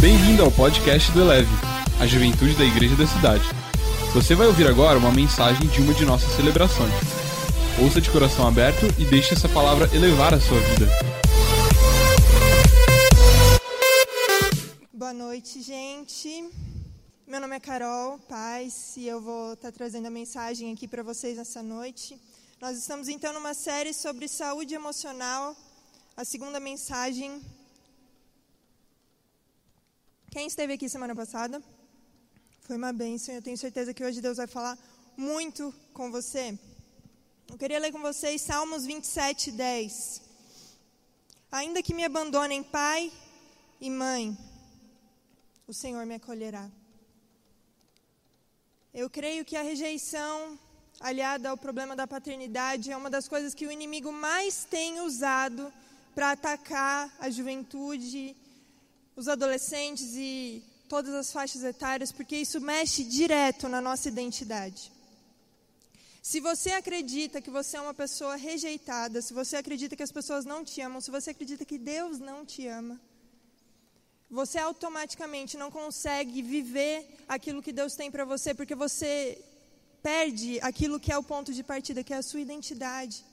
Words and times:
Bem-vindo 0.00 0.42
ao 0.42 0.50
podcast 0.50 1.12
do 1.12 1.20
Eleve, 1.20 1.50
a 2.00 2.06
juventude 2.06 2.54
da 2.54 2.64
igreja 2.64 2.96
da 2.96 3.06
cidade. 3.06 3.44
Você 4.14 4.34
vai 4.34 4.46
ouvir 4.46 4.66
agora 4.66 4.98
uma 4.98 5.12
mensagem 5.12 5.68
de 5.68 5.82
uma 5.82 5.92
de 5.92 6.06
nossas 6.06 6.34
celebrações. 6.36 6.90
Ouça 7.78 8.00
de 8.00 8.10
coração 8.10 8.48
aberto 8.48 8.86
e 8.98 9.04
deixe 9.04 9.34
essa 9.34 9.46
palavra 9.46 9.94
elevar 9.94 10.32
a 10.32 10.40
sua 10.40 10.58
vida. 10.58 10.86
Boa 14.90 15.12
noite, 15.12 15.60
gente. 15.60 16.48
Meu 17.26 17.38
nome 17.38 17.56
é 17.56 17.60
Carol 17.60 18.18
Paz 18.20 18.96
e 18.96 19.06
eu 19.06 19.20
vou 19.20 19.52
estar 19.52 19.70
trazendo 19.70 20.06
a 20.06 20.10
mensagem 20.10 20.72
aqui 20.72 20.88
para 20.88 21.02
vocês 21.02 21.36
nessa 21.36 21.62
noite. 21.62 22.18
Nós 22.58 22.78
estamos 22.78 23.06
então 23.06 23.34
numa 23.34 23.52
série 23.52 23.92
sobre 23.92 24.28
saúde 24.28 24.74
emocional, 24.74 25.54
a 26.16 26.24
segunda 26.24 26.58
mensagem 26.58 27.42
quem 30.30 30.46
esteve 30.46 30.74
aqui 30.74 30.88
semana 30.88 31.14
passada? 31.14 31.60
Foi 32.60 32.76
uma 32.76 32.92
bênção. 32.92 33.34
Eu 33.34 33.42
tenho 33.42 33.58
certeza 33.58 33.92
que 33.92 34.04
hoje 34.04 34.20
Deus 34.20 34.36
vai 34.36 34.46
falar 34.46 34.78
muito 35.16 35.74
com 35.92 36.08
você. 36.08 36.56
Eu 37.48 37.58
queria 37.58 37.80
ler 37.80 37.90
com 37.90 38.00
vocês 38.00 38.40
Salmos 38.40 38.86
27, 38.86 39.50
10. 39.50 40.22
Ainda 41.50 41.82
que 41.82 41.92
me 41.92 42.04
abandonem 42.04 42.62
pai 42.62 43.10
e 43.80 43.90
mãe, 43.90 44.38
o 45.66 45.74
Senhor 45.74 46.06
me 46.06 46.14
acolherá. 46.14 46.70
Eu 48.94 49.10
creio 49.10 49.44
que 49.44 49.56
a 49.56 49.62
rejeição, 49.62 50.56
aliada 51.00 51.50
ao 51.50 51.56
problema 51.56 51.96
da 51.96 52.06
paternidade, 52.06 52.92
é 52.92 52.96
uma 52.96 53.10
das 53.10 53.26
coisas 53.26 53.52
que 53.52 53.66
o 53.66 53.72
inimigo 53.72 54.12
mais 54.12 54.64
tem 54.64 55.00
usado 55.00 55.72
para 56.14 56.30
atacar 56.30 57.12
a 57.18 57.28
juventude 57.30 58.36
os 59.16 59.28
adolescentes 59.28 60.14
e 60.14 60.62
todas 60.88 61.14
as 61.14 61.32
faixas 61.32 61.62
etárias, 61.62 62.10
porque 62.10 62.36
isso 62.36 62.60
mexe 62.60 63.04
direto 63.04 63.68
na 63.68 63.80
nossa 63.80 64.08
identidade. 64.08 64.90
Se 66.22 66.40
você 66.40 66.72
acredita 66.72 67.40
que 67.40 67.50
você 67.50 67.76
é 67.76 67.80
uma 67.80 67.94
pessoa 67.94 68.36
rejeitada, 68.36 69.22
se 69.22 69.32
você 69.32 69.56
acredita 69.56 69.96
que 69.96 70.02
as 70.02 70.12
pessoas 70.12 70.44
não 70.44 70.64
te 70.64 70.80
amam, 70.80 71.00
se 71.00 71.10
você 71.10 71.30
acredita 71.30 71.64
que 71.64 71.78
Deus 71.78 72.18
não 72.18 72.44
te 72.44 72.66
ama, 72.66 73.00
você 74.30 74.58
automaticamente 74.58 75.56
não 75.56 75.70
consegue 75.70 76.42
viver 76.42 77.24
aquilo 77.26 77.62
que 77.62 77.72
Deus 77.72 77.94
tem 77.94 78.10
para 78.10 78.24
você, 78.24 78.52
porque 78.54 78.74
você 78.74 79.42
perde 80.02 80.60
aquilo 80.60 81.00
que 81.00 81.12
é 81.12 81.18
o 81.18 81.22
ponto 81.22 81.52
de 81.52 81.62
partida, 81.62 82.04
que 82.04 82.12
é 82.12 82.18
a 82.18 82.22
sua 82.22 82.40
identidade 82.40 83.24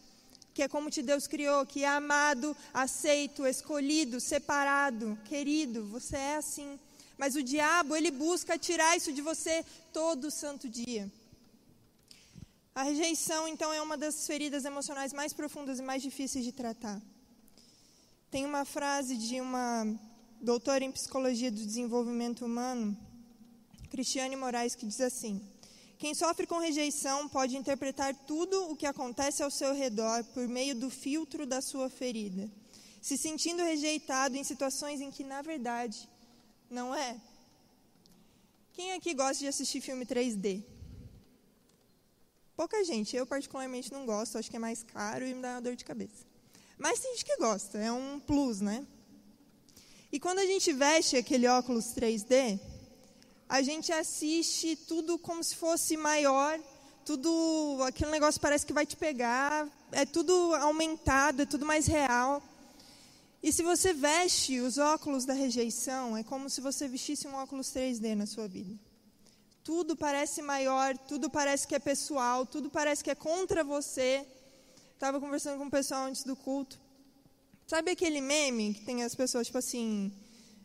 que 0.58 0.64
é 0.64 0.68
como 0.68 0.90
te 0.90 1.04
Deus 1.04 1.28
criou, 1.28 1.68
que 1.68 1.84
é 1.84 1.88
amado, 1.88 2.58
aceito, 2.74 3.46
escolhido, 3.46 4.20
separado, 4.20 5.16
querido. 5.24 5.86
Você 5.86 6.16
é 6.16 6.38
assim. 6.38 6.80
Mas 7.16 7.36
o 7.36 7.44
diabo, 7.44 7.96
ele 7.96 8.10
busca 8.10 8.58
tirar 8.58 8.98
isso 8.98 9.14
de 9.14 9.22
você 9.22 9.64
todo 9.94 10.32
santo 10.32 10.68
dia. 10.68 11.12
A 12.74 12.82
rejeição, 12.82 13.48
então, 13.48 13.72
é 13.72 13.80
uma 13.80 13.96
das 13.96 14.26
feridas 14.26 14.66
emocionais 14.66 15.14
mais 15.14 15.32
profundas 15.32 15.78
e 15.78 15.84
mais 15.84 16.02
difíceis 16.02 16.44
de 16.44 16.52
tratar. 16.52 17.00
Tem 18.32 18.44
uma 18.44 18.66
frase 18.66 19.16
de 19.16 19.40
uma 19.40 19.86
doutora 20.42 20.84
em 20.84 20.92
psicologia 20.92 21.52
do 21.52 21.64
desenvolvimento 21.64 22.44
humano, 22.44 22.98
Cristiane 23.92 24.36
Moraes, 24.36 24.74
que 24.74 24.88
diz 24.88 25.02
assim: 25.02 25.40
quem 25.98 26.14
sofre 26.14 26.46
com 26.46 26.60
rejeição 26.60 27.28
pode 27.28 27.58
interpretar 27.58 28.14
tudo 28.26 28.70
o 28.70 28.76
que 28.76 28.86
acontece 28.86 29.42
ao 29.42 29.50
seu 29.50 29.74
redor 29.74 30.24
por 30.26 30.48
meio 30.48 30.76
do 30.76 30.90
filtro 30.90 31.46
da 31.46 31.62
sua 31.62 31.90
ferida, 31.90 32.50
se 33.02 33.18
sentindo 33.18 33.64
rejeitado 33.64 34.38
em 34.38 34.44
situações 34.44 35.02
em 35.02 35.10
que, 35.10 35.24
na 35.24 35.42
verdade, 35.42 36.08
não 36.70 36.94
é. 36.94 37.20
Quem 38.74 38.94
aqui 38.94 39.14
gosta 39.16 39.40
de 39.40 39.48
assistir 39.48 39.82
filme 39.82 40.06
3D? 40.06 40.64
Pouca 42.56 42.84
gente. 42.84 43.16
Eu, 43.16 43.26
particularmente, 43.26 43.92
não 43.92 44.06
gosto. 44.06 44.38
Acho 44.38 44.52
que 44.52 44.56
é 44.56 44.60
mais 44.60 44.84
caro 44.84 45.26
e 45.26 45.34
me 45.34 45.42
dá 45.42 45.54
uma 45.54 45.62
dor 45.62 45.76
de 45.76 45.84
cabeça. 45.84 46.26
Mas 46.78 47.00
tem 47.00 47.12
gente 47.14 47.26
que 47.26 47.38
gosta. 47.38 47.80
É 47.80 47.92
um 47.92 48.20
plus, 48.20 48.62
né? 48.62 48.86
E 50.12 50.20
quando 50.20 50.40
a 50.40 50.46
gente 50.46 50.72
veste 50.74 51.18
aquele 51.18 51.48
óculos 51.48 51.86
3D, 51.96 52.60
a 53.50 53.62
gente 53.62 53.92
assiste 53.92 54.76
tudo 54.76 55.18
como 55.18 55.44
se 55.44 55.56
fosse 55.56 55.96
maior, 55.96 56.60
tudo, 57.06 57.80
aquele 57.84 58.12
negócio 58.12 58.42
parece 58.42 58.66
que 58.66 58.74
vai 58.74 58.86
te 58.86 58.98
pegar, 58.98 59.68
é 59.92 60.06
tudo 60.06 60.54
aumentado, 60.56 61.42
é 61.44 61.46
tudo 61.46 61.66
mais 61.66 61.88
real. 61.88 62.44
E 63.42 63.54
se 63.54 63.64
você 63.64 63.94
veste 63.94 64.60
os 64.60 64.78
óculos 64.78 65.24
da 65.24 65.34
rejeição, 65.34 66.18
é 66.18 66.24
como 66.24 66.50
se 66.50 66.60
você 66.60 66.88
vestisse 66.88 67.28
um 67.28 67.36
óculos 67.36 67.68
3D 67.68 68.16
na 68.16 68.26
sua 68.26 68.48
vida. 68.48 68.78
Tudo 69.64 69.96
parece 69.96 70.42
maior, 70.42 70.98
tudo 70.98 71.30
parece 71.30 71.66
que 71.68 71.76
é 71.76 71.80
pessoal, 71.80 72.46
tudo 72.46 72.70
parece 72.70 73.04
que 73.04 73.12
é 73.12 73.16
contra 73.16 73.64
você. 73.64 74.26
Estava 74.94 75.20
conversando 75.20 75.58
com 75.60 75.68
o 75.68 75.72
pessoal 75.72 76.06
antes 76.06 76.24
do 76.24 76.36
culto. 76.36 76.78
Sabe 77.68 77.92
aquele 77.92 78.20
meme 78.20 78.74
que 78.74 78.82
tem 78.84 79.04
as 79.04 79.14
pessoas, 79.14 79.48
tipo 79.48 79.58
assim, 79.58 80.12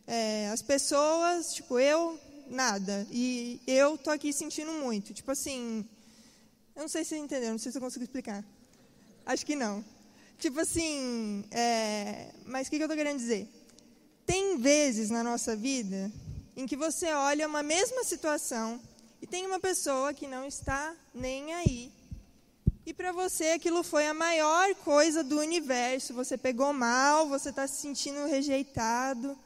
é, 0.07 0.49
as 0.49 0.61
pessoas, 0.61 1.53
tipo 1.53 1.79
eu, 1.79 2.19
nada. 2.47 3.07
E 3.11 3.61
eu 3.67 3.97
tô 3.97 4.09
aqui 4.09 4.31
sentindo 4.33 4.71
muito. 4.71 5.13
Tipo 5.13 5.31
assim, 5.31 5.85
eu 6.75 6.81
não 6.81 6.89
sei 6.89 7.03
se 7.03 7.09
você 7.11 7.17
entendeu, 7.17 7.51
não 7.51 7.57
sei 7.57 7.71
se 7.71 7.77
eu 7.77 7.81
consigo 7.81 8.03
explicar. 8.03 8.43
Acho 9.25 9.45
que 9.45 9.55
não. 9.55 9.83
Tipo 10.37 10.59
assim, 10.59 11.45
é, 11.51 12.31
mas 12.45 12.67
o 12.67 12.71
que, 12.71 12.77
que 12.77 12.83
eu 12.83 12.87
estou 12.87 12.97
querendo 12.97 13.17
dizer? 13.17 13.47
Tem 14.25 14.57
vezes 14.57 15.09
na 15.09 15.23
nossa 15.23 15.55
vida 15.55 16.11
em 16.55 16.65
que 16.65 16.75
você 16.75 17.11
olha 17.13 17.47
uma 17.47 17.63
mesma 17.63 18.03
situação 18.03 18.79
e 19.21 19.27
tem 19.27 19.45
uma 19.45 19.59
pessoa 19.59 20.13
que 20.13 20.27
não 20.27 20.45
está 20.45 20.95
nem 21.13 21.53
aí. 21.53 21.91
E 22.85 22.93
para 22.93 23.13
você 23.13 23.51
aquilo 23.51 23.81
foi 23.83 24.07
a 24.07 24.13
maior 24.13 24.75
coisa 24.75 25.23
do 25.23 25.39
universo. 25.39 26.13
Você 26.13 26.37
pegou 26.37 26.73
mal, 26.73 27.29
você 27.29 27.49
está 27.49 27.65
se 27.65 27.81
sentindo 27.81 28.27
rejeitado, 28.27 29.37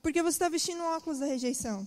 porque 0.00 0.22
você 0.22 0.36
está 0.36 0.48
vestindo 0.48 0.80
o 0.80 0.96
óculos 0.96 1.18
da 1.18 1.26
rejeição. 1.26 1.86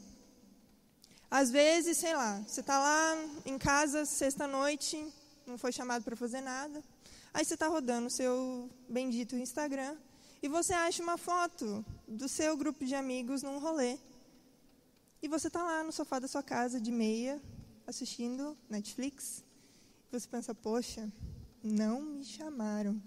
Às 1.32 1.50
vezes, 1.50 1.98
sei 1.98 2.14
lá, 2.14 2.44
você 2.46 2.60
está 2.60 2.78
lá 2.78 3.16
em 3.46 3.58
casa 3.58 4.04
sexta-noite, 4.04 5.02
não 5.48 5.58
foi 5.58 5.72
chamado 5.72 6.04
para 6.04 6.14
fazer 6.14 6.42
nada. 6.42 6.84
Aí 7.34 7.46
você 7.46 7.54
está 7.54 7.70
rodando 7.70 8.08
o 8.08 8.12
seu 8.12 8.70
bendito 8.90 9.38
Instagram 9.38 9.96
e 10.44 10.50
você 10.50 10.74
acha 10.74 11.02
uma 11.02 11.18
foto 11.18 11.86
do 12.06 12.28
seu 12.28 12.58
grupo 12.58 12.84
de 12.84 12.96
amigos 12.96 13.44
num 13.44 13.60
rolê. 13.60 13.98
E 15.22 15.30
você 15.30 15.48
está 15.48 15.64
lá 15.64 15.82
no 15.86 15.94
sofá 15.94 16.20
da 16.20 16.28
sua 16.28 16.44
casa, 16.44 16.82
de 16.82 16.92
meia, 16.92 17.42
assistindo 17.88 18.58
Netflix. 18.70 19.42
E 20.12 20.20
você 20.20 20.28
pensa, 20.28 20.54
poxa, 20.54 21.10
não 21.64 22.02
me 22.02 22.26
chamaram. 22.26 23.02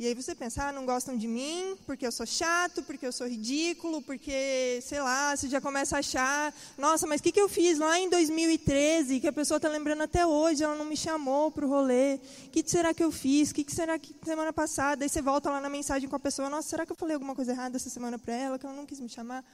E 0.00 0.06
aí 0.06 0.14
você 0.14 0.32
pensa, 0.32 0.68
ah, 0.68 0.72
não 0.72 0.86
gostam 0.86 1.16
de 1.16 1.26
mim 1.26 1.76
porque 1.84 2.06
eu 2.06 2.12
sou 2.12 2.24
chato, 2.24 2.84
porque 2.84 3.04
eu 3.04 3.10
sou 3.10 3.26
ridículo, 3.26 4.00
porque, 4.00 4.78
sei 4.80 5.00
lá, 5.00 5.34
você 5.34 5.48
já 5.48 5.60
começa 5.60 5.96
a 5.96 5.98
achar, 5.98 6.54
nossa, 6.76 7.04
mas 7.04 7.18
o 7.20 7.24
que, 7.24 7.32
que 7.32 7.40
eu 7.40 7.48
fiz 7.48 7.80
lá 7.80 7.98
em 7.98 8.08
2013, 8.08 9.18
que 9.18 9.26
a 9.26 9.32
pessoa 9.32 9.56
está 9.56 9.68
lembrando 9.68 10.04
até 10.04 10.24
hoje, 10.24 10.62
ela 10.62 10.76
não 10.76 10.84
me 10.84 10.96
chamou 10.96 11.50
para 11.50 11.66
o 11.66 11.68
rolê, 11.68 12.20
o 12.46 12.50
que 12.50 12.62
será 12.64 12.94
que 12.94 13.02
eu 13.02 13.10
fiz, 13.10 13.50
o 13.50 13.54
que, 13.54 13.64
que 13.64 13.74
será 13.74 13.98
que 13.98 14.14
semana 14.24 14.52
passada, 14.52 15.04
aí 15.04 15.08
você 15.08 15.20
volta 15.20 15.50
lá 15.50 15.60
na 15.60 15.68
mensagem 15.68 16.08
com 16.08 16.14
a 16.14 16.20
pessoa, 16.20 16.48
nossa, 16.48 16.68
será 16.68 16.86
que 16.86 16.92
eu 16.92 16.96
falei 16.96 17.14
alguma 17.14 17.34
coisa 17.34 17.50
errada 17.50 17.74
essa 17.74 17.90
semana 17.90 18.20
para 18.20 18.34
ela, 18.34 18.56
que 18.56 18.64
ela 18.64 18.76
não 18.76 18.86
quis 18.86 19.00
me 19.00 19.08
chamar? 19.08 19.44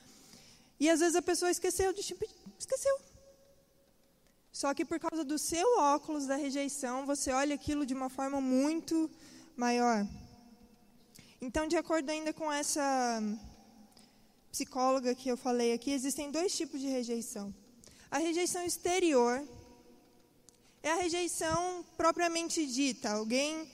E 0.78 0.90
às 0.90 1.00
vezes 1.00 1.16
a 1.16 1.22
pessoa 1.22 1.50
esqueceu, 1.50 1.90
de, 1.94 2.00
esqueceu. 2.58 2.98
Só 4.52 4.74
que 4.74 4.84
por 4.84 5.00
causa 5.00 5.24
do 5.24 5.38
seu 5.38 5.78
óculos 5.78 6.26
da 6.26 6.36
rejeição, 6.36 7.06
você 7.06 7.32
olha 7.32 7.54
aquilo 7.54 7.86
de 7.86 7.94
uma 7.94 8.10
forma 8.10 8.42
muito 8.42 9.10
maior. 9.56 10.06
Então, 11.46 11.68
de 11.68 11.76
acordo 11.76 12.08
ainda 12.08 12.32
com 12.32 12.50
essa 12.50 13.22
psicóloga 14.50 15.14
que 15.14 15.28
eu 15.28 15.36
falei 15.36 15.74
aqui, 15.74 15.90
existem 15.90 16.30
dois 16.30 16.56
tipos 16.56 16.80
de 16.80 16.86
rejeição. 16.86 17.54
A 18.10 18.16
rejeição 18.16 18.64
exterior 18.64 19.46
é 20.82 20.90
a 20.92 20.94
rejeição 20.94 21.84
propriamente 21.98 22.66
dita. 22.66 23.10
Alguém 23.10 23.70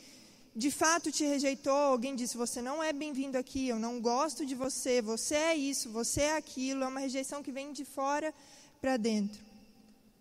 de 0.55 0.69
fato 0.69 1.13
te 1.13 1.25
rejeitou, 1.25 1.73
alguém 1.95 2.17
disse: 2.17 2.37
Você 2.37 2.61
não 2.61 2.83
é 2.83 2.93
bem-vindo 2.93 3.39
aqui, 3.39 3.69
eu 3.69 3.79
não 3.79 4.01
gosto 4.01 4.45
de 4.45 4.57
você, 4.57 5.01
você 5.01 5.37
é 5.37 5.55
isso, 5.55 5.91
você 5.91 6.23
é 6.23 6.37
aquilo. 6.37 6.83
É 6.83 6.89
uma 6.89 6.99
rejeição 6.99 7.41
que 7.41 7.53
vem 7.53 7.73
de 7.73 7.85
fora 7.85 8.35
para 8.81 8.97
dentro. 8.97 9.41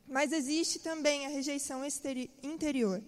Mas 0.07 0.31
existe 0.31 0.77
também 0.77 1.25
a 1.25 1.29
rejeição 1.29 1.81
interior 2.43 3.01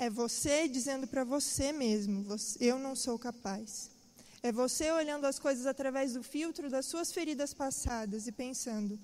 é 0.00 0.08
você 0.08 0.66
dizendo 0.66 1.06
para 1.06 1.24
você 1.24 1.72
mesmo: 1.72 2.24
eu 2.58 2.78
não 2.78 2.96
sou 2.96 3.18
capaz. 3.18 3.90
É 4.42 4.50
você 4.50 4.90
olhando 4.90 5.26
as 5.26 5.38
coisas 5.38 5.66
através 5.66 6.14
do 6.14 6.22
filtro 6.22 6.70
das 6.70 6.86
suas 6.86 7.12
feridas 7.12 7.52
passadas 7.52 8.26
e 8.26 8.32
pensando: 8.32 8.98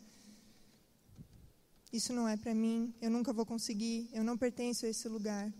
isso 1.92 2.14
não 2.14 2.26
é 2.26 2.34
para 2.38 2.54
mim, 2.54 2.94
eu 3.02 3.10
nunca 3.10 3.30
vou 3.30 3.44
conseguir, 3.44 4.08
eu 4.10 4.24
não 4.24 4.38
pertenço 4.38 4.86
a 4.86 4.88
esse 4.88 5.06
lugar. 5.06 5.52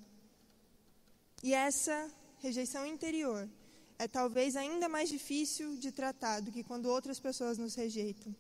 E 1.42 1.52
essa 1.52 2.10
rejeição 2.38 2.86
interior 2.86 3.46
é 3.98 4.08
talvez 4.08 4.56
ainda 4.56 4.88
mais 4.88 5.10
difícil 5.10 5.76
de 5.76 5.92
tratar 5.92 6.40
do 6.40 6.50
que 6.50 6.64
quando 6.64 6.86
outras 6.86 7.20
pessoas 7.20 7.58
nos 7.58 7.74
rejeitam. 7.74 8.34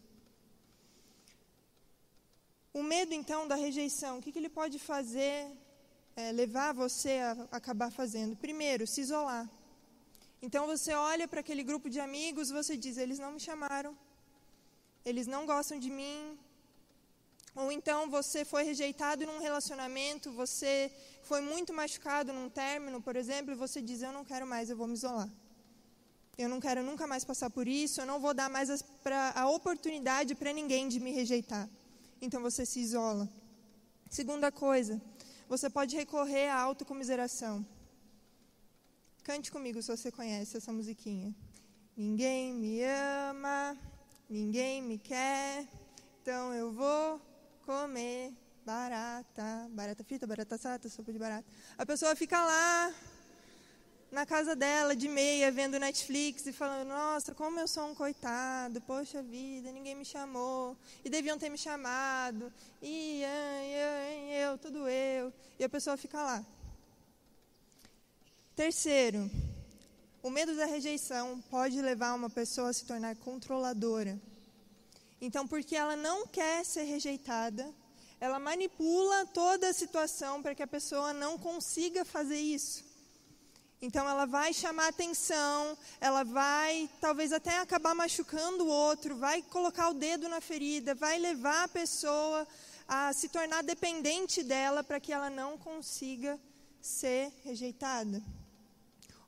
O 2.72 2.82
medo, 2.82 3.12
então, 3.12 3.46
da 3.46 3.54
rejeição, 3.54 4.16
o 4.16 4.22
que, 4.22 4.32
que 4.32 4.38
ele 4.38 4.48
pode 4.48 4.78
fazer, 4.78 5.46
é, 6.16 6.32
levar 6.32 6.72
você 6.72 7.18
a 7.18 7.32
acabar 7.52 7.90
fazendo? 7.92 8.34
Primeiro, 8.36 8.86
se 8.86 9.02
isolar. 9.02 9.48
Então 10.40 10.66
você 10.66 10.92
olha 10.94 11.28
para 11.28 11.40
aquele 11.40 11.62
grupo 11.62 11.88
de 11.90 12.00
amigos, 12.00 12.50
você 12.50 12.76
diz: 12.76 12.96
eles 12.96 13.18
não 13.18 13.32
me 13.32 13.40
chamaram, 13.40 13.96
eles 15.04 15.26
não 15.26 15.44
gostam 15.46 15.78
de 15.78 15.90
mim. 15.90 16.38
Ou 17.54 17.70
então 17.72 18.10
você 18.10 18.44
foi 18.44 18.62
rejeitado 18.64 19.24
num 19.26 19.40
relacionamento, 19.40 20.30
você 20.32 20.90
foi 21.22 21.40
muito 21.40 21.72
machucado 21.72 22.32
num 22.32 22.48
término, 22.48 23.00
por 23.00 23.16
exemplo, 23.16 23.52
e 23.52 23.56
você 23.56 23.80
diz: 23.80 24.02
eu 24.02 24.12
não 24.12 24.24
quero 24.24 24.46
mais, 24.46 24.70
eu 24.70 24.76
vou 24.76 24.86
me 24.86 24.94
isolar. 24.94 25.30
Eu 26.38 26.50
não 26.50 26.60
quero 26.60 26.82
nunca 26.82 27.06
mais 27.06 27.24
passar 27.24 27.48
por 27.48 27.66
isso, 27.66 28.00
eu 28.00 28.06
não 28.06 28.20
vou 28.20 28.34
dar 28.34 28.50
mais 28.50 28.82
pra, 29.02 29.32
a 29.34 29.48
oportunidade 29.48 30.34
para 30.34 30.52
ninguém 30.52 30.86
de 30.86 31.00
me 31.00 31.10
rejeitar. 31.10 31.68
Então 32.20 32.42
você 32.42 32.66
se 32.66 32.78
isola. 32.80 33.26
Segunda 34.10 34.52
coisa, 34.52 35.00
você 35.48 35.70
pode 35.70 35.96
recorrer 35.96 36.48
à 36.48 36.60
autocomiseração. 36.60 37.64
Cante 39.22 39.50
comigo 39.50 39.80
se 39.82 39.94
você 39.94 40.10
conhece 40.10 40.56
essa 40.56 40.72
musiquinha. 40.72 41.34
Ninguém 41.96 42.52
me 42.52 42.82
ama, 42.84 43.76
ninguém 44.28 44.82
me 44.82 44.98
quer, 44.98 45.66
então 46.20 46.52
eu 46.52 46.72
vou 46.72 47.20
comer 47.64 48.34
barata, 48.64 49.68
barata 49.70 50.04
frita, 50.04 50.26
barata 50.26 50.56
assada, 50.56 50.88
sopa 50.88 51.12
de 51.12 51.18
barata. 51.18 51.46
A 51.78 51.86
pessoa 51.86 52.14
fica 52.14 52.44
lá 52.44 52.92
na 54.16 54.24
casa 54.24 54.56
dela 54.56 54.96
de 54.96 55.08
meia 55.08 55.52
vendo 55.52 55.78
Netflix 55.78 56.46
e 56.46 56.52
falando: 56.60 56.88
"Nossa, 56.88 57.34
como 57.34 57.60
eu 57.60 57.68
sou 57.68 57.84
um 57.90 57.94
coitado, 57.94 58.80
poxa 58.80 59.22
vida, 59.22 59.70
ninguém 59.70 59.94
me 59.94 60.06
chamou 60.06 60.74
e 61.04 61.10
deviam 61.10 61.36
ter 61.36 61.50
me 61.50 61.58
chamado 61.58 62.50
e 62.80 63.22
eu, 63.84 64.50
eu 64.50 64.58
tudo 64.58 64.88
eu". 64.88 65.30
E 65.58 65.64
a 65.64 65.68
pessoa 65.68 65.98
fica 65.98 66.18
lá 66.22 66.38
Terceiro, 68.56 69.30
o 70.22 70.30
medo 70.30 70.56
da 70.56 70.64
rejeição 70.64 71.38
pode 71.50 71.78
levar 71.82 72.14
uma 72.14 72.30
pessoa 72.30 72.70
a 72.70 72.72
se 72.72 72.86
tornar 72.86 73.14
controladora. 73.16 74.18
Então, 75.20 75.46
porque 75.46 75.76
ela 75.76 75.94
não 75.94 76.26
quer 76.26 76.64
ser 76.64 76.84
rejeitada, 76.84 77.70
ela 78.18 78.38
manipula 78.38 79.26
toda 79.26 79.68
a 79.68 79.74
situação 79.74 80.40
para 80.42 80.54
que 80.54 80.62
a 80.62 80.66
pessoa 80.66 81.12
não 81.12 81.36
consiga 81.38 82.02
fazer 82.02 82.38
isso. 82.38 82.85
Então, 83.80 84.08
ela 84.08 84.24
vai 84.24 84.54
chamar 84.54 84.88
atenção, 84.88 85.76
ela 86.00 86.24
vai 86.24 86.88
talvez 87.00 87.32
até 87.32 87.58
acabar 87.58 87.94
machucando 87.94 88.64
o 88.64 88.68
outro, 88.68 89.16
vai 89.16 89.42
colocar 89.42 89.90
o 89.90 89.94
dedo 89.94 90.28
na 90.28 90.40
ferida, 90.40 90.94
vai 90.94 91.18
levar 91.18 91.64
a 91.64 91.68
pessoa 91.68 92.46
a 92.88 93.12
se 93.12 93.28
tornar 93.28 93.62
dependente 93.62 94.42
dela 94.42 94.82
para 94.82 94.98
que 94.98 95.12
ela 95.12 95.28
não 95.28 95.58
consiga 95.58 96.40
ser 96.80 97.32
rejeitada. 97.44 98.22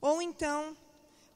Ou 0.01 0.23
então, 0.23 0.77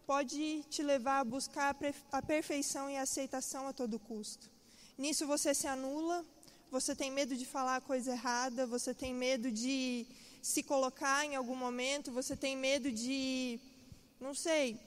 pode 0.06 0.64
te 0.70 0.82
levar 0.82 1.20
a 1.20 1.24
buscar 1.24 1.76
a 2.10 2.22
perfeição 2.22 2.88
e 2.88 2.96
a 2.96 3.02
aceitação 3.02 3.66
a 3.68 3.72
todo 3.72 3.98
custo. 3.98 4.50
Nisso 4.96 5.26
você 5.26 5.52
se 5.52 5.66
anula, 5.66 6.24
você 6.70 6.94
tem 6.94 7.10
medo 7.10 7.36
de 7.36 7.44
falar 7.44 7.76
a 7.76 7.80
coisa 7.80 8.12
errada, 8.12 8.66
você 8.66 8.94
tem 8.94 9.12
medo 9.12 9.50
de 9.50 10.06
se 10.42 10.62
colocar 10.62 11.24
em 11.24 11.36
algum 11.36 11.54
momento, 11.54 12.10
você 12.10 12.36
tem 12.36 12.56
medo 12.56 12.90
de, 12.90 13.60
não 14.20 14.34
sei, 14.34 14.78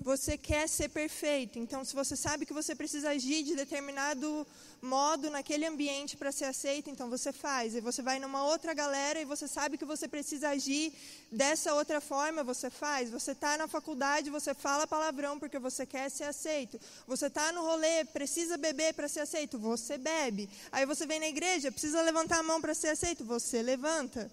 você 0.00 0.36
quer 0.36 0.68
ser 0.68 0.90
perfeito. 0.90 1.58
Então, 1.58 1.84
se 1.84 1.94
você 1.94 2.14
sabe 2.14 2.44
que 2.44 2.52
você 2.52 2.74
precisa 2.74 3.10
agir 3.10 3.42
de 3.44 3.56
determinado 3.56 4.46
modo 4.82 5.30
naquele 5.30 5.64
ambiente 5.64 6.16
para 6.16 6.30
ser 6.30 6.44
aceito, 6.44 6.90
então 6.90 7.08
você 7.08 7.32
faz. 7.32 7.74
E 7.74 7.80
você 7.80 8.02
vai 8.02 8.18
numa 8.18 8.44
outra 8.44 8.74
galera 8.74 9.18
e 9.18 9.24
você 9.24 9.48
sabe 9.48 9.78
que 9.78 9.84
você 9.86 10.06
precisa 10.06 10.50
agir 10.50 10.92
dessa 11.32 11.72
outra 11.74 12.00
forma, 12.00 12.44
você 12.44 12.68
faz. 12.68 13.08
Você 13.08 13.32
está 13.32 13.56
na 13.56 13.66
faculdade, 13.66 14.28
você 14.28 14.52
fala 14.52 14.86
palavrão 14.86 15.38
porque 15.38 15.58
você 15.58 15.86
quer 15.86 16.10
ser 16.10 16.24
aceito. 16.24 16.78
Você 17.06 17.28
está 17.28 17.52
no 17.52 17.62
rolê, 17.62 18.04
precisa 18.04 18.58
beber 18.58 18.92
para 18.92 19.08
ser 19.08 19.20
aceito, 19.20 19.58
você 19.58 19.96
bebe. 19.96 20.50
Aí 20.70 20.84
você 20.84 21.06
vem 21.06 21.20
na 21.20 21.28
igreja, 21.28 21.72
precisa 21.72 22.02
levantar 22.02 22.40
a 22.40 22.42
mão 22.42 22.60
para 22.60 22.74
ser 22.74 22.88
aceito, 22.88 23.24
você 23.24 23.62
levanta. 23.62 24.30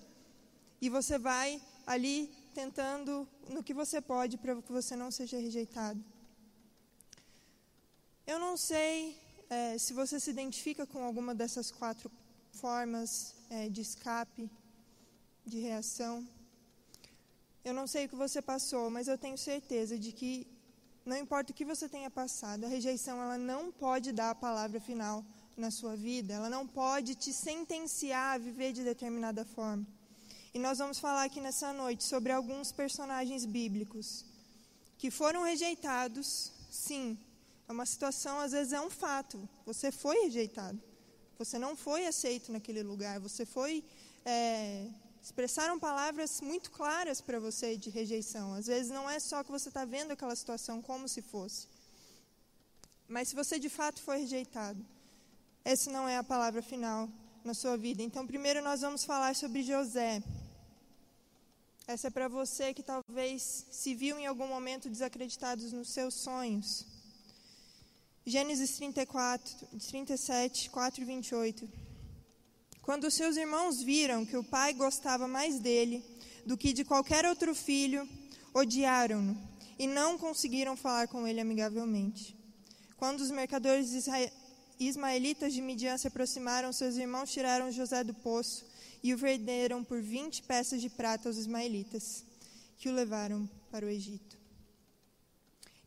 E 0.82 0.90
você 0.90 1.18
vai 1.18 1.62
ali 1.86 2.30
tentando 2.54 3.28
no 3.48 3.64
que 3.64 3.74
você 3.74 4.02
pode 4.02 4.38
para 4.38 4.62
que 4.62 4.72
você 4.72 4.96
não 4.96 5.12
seja 5.12 5.38
rejeitado. 5.38 6.04
Eu 8.26 8.40
não 8.40 8.58
sei 8.58 9.18
é, 9.50 9.78
se 9.78 9.94
você 9.94 10.20
se 10.20 10.32
identifica 10.32 10.86
com 10.86 11.04
alguma 11.04 11.36
dessas 11.36 11.72
quatro 11.72 12.12
formas 12.52 13.36
é, 13.50 13.70
de 13.70 13.82
escape, 13.82 14.50
de 15.46 15.60
reação. 15.60 16.28
Eu 17.64 17.74
não 17.74 17.86
sei 17.86 18.06
o 18.06 18.10
que 18.10 18.16
você 18.16 18.42
passou, 18.42 18.90
mas 18.90 19.08
eu 19.08 19.18
tenho 19.18 19.38
certeza 19.38 19.98
de 20.00 20.12
que 20.12 20.48
não 21.06 21.18
importa 21.18 21.52
o 21.52 21.56
que 21.56 21.66
você 21.66 21.90
tenha 21.90 22.10
passado, 22.10 22.66
a 22.66 22.70
rejeição 22.70 23.22
ela 23.22 23.38
não 23.38 23.72
pode 23.72 24.12
dar 24.12 24.32
a 24.32 24.36
palavra 24.36 24.80
final 24.80 25.24
na 25.58 25.72
sua 25.72 25.96
vida, 25.96 26.34
ela 26.34 26.50
não 26.50 26.68
pode 26.68 27.16
te 27.16 27.34
sentenciar 27.34 28.36
a 28.36 28.38
viver 28.38 28.72
de 28.72 28.84
determinada 28.84 29.44
forma. 29.44 29.86
E 30.54 30.60
nós 30.60 30.80
vamos 30.80 31.00
falar 31.00 31.24
aqui 31.24 31.40
nessa 31.40 31.72
noite 31.72 32.04
sobre 32.04 32.32
alguns 32.32 32.72
personagens 32.74 33.46
bíblicos 33.46 34.26
que 34.98 35.10
foram 35.10 35.44
rejeitados, 35.44 36.52
sim. 36.70 37.18
É 37.68 37.72
uma 37.72 37.86
situação, 37.86 38.40
às 38.40 38.52
vezes 38.52 38.74
é 38.74 38.82
um 38.82 38.90
fato. 38.90 39.48
Você 39.66 39.92
foi 39.92 40.24
rejeitado. 40.24 40.80
Você 41.40 41.58
não 41.58 41.76
foi 41.76 42.06
aceito 42.06 42.52
naquele 42.52 42.84
lugar. 42.84 43.20
Você 43.22 43.46
foi. 43.46 43.84
É, 44.26 44.88
expressaram 45.24 45.80
palavras 45.80 46.42
muito 46.42 46.70
claras 46.70 47.22
para 47.22 47.40
você 47.40 47.78
de 47.78 47.90
rejeição. 47.90 48.54
Às 48.54 48.68
vezes 48.68 48.92
não 48.92 49.10
é 49.10 49.20
só 49.20 49.44
que 49.44 49.52
você 49.52 49.70
está 49.70 49.86
vendo 49.86 50.12
aquela 50.12 50.36
situação 50.36 50.82
como 50.82 51.08
se 51.08 51.22
fosse. 51.22 51.68
Mas 53.08 53.30
se 53.30 53.36
você 53.36 53.58
de 53.58 53.70
fato 53.70 54.02
foi 54.02 54.18
rejeitado, 54.18 54.86
essa 55.64 55.90
não 55.90 56.08
é 56.08 56.18
a 56.18 56.24
palavra 56.24 56.62
final 56.62 57.10
na 57.44 57.54
sua 57.54 57.78
vida. 57.78 58.04
Então, 58.04 58.28
primeiro 58.28 58.62
nós 58.62 58.82
vamos 58.82 59.04
falar 59.04 59.36
sobre 59.36 59.64
José. 59.64 60.22
Essa 61.88 62.08
é 62.08 62.12
para 62.12 62.28
você 62.28 62.74
que 62.74 62.84
talvez 62.84 63.66
se 63.72 63.94
viu 63.96 64.18
em 64.18 64.28
algum 64.28 64.48
momento 64.48 64.90
desacreditado 64.90 65.64
nos 65.72 65.90
seus 65.90 66.14
sonhos. 66.14 66.86
Gênesis 68.26 68.78
34, 68.78 69.68
37, 69.90 70.70
4 70.70 71.02
e 71.02 71.06
28. 71.06 71.70
Quando 72.82 73.06
os 73.06 73.14
seus 73.14 73.36
irmãos 73.36 73.82
viram 73.82 74.26
que 74.26 74.38
o 74.38 74.44
pai 74.44 74.74
gostava 74.74 75.28
mais 75.28 75.60
dele 75.60 76.04
do 76.46 76.56
que 76.56 76.72
de 76.72 76.86
qualquer 76.86 77.26
outro 77.26 77.54
filho, 77.56 78.08
odiaram-no 78.54 79.38
e 79.78 79.88
não 79.88 80.18
conseguiram 80.18 80.78
falar 80.78 81.08
com 81.08 81.28
ele 81.28 81.42
amigavelmente. 81.42 82.38
Quando 82.96 83.22
os 83.22 83.32
mercadores 83.32 84.08
ismaelitas 84.80 85.52
de 85.54 85.62
Midian 85.62 85.98
se 85.98 86.08
aproximaram, 86.08 86.72
seus 86.72 86.96
irmãos 86.96 87.32
tiraram 87.32 87.72
José 87.72 88.04
do 88.04 88.14
poço 88.14 88.71
e 89.04 89.14
o 89.14 89.18
venderam 89.18 89.84
por 89.84 90.02
20 90.02 90.44
peças 90.44 90.82
de 90.82 90.90
prata 90.90 91.30
aos 91.30 91.38
ismaelitas, 91.38 92.26
que 92.78 92.90
o 92.90 92.94
levaram 92.94 93.50
para 93.70 93.86
o 93.86 93.90
Egito. 93.90 94.38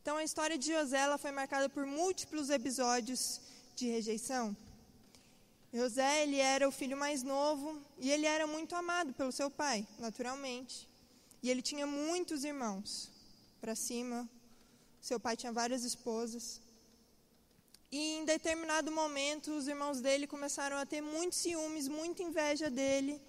Então 0.01 0.17
a 0.17 0.25
história 0.25 0.59
de 0.59 0.73
José 0.73 1.17
foi 1.19 1.31
marcada 1.31 1.69
por 1.69 1.87
múltiplos 1.87 2.51
episódios 2.51 3.41
de 3.75 3.87
rejeição. 3.87 4.57
José 5.73 6.23
ele 6.23 6.39
era 6.39 6.69
o 6.69 6.71
filho 6.71 6.97
mais 6.97 7.23
novo 7.23 7.81
e 7.99 8.11
ele 8.11 8.27
era 8.27 8.47
muito 8.47 8.77
amado 8.77 9.13
pelo 9.13 9.33
seu 9.33 9.51
pai, 9.51 9.87
naturalmente. 9.99 10.89
E 11.43 11.51
ele 11.51 11.63
tinha 11.63 11.87
muitos 11.87 12.45
irmãos 12.45 13.11
para 13.61 13.75
cima. 13.75 14.29
Seu 15.01 15.19
pai 15.19 15.37
tinha 15.37 15.53
várias 15.53 15.85
esposas. 15.85 16.61
E 17.91 18.17
em 18.17 18.25
determinado 18.25 18.91
momento, 18.91 19.53
os 19.53 19.69
irmãos 19.69 20.01
dele 20.01 20.27
começaram 20.27 20.77
a 20.77 20.87
ter 20.87 21.01
muitos 21.01 21.39
ciúmes, 21.39 21.89
muita 21.89 22.23
inveja 22.23 22.69
dele. 22.69 23.21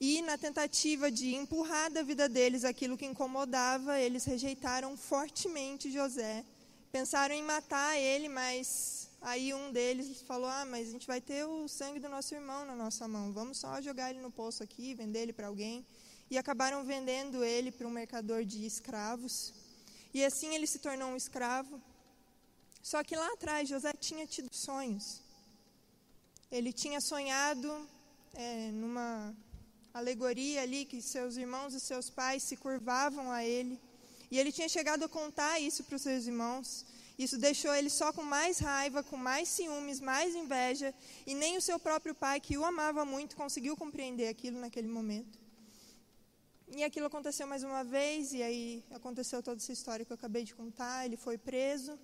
E 0.00 0.20
na 0.22 0.36
tentativa 0.36 1.10
de 1.10 1.34
empurrar 1.34 1.90
da 1.90 2.02
vida 2.02 2.28
deles 2.28 2.64
aquilo 2.64 2.96
que 2.96 3.06
incomodava, 3.06 4.00
eles 4.00 4.24
rejeitaram 4.24 4.96
fortemente 4.96 5.90
José. 5.90 6.44
Pensaram 6.90 7.34
em 7.34 7.42
matar 7.42 7.96
ele, 7.98 8.28
mas 8.28 9.08
aí 9.20 9.54
um 9.54 9.72
deles 9.72 10.22
falou: 10.22 10.48
Ah, 10.48 10.64
mas 10.64 10.88
a 10.88 10.90
gente 10.90 11.06
vai 11.06 11.20
ter 11.20 11.44
o 11.44 11.68
sangue 11.68 12.00
do 12.00 12.08
nosso 12.08 12.34
irmão 12.34 12.64
na 12.64 12.74
nossa 12.74 13.06
mão. 13.08 13.32
Vamos 13.32 13.58
só 13.58 13.80
jogar 13.80 14.10
ele 14.10 14.20
no 14.20 14.30
poço 14.30 14.62
aqui, 14.62 14.94
vender 14.94 15.20
ele 15.20 15.32
para 15.32 15.46
alguém. 15.46 15.86
E 16.30 16.36
acabaram 16.36 16.84
vendendo 16.84 17.44
ele 17.44 17.70
para 17.70 17.86
um 17.86 17.90
mercador 17.90 18.44
de 18.44 18.66
escravos. 18.66 19.52
E 20.12 20.24
assim 20.24 20.54
ele 20.54 20.66
se 20.66 20.78
tornou 20.78 21.08
um 21.08 21.16
escravo. 21.16 21.80
Só 22.90 22.98
que 23.02 23.16
lá 23.16 23.28
atrás 23.32 23.66
José 23.72 23.92
tinha 24.08 24.26
tido 24.26 24.50
sonhos. 24.54 25.06
Ele 26.56 26.70
tinha 26.70 27.00
sonhado 27.00 27.68
é, 28.34 28.70
numa 28.72 29.34
alegoria 30.00 30.60
ali 30.64 30.84
que 30.84 31.00
seus 31.00 31.36
irmãos 31.44 31.72
e 31.72 31.80
seus 31.80 32.10
pais 32.10 32.42
se 32.42 32.56
curvavam 32.64 33.26
a 33.32 33.42
ele 33.42 33.80
E 34.30 34.38
ele 34.38 34.52
tinha 34.52 34.68
chegado 34.68 35.02
a 35.04 35.08
contar 35.08 35.58
isso 35.60 35.82
para 35.84 35.96
os 35.96 36.02
seus 36.02 36.26
irmãos. 36.26 36.84
Isso 37.18 37.38
deixou 37.38 37.72
ele 37.74 37.88
só 37.88 38.12
com 38.12 38.22
mais 38.22 38.58
raiva, 38.58 39.02
com 39.02 39.16
mais 39.16 39.48
ciúmes, 39.48 40.00
mais 40.00 40.34
inveja, 40.34 40.92
e 41.26 41.34
nem 41.34 41.56
o 41.56 41.62
seu 41.62 41.78
próprio 41.78 42.14
pai, 42.14 42.40
que 42.40 42.58
o 42.58 42.64
amava 42.64 43.04
muito, 43.04 43.36
conseguiu 43.36 43.76
compreender 43.76 44.28
aquilo 44.28 44.58
naquele 44.58 44.88
momento. 44.88 45.38
E 46.76 46.82
aquilo 46.82 47.06
aconteceu 47.06 47.46
mais 47.46 47.62
uma 47.62 47.84
vez, 47.84 48.32
e 48.32 48.42
aí 48.42 48.84
aconteceu 48.90 49.40
toda 49.42 49.58
essa 49.62 49.72
história 49.72 50.04
que 50.04 50.12
eu 50.12 50.16
acabei 50.16 50.42
de 50.42 50.54
contar. 50.54 51.06
Ele 51.06 51.16
foi 51.16 51.38
preso, 51.38 51.96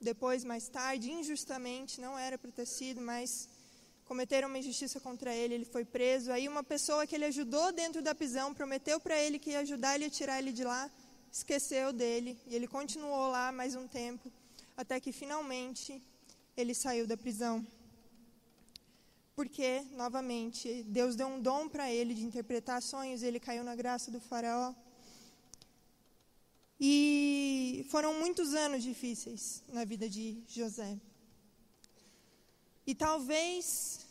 depois, 0.00 0.44
mais 0.44 0.68
tarde, 0.68 1.10
injustamente, 1.10 2.00
não 2.00 2.18
era 2.18 2.38
para 2.38 2.50
ter 2.50 2.66
sido, 2.66 3.00
mas 3.00 3.48
cometeram 4.04 4.48
uma 4.48 4.58
injustiça 4.58 4.98
contra 5.00 5.34
ele, 5.34 5.54
ele 5.54 5.64
foi 5.64 5.84
preso. 5.84 6.32
Aí 6.32 6.48
uma 6.48 6.62
pessoa 6.62 7.06
que 7.06 7.14
ele 7.14 7.26
ajudou 7.26 7.72
dentro 7.72 8.00
da 8.00 8.14
prisão 8.14 8.54
prometeu 8.54 8.98
para 8.98 9.20
ele 9.20 9.38
que 9.38 9.50
ia 9.50 9.60
ajudar 9.60 9.96
ele 9.96 10.06
a 10.06 10.10
tirar 10.10 10.38
ele 10.38 10.52
de 10.52 10.64
lá, 10.64 10.90
esqueceu 11.30 11.92
dele, 11.92 12.38
e 12.46 12.54
ele 12.54 12.66
continuou 12.66 13.28
lá 13.28 13.52
mais 13.52 13.74
um 13.74 13.86
tempo, 13.86 14.32
até 14.76 14.98
que 14.98 15.12
finalmente 15.12 16.02
ele 16.56 16.74
saiu 16.74 17.06
da 17.06 17.16
prisão. 17.16 17.64
Porque, 19.36 19.84
novamente, 19.92 20.82
Deus 20.84 21.14
deu 21.14 21.28
um 21.28 21.40
dom 21.40 21.68
para 21.68 21.92
ele 21.92 22.14
de 22.14 22.24
interpretar 22.24 22.82
sonhos, 22.82 23.22
ele 23.22 23.38
caiu 23.38 23.62
na 23.62 23.76
graça 23.76 24.10
do 24.10 24.20
Faraó. 24.20 24.74
E 26.80 27.84
foram 27.90 28.14
muitos 28.14 28.54
anos 28.54 28.82
difíceis 28.82 29.62
na 29.72 29.84
vida 29.84 30.08
de 30.08 30.42
José. 30.46 30.96
E 32.86 32.94
talvez 32.94 34.06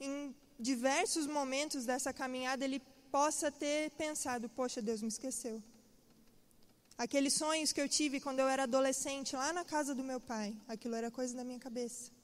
em 0.00 0.34
diversos 0.58 1.26
momentos 1.26 1.84
dessa 1.84 2.12
caminhada 2.12 2.64
ele 2.64 2.80
possa 3.10 3.50
ter 3.50 3.90
pensado: 3.92 4.48
poxa, 4.48 4.80
Deus 4.80 5.02
me 5.02 5.08
esqueceu. 5.08 5.62
Aqueles 6.96 7.34
sonhos 7.34 7.72
que 7.74 7.80
eu 7.80 7.88
tive 7.88 8.20
quando 8.20 8.40
eu 8.40 8.48
era 8.48 8.62
adolescente 8.62 9.36
lá 9.36 9.52
na 9.52 9.64
casa 9.64 9.94
do 9.94 10.02
meu 10.02 10.18
pai, 10.18 10.56
aquilo 10.66 10.94
era 10.94 11.10
coisa 11.10 11.36
da 11.36 11.44
minha 11.44 11.58
cabeça. 11.58 12.15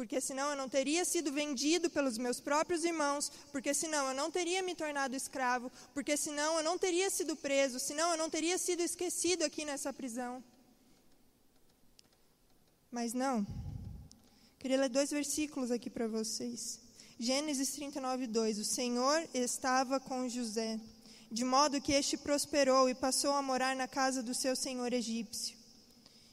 Porque 0.00 0.18
senão 0.18 0.48
eu 0.48 0.56
não 0.56 0.66
teria 0.66 1.04
sido 1.04 1.30
vendido 1.30 1.90
pelos 1.90 2.16
meus 2.16 2.40
próprios 2.40 2.84
irmãos, 2.84 3.30
porque 3.52 3.74
senão 3.74 4.08
eu 4.08 4.14
não 4.14 4.30
teria 4.30 4.62
me 4.62 4.74
tornado 4.74 5.14
escravo, 5.14 5.70
porque 5.92 6.16
senão 6.16 6.56
eu 6.56 6.64
não 6.64 6.78
teria 6.78 7.10
sido 7.10 7.36
preso, 7.36 7.78
senão 7.78 8.12
eu 8.12 8.16
não 8.16 8.30
teria 8.30 8.56
sido 8.56 8.80
esquecido 8.80 9.42
aqui 9.42 9.62
nessa 9.62 9.92
prisão. 9.92 10.42
Mas 12.90 13.12
não. 13.12 13.46
Queria 14.58 14.78
ler 14.80 14.88
dois 14.88 15.10
versículos 15.10 15.70
aqui 15.70 15.90
para 15.90 16.08
vocês. 16.08 16.80
Gênesis 17.18 17.72
39, 17.72 18.26
2. 18.26 18.58
O 18.58 18.64
Senhor 18.64 19.28
estava 19.34 20.00
com 20.00 20.26
José 20.26 20.80
de 21.30 21.44
modo 21.44 21.78
que 21.78 21.92
este 21.92 22.16
prosperou 22.16 22.88
e 22.88 22.94
passou 22.94 23.34
a 23.34 23.42
morar 23.42 23.76
na 23.76 23.86
casa 23.86 24.22
do 24.22 24.34
seu 24.34 24.56
senhor 24.56 24.94
egípcio. 24.94 25.54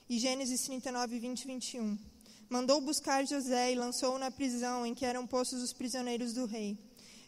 E 0.09 0.17
Gênesis 0.17 0.62
39, 0.62 1.19
20 1.19 1.41
e 1.41 1.47
21. 1.47 2.16
Mandou 2.49 2.79
buscar 2.79 3.25
José 3.25 3.73
e 3.73 3.75
lançou-o 3.75 4.17
na 4.17 4.31
prisão 4.31 4.85
em 4.85 4.95
que 4.95 5.05
eram 5.05 5.27
postos 5.27 5.61
os 5.61 5.73
prisioneiros 5.73 6.33
do 6.33 6.45
rei. 6.45 6.77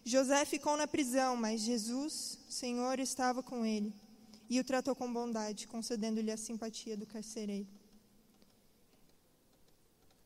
José 0.05 0.45
ficou 0.45 0.77
na 0.77 0.87
prisão, 0.87 1.35
mas 1.35 1.61
Jesus, 1.61 2.39
Senhor, 2.49 2.99
estava 2.99 3.43
com 3.43 3.65
ele 3.65 3.93
e 4.49 4.59
o 4.59 4.63
tratou 4.63 4.95
com 4.95 5.11
bondade, 5.11 5.67
concedendo-lhe 5.67 6.31
a 6.31 6.37
simpatia 6.37 6.97
do 6.97 7.05
carcereiro. 7.05 7.67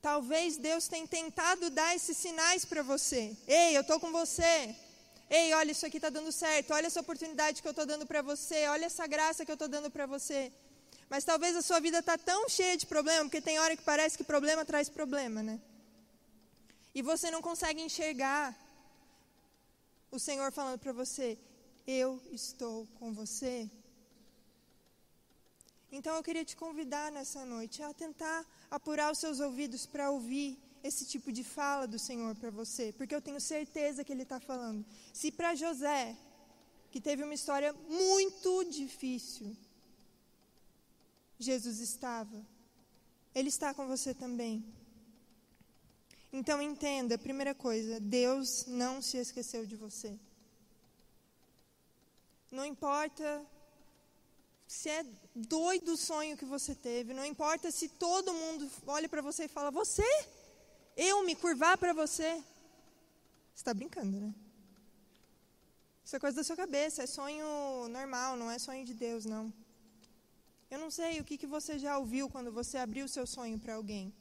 Talvez 0.01 0.57
Deus 0.57 0.87
tenha 0.87 1.07
tentado 1.07 1.69
dar 1.69 1.95
esses 1.95 2.15
sinais 2.17 2.63
para 2.63 2.83
você. 2.83 3.35
Ei, 3.47 3.75
eu 3.75 3.81
estou 3.81 3.99
com 3.99 4.11
você. 4.11 4.75
Ei, 5.29 5.53
olha, 5.53 5.71
isso 5.71 5.85
aqui 5.85 5.97
está 5.97 6.09
dando 6.09 6.31
certo. 6.31 6.73
Olha 6.73 6.87
essa 6.87 6.99
oportunidade 6.99 7.61
que 7.61 7.67
eu 7.67 7.71
estou 7.71 7.85
dando 7.85 8.05
para 8.05 8.21
você. 8.21 8.67
Olha 8.67 8.85
essa 8.85 9.07
graça 9.07 9.45
que 9.45 9.51
eu 9.51 9.55
estou 9.55 9.67
dando 9.67 9.89
para 9.89 10.05
você. 10.05 10.51
Mas 11.13 11.23
talvez 11.23 11.55
a 11.55 11.61
sua 11.61 11.79
vida 11.79 11.99
está 11.99 12.17
tão 12.17 12.49
cheia 12.49 12.75
de 12.75 12.87
problema, 12.87 13.25
porque 13.25 13.39
tem 13.39 13.59
hora 13.59 13.77
que 13.77 13.83
parece 13.83 14.17
que 14.17 14.23
problema 14.23 14.65
traz 14.65 14.89
problema, 14.89 15.43
né? 15.43 15.61
E 16.95 17.03
você 17.03 17.29
não 17.29 17.39
consegue 17.39 17.79
enxergar 17.83 18.57
o 20.09 20.17
Senhor 20.17 20.51
falando 20.51 20.79
para 20.79 20.91
você: 20.91 21.37
Eu 21.85 22.19
estou 22.31 22.87
com 22.97 23.13
você. 23.13 23.69
Então 25.91 26.15
eu 26.15 26.23
queria 26.23 26.43
te 26.43 26.55
convidar 26.55 27.11
nessa 27.11 27.45
noite 27.45 27.83
a 27.83 27.93
tentar 27.93 28.43
apurar 28.71 29.11
os 29.11 29.19
seus 29.19 29.39
ouvidos 29.39 29.85
para 29.85 30.09
ouvir 30.09 30.57
esse 30.83 31.05
tipo 31.05 31.31
de 31.31 31.43
fala 31.43 31.85
do 31.85 31.99
Senhor 31.99 32.33
para 32.37 32.49
você, 32.49 32.91
porque 32.91 33.13
eu 33.13 33.21
tenho 33.21 33.39
certeza 33.39 34.03
que 34.03 34.11
Ele 34.11 34.23
está 34.23 34.39
falando. 34.39 34.83
Se 35.13 35.31
para 35.31 35.53
José, 35.53 36.17
que 36.89 36.99
teve 36.99 37.21
uma 37.23 37.35
história 37.35 37.71
muito 37.87 38.63
difícil, 38.63 39.55
Jesus 41.43 41.79
estava, 41.79 42.45
Ele 43.35 43.49
está 43.49 43.73
com 43.73 43.87
você 43.87 44.13
também. 44.13 44.63
Então 46.31 46.61
entenda, 46.61 47.17
primeira 47.17 47.53
coisa, 47.53 47.99
Deus 47.99 48.65
não 48.67 49.01
se 49.01 49.17
esqueceu 49.17 49.65
de 49.65 49.75
você. 49.75 50.17
Não 52.51 52.65
importa 52.65 53.45
se 54.67 54.89
é 54.89 55.05
doido 55.35 55.93
o 55.93 55.97
sonho 55.97 56.37
que 56.37 56.45
você 56.45 56.73
teve, 56.73 57.13
não 57.13 57.25
importa 57.25 57.69
se 57.69 57.87
todo 57.87 58.33
mundo 58.33 58.69
olha 58.87 59.07
para 59.07 59.21
você 59.21 59.45
e 59.45 59.47
fala: 59.47 59.69
Você? 59.69 60.03
eu 60.95 61.23
me 61.23 61.35
curvar 61.35 61.77
para 61.77 61.93
você. 61.93 62.35
Você 62.35 63.61
está 63.61 63.73
brincando, 63.73 64.19
né? 64.19 64.33
Isso 66.03 66.15
é 66.15 66.19
coisa 66.19 66.37
da 66.37 66.43
sua 66.43 66.55
cabeça, 66.55 67.03
é 67.03 67.07
sonho 67.07 67.87
normal, 67.89 68.35
não 68.35 68.51
é 68.51 68.59
sonho 68.59 68.85
de 68.85 68.93
Deus, 68.93 69.25
não. 69.25 69.53
Eu 70.73 70.79
não 70.79 70.89
sei 70.89 71.19
o 71.19 71.23
que, 71.23 71.37
que 71.37 71.45
você 71.55 71.73
já 71.77 71.99
ouviu 71.99 72.27
quando 72.27 72.51
você 72.51 72.79
abriu 72.79 73.07
seu 73.07 73.25
sonho 73.27 73.59
para 73.59 73.75
alguém. 73.75 74.11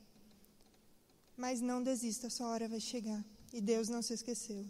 Mas 1.34 1.62
não 1.62 1.82
desista, 1.82 2.28
sua 2.28 2.48
hora 2.48 2.68
vai 2.68 2.78
chegar. 2.78 3.24
E 3.54 3.58
Deus 3.58 3.88
não 3.88 4.02
se 4.02 4.12
esqueceu. 4.12 4.62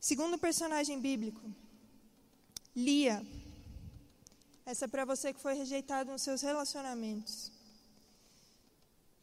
Segundo 0.00 0.36
personagem 0.36 1.00
bíblico, 1.00 1.40
Lia. 2.74 3.24
Essa 4.66 4.86
é 4.86 4.88
para 4.88 5.04
você 5.04 5.32
que 5.32 5.40
foi 5.46 5.54
rejeitado 5.54 6.10
nos 6.10 6.22
seus 6.22 6.42
relacionamentos. 6.42 7.52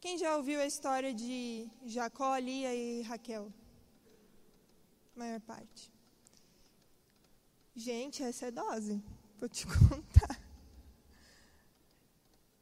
Quem 0.00 0.16
já 0.16 0.38
ouviu 0.38 0.58
a 0.58 0.66
história 0.66 1.12
de 1.12 1.68
Jacó, 1.84 2.34
Lia 2.38 2.74
e 2.74 3.02
Raquel? 3.02 3.52
Maior 5.14 5.40
parte. 5.40 5.92
Gente, 7.74 8.22
essa 8.22 8.46
é 8.46 8.50
dose. 8.50 9.02
Vou 9.38 9.50
te 9.50 9.66
contar. 9.76 10.45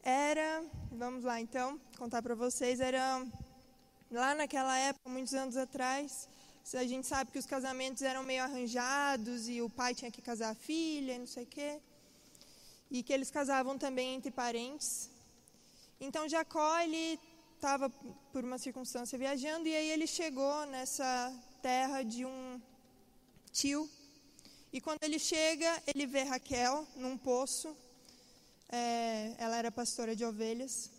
Era, 0.06 0.62
vamos 0.92 1.24
lá 1.24 1.40
então, 1.40 1.80
contar 1.96 2.20
para 2.20 2.34
vocês, 2.34 2.78
era 2.78 3.26
lá 4.10 4.34
naquela 4.34 4.76
época, 4.76 5.08
muitos 5.08 5.32
anos 5.32 5.56
atrás, 5.56 6.28
a 6.74 6.84
gente 6.84 7.06
sabe 7.06 7.30
que 7.30 7.38
os 7.38 7.46
casamentos 7.46 8.02
eram 8.02 8.22
meio 8.22 8.42
arranjados 8.42 9.48
e 9.48 9.62
o 9.62 9.70
pai 9.70 9.94
tinha 9.94 10.10
que 10.10 10.20
casar 10.20 10.50
a 10.50 10.54
filha 10.54 11.18
não 11.18 11.26
sei 11.26 11.44
o 11.44 11.46
quê. 11.46 11.80
E 12.90 13.02
que 13.02 13.14
eles 13.14 13.30
casavam 13.30 13.78
também 13.78 14.14
entre 14.14 14.30
parentes. 14.30 15.08
Então 15.98 16.28
Jacó, 16.28 16.78
ele 16.80 17.18
estava 17.54 17.88
por 18.30 18.44
uma 18.44 18.58
circunstância 18.58 19.18
viajando 19.18 19.66
e 19.66 19.74
aí 19.74 19.88
ele 19.88 20.06
chegou 20.06 20.66
nessa 20.66 21.32
terra 21.62 22.02
de 22.02 22.26
um 22.26 22.60
tio. 23.52 23.88
E 24.70 24.82
quando 24.82 25.02
ele 25.02 25.18
chega, 25.18 25.82
ele 25.86 26.04
vê 26.06 26.24
Raquel 26.24 26.86
num 26.94 27.16
poço. 27.16 27.74
É, 28.68 29.34
ela 29.38 29.56
era 29.56 29.70
pastora 29.70 30.16
de 30.16 30.24
ovelhas. 30.24 30.90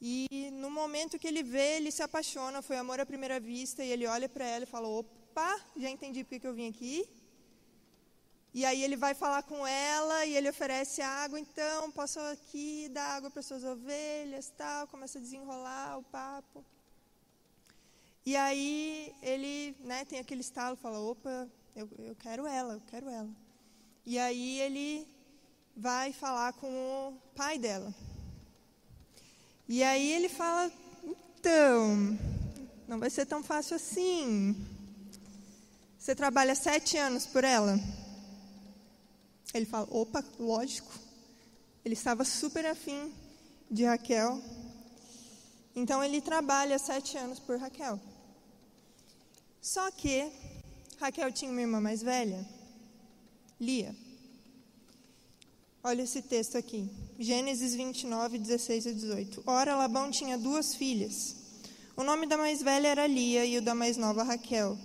E 0.00 0.50
no 0.52 0.70
momento 0.70 1.18
que 1.18 1.26
ele 1.26 1.42
vê, 1.42 1.76
ele 1.76 1.90
se 1.90 2.02
apaixona. 2.02 2.62
Foi 2.62 2.76
amor 2.76 3.00
à 3.00 3.06
primeira 3.06 3.38
vista. 3.40 3.82
E 3.84 3.90
ele 3.90 4.06
olha 4.06 4.28
para 4.28 4.44
ela 4.44 4.64
e 4.64 4.66
fala: 4.74 4.88
opa, 4.88 5.60
já 5.76 5.90
entendi 5.90 6.24
porque 6.24 6.40
que 6.40 6.46
eu 6.46 6.54
vim 6.54 6.68
aqui. 6.68 7.08
E 8.58 8.64
aí 8.64 8.82
ele 8.82 8.96
vai 8.96 9.12
falar 9.12 9.42
com 9.42 9.66
ela 9.66 10.24
e 10.24 10.34
ele 10.34 10.48
oferece 10.48 11.02
água, 11.02 11.38
então 11.38 11.90
posso 11.92 12.18
aqui 12.20 12.88
dar 12.88 13.16
água 13.16 13.30
para 13.30 13.42
suas 13.42 13.62
ovelhas, 13.62 14.50
tal, 14.56 14.86
começa 14.86 15.18
a 15.18 15.20
desenrolar 15.20 15.98
o 15.98 16.02
papo. 16.04 16.64
E 18.24 18.34
aí 18.34 19.14
ele, 19.22 19.76
né, 19.80 20.06
tem 20.06 20.18
aquele 20.18 20.40
estalo, 20.40 20.74
fala, 20.74 20.98
opa, 20.98 21.46
eu, 21.76 21.86
eu 21.98 22.16
quero 22.16 22.46
ela, 22.46 22.72
eu 22.72 22.82
quero 22.86 23.10
ela. 23.10 23.28
E 24.06 24.18
aí 24.18 24.58
ele 24.60 25.06
vai 25.76 26.12
falar 26.12 26.54
com 26.54 26.68
o 26.68 27.12
pai 27.34 27.58
dela. 27.58 27.94
E 29.68 29.82
aí 29.82 30.12
ele 30.12 30.28
fala, 30.28 30.72
então, 31.04 32.18
não 32.88 32.98
vai 32.98 33.10
ser 33.10 33.26
tão 33.26 33.42
fácil 33.42 33.76
assim. 33.76 34.56
Você 35.98 36.14
trabalha 36.14 36.54
sete 36.54 36.96
anos 36.96 37.26
por 37.26 37.44
ela? 37.44 37.78
Ele 39.52 39.66
fala: 39.66 39.88
opa, 39.90 40.24
lógico. 40.38 40.92
Ele 41.84 41.94
estava 41.94 42.24
super 42.24 42.64
afim 42.66 43.12
de 43.70 43.84
Raquel. 43.84 44.40
Então 45.74 46.02
ele 46.02 46.20
trabalha 46.20 46.78
sete 46.78 47.18
anos 47.18 47.38
por 47.38 47.58
Raquel. 47.58 48.00
Só 49.60 49.90
que 49.90 50.30
Raquel 51.00 51.32
tinha 51.32 51.50
uma 51.50 51.60
irmã 51.60 51.80
mais 51.80 52.02
velha, 52.02 52.46
Lia. 53.60 54.05
Olha 55.88 56.02
esse 56.02 56.20
texto 56.20 56.58
aqui. 56.58 56.90
Gênesis 57.16 57.72
29, 57.76 58.38
16 58.38 58.86
e 58.86 58.92
18. 58.92 59.44
Ora, 59.46 59.76
Labão 59.76 60.10
tinha 60.10 60.36
duas 60.36 60.74
filhas. 60.74 61.36
O 61.96 62.02
nome 62.02 62.26
da 62.26 62.36
mais 62.36 62.60
velha 62.60 62.88
era 62.88 63.06
Lia 63.06 63.44
e 63.44 63.56
o 63.56 63.62
da 63.62 63.72
mais 63.72 63.96
nova 63.96 64.24
Raquel. 64.24 64.76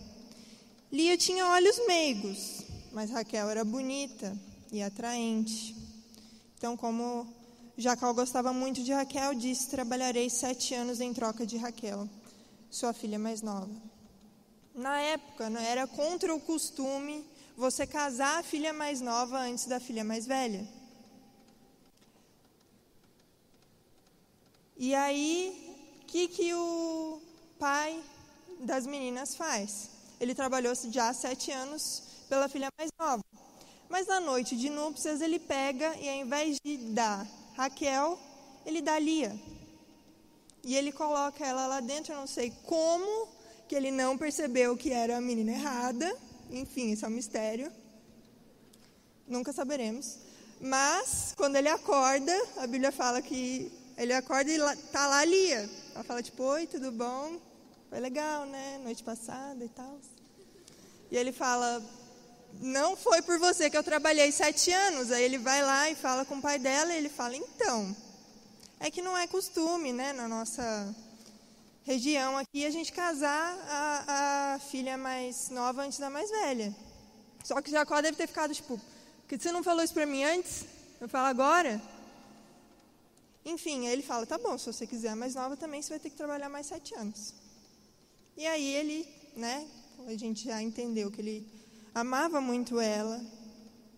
Lia 0.92 1.18
tinha 1.18 1.48
olhos 1.48 1.76
meigos, 1.88 2.62
mas 2.92 3.10
Raquel 3.10 3.50
era 3.50 3.66
bonita 3.66 4.38
e 4.72 4.84
atraente. 4.84 5.76
Então, 6.56 6.78
como 6.78 7.26
Jacó 7.76 8.14
gostava 8.14 8.54
muito 8.54 8.84
de 8.84 8.94
Raquel, 8.94 9.34
disse: 9.34 9.72
Trabalharei 9.72 10.30
sete 10.30 10.76
anos 10.76 11.02
em 11.02 11.12
troca 11.16 11.48
de 11.48 11.58
Raquel, 11.58 12.08
sua 12.70 12.94
filha 12.94 13.18
mais 13.18 13.42
nova. 13.42 13.72
Na 14.76 15.00
época, 15.00 15.50
né, 15.50 15.68
era 15.68 15.88
contra 15.88 16.32
o 16.32 16.40
costume 16.40 17.26
você 17.58 17.88
casar 17.88 18.38
a 18.38 18.44
filha 18.44 18.72
mais 18.72 19.02
nova 19.02 19.40
antes 19.40 19.66
da 19.66 19.80
filha 19.80 20.04
mais 20.04 20.28
velha. 20.28 20.80
E 24.84 24.96
aí, 24.96 25.78
o 26.02 26.06
que, 26.08 26.28
que 26.28 26.56
o 26.56 27.22
pai 27.60 28.02
das 28.62 28.88
meninas 28.88 29.36
faz? 29.36 29.92
Ele 30.20 30.34
trabalhou 30.34 30.74
já 30.90 31.14
sete 31.14 31.52
anos 31.52 32.02
pela 32.28 32.50
filha 32.50 32.68
mais 32.76 32.90
nova. 33.00 33.22
Mas 33.88 34.08
na 34.08 34.20
noite 34.20 34.58
de 34.58 34.72
núpcias, 34.72 35.22
ele 35.22 35.38
pega 35.38 35.96
e 35.98 36.10
ao 36.10 36.16
invés 36.16 36.58
de 36.66 36.78
dar 36.78 37.28
Raquel, 37.56 38.18
ele 38.66 38.82
dá 38.82 38.98
Lia. 38.98 39.40
E 40.64 40.76
ele 40.76 40.92
coloca 40.92 41.46
ela 41.46 41.68
lá 41.68 41.80
dentro, 41.80 42.14
eu 42.14 42.18
não 42.18 42.26
sei 42.26 42.52
como, 42.66 43.28
que 43.68 43.76
ele 43.76 43.92
não 43.92 44.18
percebeu 44.18 44.76
que 44.76 44.92
era 44.92 45.18
a 45.18 45.22
menina 45.22 45.52
errada. 45.52 46.12
Enfim, 46.50 46.94
isso 46.94 47.06
é 47.06 47.08
um 47.08 47.12
mistério. 47.12 47.72
Nunca 49.28 49.54
saberemos. 49.54 50.18
Mas, 50.60 51.36
quando 51.38 51.56
ele 51.56 51.70
acorda, 51.70 52.36
a 52.58 52.66
Bíblia 52.66 52.92
fala 52.92 53.22
que 53.22 53.80
ele 54.02 54.14
acorda 54.14 54.50
e 54.50 54.58
tá 54.92 55.06
lá 55.06 55.20
a 55.20 55.26
Lia. 55.26 55.70
Ela 55.94 56.04
fala, 56.04 56.24
tipo, 56.24 56.42
oi, 56.42 56.66
tudo 56.66 56.92
bom? 56.92 57.40
Foi 57.88 58.00
legal, 58.00 58.48
né? 58.48 58.80
Noite 58.84 59.04
passada 59.04 59.64
e 59.64 59.70
tal. 59.70 60.00
E 61.12 61.16
ele 61.16 61.32
fala, 61.32 61.84
não 62.60 62.98
foi 62.98 63.22
por 63.22 63.38
você 63.38 63.70
que 63.70 63.78
eu 63.78 63.84
trabalhei 63.84 64.32
sete 64.32 64.72
anos. 64.72 65.12
Aí 65.12 65.24
ele 65.24 65.38
vai 65.38 65.62
lá 65.62 65.88
e 65.92 65.94
fala 65.94 66.26
com 66.26 66.38
o 66.38 66.42
pai 66.42 66.58
dela 66.58 66.92
e 66.92 66.98
ele 66.98 67.10
fala, 67.10 67.36
então, 67.36 67.96
é 68.80 68.90
que 68.90 69.04
não 69.04 69.16
é 69.16 69.28
costume, 69.28 69.94
né, 69.94 70.14
na 70.14 70.28
nossa 70.28 70.96
região 71.84 72.38
aqui, 72.38 72.66
a 72.66 72.72
gente 72.72 72.92
casar 72.92 73.56
a, 73.70 74.56
a 74.56 74.60
filha 74.60 74.98
mais 74.98 75.50
nova 75.50 75.84
antes 75.84 76.00
da 76.00 76.10
mais 76.10 76.28
velha. 76.32 76.76
Só 77.44 77.62
que 77.62 77.70
Jacó 77.70 78.02
deve 78.02 78.18
ter 78.18 78.26
ficado, 78.26 78.52
tipo, 78.52 78.80
por 78.80 79.28
que 79.28 79.38
você 79.38 79.52
não 79.52 79.62
falou 79.62 79.84
isso 79.84 79.94
para 79.94 80.08
mim 80.08 80.24
antes? 80.24 80.66
Eu 81.00 81.08
falo 81.08 81.28
agora? 81.28 81.80
Enfim, 83.46 83.88
aí 83.88 83.94
ele 83.94 84.04
fala: 84.04 84.26
tá 84.26 84.38
bom, 84.38 84.58
se 84.58 84.68
você 84.68 84.86
quiser 84.86 85.16
mais 85.16 85.36
nova 85.36 85.58
também, 85.58 85.82
você 85.82 85.90
vai 85.90 86.00
ter 86.00 86.10
que 86.10 86.16
trabalhar 86.16 86.50
mais 86.50 86.68
sete 86.68 86.94
anos. 86.96 87.34
E 88.38 88.46
aí 88.46 88.74
ele, 88.76 89.08
né, 89.36 89.68
a 90.08 90.16
gente 90.16 90.46
já 90.46 90.62
entendeu 90.62 91.12
que 91.12 91.22
ele 91.22 91.48
amava 91.94 92.40
muito 92.40 92.80
ela 92.80 93.24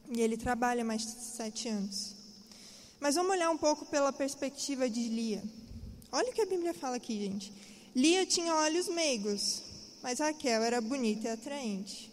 e 0.09 0.21
ele 0.21 0.37
trabalha 0.37 0.83
mais 0.83 1.03
sete 1.03 1.67
anos. 1.67 2.15
Mas 2.99 3.15
vamos 3.15 3.31
olhar 3.31 3.49
um 3.49 3.57
pouco 3.57 3.85
pela 3.85 4.13
perspectiva 4.13 4.89
de 4.89 5.09
Lia. 5.09 5.43
Olha 6.11 6.29
o 6.29 6.33
que 6.33 6.41
a 6.41 6.45
Bíblia 6.45 6.73
fala 6.73 6.95
aqui, 6.95 7.19
gente. 7.19 7.51
Lia 7.93 8.25
tinha 8.25 8.55
olhos 8.55 8.87
meigos, 8.87 9.61
mas 10.01 10.19
Raquel 10.19 10.63
era 10.63 10.79
bonita 10.79 11.27
e 11.27 11.31
atraente. 11.31 12.11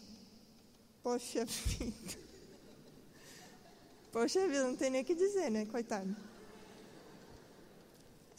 Poxa 1.02 1.44
vida. 1.46 2.18
Poxa 4.10 4.46
vida, 4.48 4.64
não 4.64 4.74
tem 4.74 4.90
nem 4.90 5.02
o 5.02 5.04
que 5.04 5.14
dizer, 5.14 5.50
né, 5.50 5.64
coitado 5.66 6.29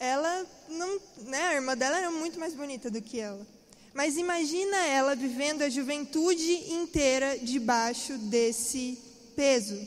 ela 0.02 0.44
não, 0.68 1.00
né, 1.18 1.42
a 1.44 1.54
irmã 1.54 1.76
dela 1.76 1.96
era 1.96 2.10
muito 2.10 2.36
mais 2.36 2.54
bonita 2.54 2.90
do 2.90 3.00
que 3.00 3.20
ela. 3.20 3.46
Mas 3.94 4.16
imagina 4.16 4.76
ela 4.84 5.14
vivendo 5.14 5.62
a 5.62 5.68
juventude 5.68 6.72
inteira 6.72 7.38
debaixo 7.38 8.18
desse 8.18 8.98
peso. 9.36 9.78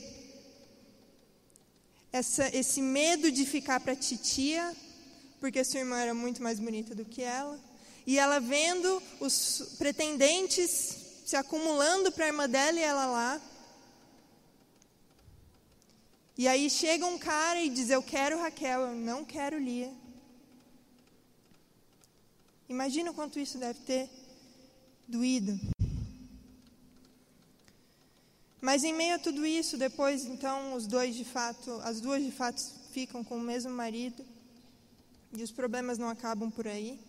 Essa, 2.13 2.47
esse 2.55 2.81
medo 2.81 3.29
de 3.29 3.45
ficar 3.45 3.81
para 3.81 3.93
titia, 3.93 4.73
porque 5.41 5.65
sua 5.65 5.81
irmã 5.81 5.99
era 5.99 6.13
muito 6.13 6.41
mais 6.41 6.61
bonita 6.61 6.95
do 6.95 7.03
que 7.03 7.21
ela. 7.21 7.59
E 8.07 8.17
ela 8.17 8.39
vendo 8.39 9.03
os 9.19 9.75
pretendentes 9.77 10.95
se 11.25 11.35
acumulando 11.35 12.09
para 12.13 12.23
a 12.23 12.27
irmã 12.29 12.47
dela 12.47 12.79
e 12.79 12.83
ela 12.83 13.05
lá. 13.07 13.41
E 16.37 16.47
aí 16.47 16.69
chega 16.69 17.05
um 17.05 17.17
cara 17.17 17.59
e 17.59 17.69
diz: 17.69 17.89
Eu 17.89 18.01
quero 18.01 18.39
Raquel, 18.39 18.79
eu 18.79 18.95
não 18.95 19.25
quero 19.25 19.59
Lia. 19.59 20.04
Imagina 22.67 23.11
o 23.11 23.13
quanto 23.13 23.39
isso 23.39 23.57
deve 23.57 23.79
ter 23.81 24.09
doído. 25.07 25.59
Mas 28.59 28.83
em 28.83 28.93
meio 28.93 29.15
a 29.15 29.19
tudo 29.19 29.45
isso, 29.45 29.77
depois 29.77 30.25
então 30.25 30.73
os 30.73 30.87
dois 30.87 31.15
de 31.15 31.23
fato, 31.23 31.79
as 31.83 32.01
duas 32.01 32.23
de 32.23 32.31
fato 32.31 32.59
ficam 32.91 33.23
com 33.23 33.37
o 33.37 33.41
mesmo 33.41 33.69
marido 33.71 34.25
e 35.31 35.43
os 35.43 35.51
problemas 35.51 35.99
não 35.99 36.09
acabam 36.09 36.49
por 36.49 36.67
aí. 36.67 36.99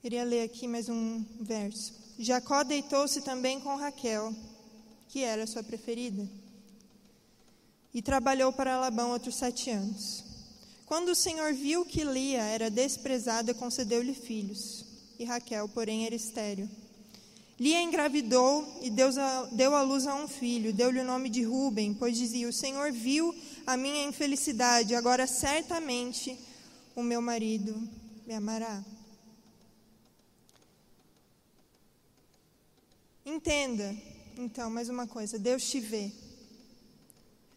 Queria 0.00 0.24
ler 0.24 0.42
aqui 0.42 0.66
mais 0.66 0.88
um 0.88 1.22
verso. 1.40 1.92
Jacó 2.18 2.64
deitou-se 2.64 3.20
também 3.20 3.60
com 3.60 3.76
Raquel, 3.76 4.34
que 5.08 5.22
era 5.22 5.46
sua 5.46 5.62
preferida, 5.62 6.26
e 7.92 8.00
trabalhou 8.00 8.52
para 8.52 8.80
Labão 8.80 9.10
outros 9.10 9.36
sete 9.36 9.70
anos. 9.70 10.31
Quando 10.86 11.10
o 11.10 11.14
Senhor 11.14 11.52
viu 11.54 11.84
que 11.84 12.04
Lia 12.04 12.42
era 12.42 12.70
desprezada, 12.70 13.54
concedeu-lhe 13.54 14.14
filhos, 14.14 14.84
e 15.18 15.24
Raquel, 15.24 15.68
porém, 15.68 16.06
era 16.06 16.14
estéril. 16.14 16.68
Lia 17.58 17.80
engravidou 17.80 18.80
e 18.82 18.90
Deus 18.90 19.14
deu 19.52 19.74
à 19.74 19.82
luz 19.82 20.06
a 20.06 20.14
um 20.16 20.26
filho, 20.26 20.72
deu-lhe 20.72 20.98
o 20.98 21.04
nome 21.04 21.28
de 21.28 21.44
Ruben, 21.44 21.94
pois 21.94 22.16
dizia: 22.16 22.48
O 22.48 22.52
Senhor 22.52 22.90
viu 22.90 23.32
a 23.64 23.76
minha 23.76 24.04
infelicidade, 24.04 24.94
agora 24.94 25.26
certamente 25.26 26.36
o 26.96 27.02
meu 27.02 27.22
marido 27.22 27.88
me 28.26 28.34
amará. 28.34 28.84
Entenda, 33.24 33.94
então, 34.36 34.68
mais 34.68 34.88
uma 34.88 35.06
coisa: 35.06 35.38
Deus 35.38 35.62
te 35.70 35.78
vê. 35.78 36.10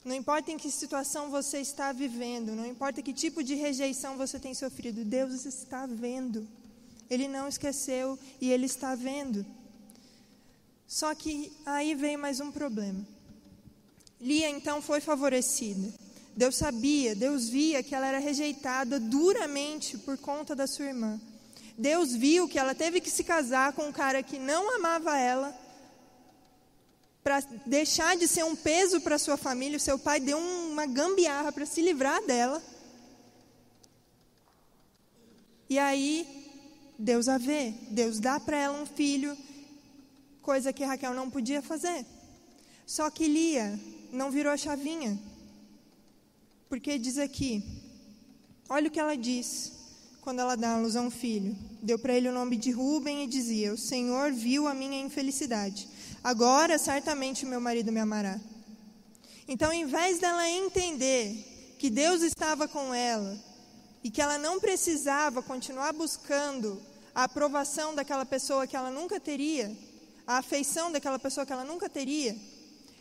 Não 0.05 0.13
importa 0.13 0.51
em 0.51 0.57
que 0.57 0.69
situação 0.69 1.31
você 1.31 1.57
está 1.57 1.91
vivendo, 1.91 2.51
não 2.55 2.63
importa 2.63 3.01
que 3.01 3.11
tipo 3.11 3.43
de 3.43 3.55
rejeição 3.55 4.15
você 4.15 4.37
tem 4.39 4.53
sofrido, 4.53 5.03
Deus 5.03 5.47
está 5.47 5.87
vendo. 5.87 6.47
Ele 7.09 7.27
não 7.27 7.47
esqueceu 7.47 8.17
e 8.39 8.51
Ele 8.51 8.67
está 8.67 8.93
vendo. 8.93 9.43
Só 10.87 11.15
que 11.15 11.51
aí 11.65 11.95
veio 11.95 12.19
mais 12.19 12.39
um 12.39 12.51
problema. 12.51 13.03
Lia 14.21 14.47
então 14.47 14.79
foi 14.79 15.01
favorecida. 15.01 15.91
Deus 16.37 16.55
sabia, 16.55 17.15
Deus 17.15 17.49
via 17.49 17.81
que 17.81 17.95
ela 17.95 18.05
era 18.05 18.19
rejeitada 18.19 18.99
duramente 18.99 19.97
por 19.97 20.19
conta 20.19 20.55
da 20.55 20.67
sua 20.67 20.85
irmã. 20.85 21.19
Deus 21.75 22.13
viu 22.13 22.47
que 22.47 22.59
ela 22.59 22.75
teve 22.75 23.01
que 23.01 23.09
se 23.09 23.23
casar 23.23 23.73
com 23.73 23.87
um 23.87 23.91
cara 23.91 24.21
que 24.21 24.37
não 24.37 24.75
amava 24.75 25.17
ela 25.17 25.64
para 27.25 27.41
deixar 27.65 28.15
de 28.15 28.27
ser 28.27 28.45
um 28.45 28.55
peso 28.55 29.01
para 29.01 29.17
sua 29.17 29.35
família, 29.35 29.77
o 29.77 29.79
seu 29.79 29.97
pai 29.97 30.19
deu 30.19 30.37
uma 30.37 30.85
gambiarra 30.85 31.51
para 31.51 31.65
se 31.65 31.81
livrar 31.81 32.23
dela. 32.23 32.61
E 35.67 35.79
aí, 35.79 36.45
Deus 36.99 37.27
a 37.27 37.39
vê, 37.39 37.73
Deus 37.89 38.19
dá 38.19 38.39
para 38.39 38.57
ela 38.57 38.79
um 38.79 38.85
filho, 38.85 39.35
coisa 40.39 40.71
que 40.71 40.83
Raquel 40.83 41.15
não 41.15 41.27
podia 41.27 41.63
fazer. 41.63 42.05
Só 42.85 43.09
que 43.09 43.27
Lia 43.27 43.79
não 44.11 44.29
virou 44.29 44.53
a 44.53 44.57
chavinha. 44.57 45.19
Porque 46.69 46.99
diz 46.99 47.17
aqui, 47.17 47.63
olha 48.69 48.87
o 48.87 48.91
que 48.91 48.99
ela 48.99 49.17
diz 49.17 49.71
quando 50.21 50.41
ela 50.41 50.55
dá 50.55 50.75
a 50.75 50.77
luz 50.77 50.95
a 50.95 51.01
um 51.01 51.09
filho. 51.09 51.57
Deu 51.81 51.97
para 51.97 52.13
ele 52.13 52.29
o 52.29 52.31
nome 52.31 52.55
de 52.55 52.69
Ruben 52.69 53.23
e 53.23 53.27
dizia: 53.27 53.73
O 53.73 53.77
Senhor 53.79 54.31
viu 54.31 54.67
a 54.67 54.75
minha 54.75 55.01
infelicidade 55.01 55.94
agora 56.25 56.79
certamente 56.79 57.45
meu 57.45 57.61
marido 57.61 57.91
me 57.91 57.99
amará. 57.99 58.41
Então, 59.47 59.71
em 59.71 59.85
vez 59.85 60.17
dela 60.17 60.49
entender 60.49 61.75
que 61.77 61.87
Deus 61.87 62.23
estava 62.23 62.67
com 62.67 62.91
ela 62.91 63.39
e 64.03 64.09
que 64.09 64.19
ela 64.19 64.39
não 64.39 64.59
precisava 64.59 65.43
continuar 65.43 65.93
buscando 65.93 66.81
a 67.13 67.25
aprovação 67.25 67.93
daquela 67.93 68.25
pessoa 68.25 68.65
que 68.65 68.75
ela 68.75 68.89
nunca 68.89 69.19
teria, 69.19 69.71
a 70.25 70.39
afeição 70.39 70.91
daquela 70.91 71.19
pessoa 71.19 71.45
que 71.45 71.53
ela 71.53 71.63
nunca 71.63 71.87
teria, 71.87 72.35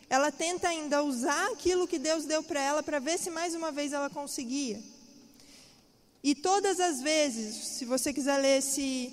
ela 0.07 0.31
tenta 0.31 0.67
ainda 0.67 1.03
usar 1.03 1.51
aquilo 1.51 1.87
que 1.87 1.97
Deus 1.97 2.25
deu 2.25 2.43
para 2.43 2.61
ela 2.61 2.83
para 2.83 2.99
ver 2.99 3.17
se 3.17 3.31
mais 3.31 3.55
uma 3.55 3.71
vez 3.71 3.91
ela 3.91 4.07
conseguia. 4.07 4.79
E 6.23 6.35
todas 6.35 6.79
as 6.79 7.01
vezes, 7.01 7.55
se 7.69 7.85
você 7.85 8.13
quiser 8.13 8.37
ler 8.37 8.59
esse 8.59 9.11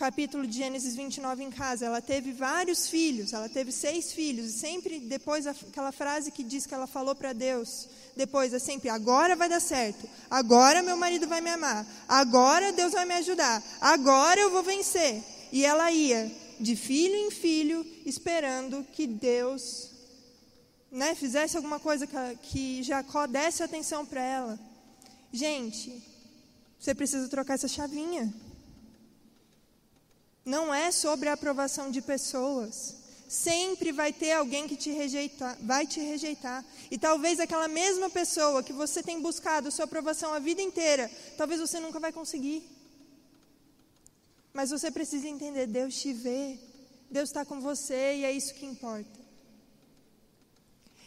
capítulo 0.00 0.46
de 0.46 0.56
Gênesis 0.56 0.96
29 0.96 1.44
em 1.44 1.50
casa, 1.50 1.84
ela 1.84 2.00
teve 2.00 2.32
vários 2.32 2.88
filhos, 2.88 3.34
ela 3.34 3.50
teve 3.50 3.70
seis 3.70 4.14
filhos, 4.14 4.46
e 4.46 4.58
sempre 4.58 4.98
depois 4.98 5.46
aquela 5.46 5.92
frase 5.92 6.30
que 6.30 6.42
diz 6.42 6.64
que 6.64 6.72
ela 6.72 6.86
falou 6.86 7.14
para 7.14 7.34
Deus, 7.34 7.86
depois 8.16 8.54
é 8.54 8.58
sempre: 8.58 8.88
agora 8.88 9.36
vai 9.36 9.46
dar 9.46 9.60
certo, 9.60 10.08
agora 10.30 10.82
meu 10.82 10.96
marido 10.96 11.28
vai 11.28 11.42
me 11.42 11.50
amar, 11.50 11.86
agora 12.08 12.72
Deus 12.72 12.94
vai 12.94 13.04
me 13.04 13.12
ajudar, 13.12 13.62
agora 13.78 14.40
eu 14.40 14.50
vou 14.50 14.62
vencer. 14.62 15.22
E 15.52 15.66
ela 15.66 15.92
ia 15.92 16.32
de 16.58 16.74
filho 16.76 17.16
em 17.16 17.30
filho, 17.30 17.84
esperando 18.06 18.82
que 18.94 19.06
Deus 19.06 19.90
né, 20.90 21.14
fizesse 21.14 21.58
alguma 21.58 21.78
coisa 21.78 22.06
que, 22.06 22.16
que 22.44 22.82
Jacó 22.82 23.26
desse 23.26 23.62
atenção 23.62 24.06
para 24.06 24.22
ela. 24.24 24.58
Gente, 25.30 26.02
você 26.78 26.94
precisa 26.94 27.28
trocar 27.28 27.54
essa 27.54 27.68
chavinha. 27.68 28.32
Não 30.54 30.74
é 30.74 30.90
sobre 30.90 31.28
a 31.28 31.34
aprovação 31.34 31.90
de 31.90 32.02
pessoas. 32.02 32.96
Sempre 33.28 33.92
vai 33.92 34.12
ter 34.12 34.32
alguém 34.32 34.66
que 34.66 34.76
te 34.76 34.90
rejeitar, 34.90 35.56
vai 35.60 35.86
te 35.86 36.00
rejeitar. 36.00 36.64
E 36.90 36.98
talvez 36.98 37.38
aquela 37.38 37.68
mesma 37.68 38.10
pessoa 38.10 38.60
que 38.60 38.72
você 38.72 39.00
tem 39.00 39.20
buscado 39.20 39.70
sua 39.70 39.84
aprovação 39.84 40.34
a 40.34 40.40
vida 40.40 40.60
inteira, 40.60 41.08
talvez 41.38 41.60
você 41.60 41.78
nunca 41.78 42.00
vai 42.00 42.12
conseguir. 42.12 42.60
Mas 44.52 44.70
você 44.70 44.90
precisa 44.90 45.28
entender, 45.28 45.68
Deus 45.68 45.94
te 46.00 46.12
vê. 46.12 46.58
Deus 47.08 47.28
está 47.28 47.44
com 47.44 47.60
você 47.60 48.16
e 48.16 48.24
é 48.24 48.32
isso 48.32 48.54
que 48.54 48.66
importa. 48.66 49.20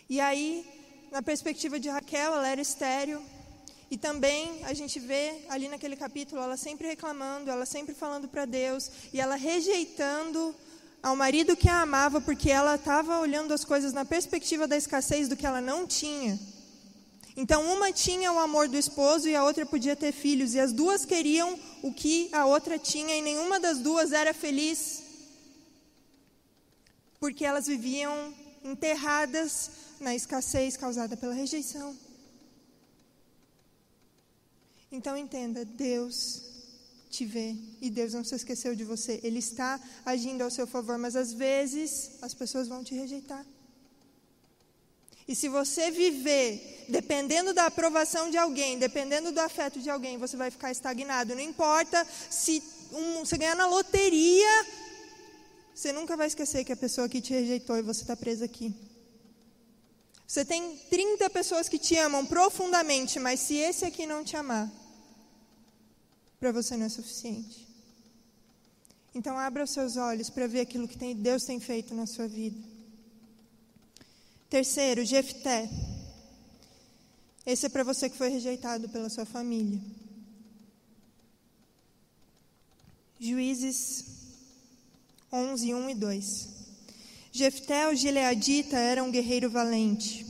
E 0.10 0.22
aí, 0.22 0.66
na 1.12 1.22
perspectiva 1.22 1.78
de 1.80 1.90
Raquel, 1.90 2.34
ela 2.34 2.48
era 2.48 2.62
estéreo. 2.62 3.22
E 3.94 3.98
também 3.98 4.60
a 4.64 4.74
gente 4.74 5.00
vê 5.00 5.46
ali 5.48 5.68
naquele 5.68 5.96
capítulo 5.96 6.42
ela 6.42 6.58
sempre 6.58 6.88
reclamando, 6.88 7.52
ela 7.52 7.64
sempre 7.64 7.94
falando 7.94 8.28
para 8.28 8.44
Deus 8.44 8.90
e 9.14 9.22
ela 9.22 9.36
rejeitando 9.36 10.56
ao 11.04 11.16
marido 11.16 11.56
que 11.56 11.70
a 11.70 11.84
amava 11.84 12.20
porque 12.20 12.50
ela 12.50 12.74
estava 12.74 13.20
olhando 13.20 13.54
as 13.54 13.64
coisas 13.64 13.94
na 13.94 14.04
perspectiva 14.04 14.68
da 14.68 14.76
escassez 14.76 15.28
do 15.28 15.36
que 15.36 15.46
ela 15.46 15.62
não 15.62 15.86
tinha. 15.86 16.40
Então, 17.38 17.72
uma 17.72 17.92
tinha 17.92 18.34
o 18.34 18.40
amor 18.40 18.68
do 18.68 18.78
esposo 18.78 19.30
e 19.30 19.36
a 19.36 19.44
outra 19.44 19.64
podia 19.64 19.96
ter 19.96 20.12
filhos, 20.12 20.56
e 20.56 20.60
as 20.60 20.74
duas 20.74 21.06
queriam 21.06 21.60
o 21.84 21.94
que 21.94 22.30
a 22.32 22.48
outra 22.48 22.80
tinha, 22.80 23.16
e 23.16 23.22
nenhuma 23.22 23.60
das 23.60 23.78
duas 23.78 24.12
era 24.12 24.34
feliz, 24.34 25.04
porque 27.20 27.46
elas 27.46 27.68
viviam 27.68 28.34
enterradas 28.64 29.70
na 30.00 30.16
escassez 30.16 30.76
causada 30.76 31.16
pela 31.16 31.36
rejeição. 31.36 31.96
Então 34.94 35.18
entenda, 35.18 35.66
Deus 35.66 36.44
te 37.10 37.26
vê 37.26 37.56
e 37.82 37.90
Deus 37.90 38.14
não 38.14 38.24
se 38.24 38.36
esqueceu 38.36 38.76
de 38.76 38.84
você. 38.84 39.20
Ele 39.24 39.40
está 39.40 39.80
agindo 40.06 40.44
ao 40.44 40.52
seu 40.52 40.68
favor, 40.68 41.00
mas 41.00 41.16
às 41.16 41.34
vezes 41.34 42.12
as 42.22 42.36
pessoas 42.36 42.68
vão 42.68 42.84
te 42.84 42.94
rejeitar. 42.94 43.44
E 45.28 45.36
se 45.36 45.50
você 45.50 45.90
viver 45.90 46.86
dependendo 46.88 47.56
da 47.56 47.66
aprovação 47.66 48.30
de 48.30 48.38
alguém, 48.38 48.78
dependendo 48.78 49.32
do 49.32 49.40
afeto 49.40 49.80
de 49.80 49.90
alguém, 49.90 50.20
você 50.20 50.38
vai 50.38 50.52
ficar 50.52 50.72
estagnado. 50.72 51.34
Não 51.34 51.42
importa 51.42 52.06
se 52.30 52.62
um, 52.92 53.26
você 53.26 53.36
ganhar 53.36 53.56
na 53.56 53.66
loteria, 53.66 54.68
você 55.74 55.92
nunca 55.92 56.16
vai 56.16 56.28
esquecer 56.28 56.64
que 56.64 56.72
a 56.72 56.78
pessoa 56.78 57.10
que 57.10 57.20
te 57.20 57.34
rejeitou 57.34 57.78
e 57.78 57.82
você 57.82 58.02
está 58.02 58.16
preso 58.16 58.44
aqui. 58.44 58.72
Você 60.28 60.46
tem 60.46 60.78
30 60.88 61.32
pessoas 61.32 61.68
que 61.68 61.80
te 61.80 61.96
amam 61.96 62.24
profundamente, 62.28 63.20
mas 63.20 63.40
se 63.40 63.56
esse 63.56 63.86
aqui 63.86 64.06
não 64.06 64.24
te 64.24 64.36
amar, 64.36 64.72
para 66.44 66.52
você 66.52 66.76
não 66.76 66.88
é 66.88 66.90
suficiente. 66.90 67.66
Então 69.16 69.40
abra 69.40 69.64
os 69.64 69.70
seus 69.70 69.96
olhos 69.96 70.30
para 70.30 70.46
ver 70.46 70.60
aquilo 70.60 70.90
que 70.90 70.98
tem, 70.98 71.16
Deus 71.16 71.46
tem 71.46 71.58
feito 71.58 71.96
na 71.96 72.06
sua 72.06 72.28
vida. 72.28 72.62
Terceiro, 74.50 75.06
Jefté. 75.06 75.70
Esse 77.46 77.68
é 77.68 77.70
para 77.70 77.86
você 77.86 78.10
que 78.10 78.18
foi 78.18 78.28
rejeitado 78.28 78.90
pela 78.90 79.10
sua 79.10 79.24
família. 79.24 79.80
Juízes 83.18 84.04
11, 85.32 85.74
1 85.74 85.90
e 85.92 85.96
2. 85.96 86.50
Jefté, 87.32 87.88
o 87.88 87.96
gileadita, 87.96 88.78
era 88.78 89.02
um 89.02 89.10
guerreiro 89.10 89.50
valente. 89.50 90.26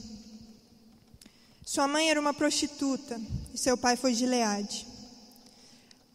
Sua 1.66 1.88
mãe 1.88 2.08
era 2.08 2.20
uma 2.20 2.32
prostituta 2.32 3.20
e 3.52 3.58
seu 3.58 3.76
pai 3.76 3.96
foi 3.96 4.14
Gileade. 4.14 4.93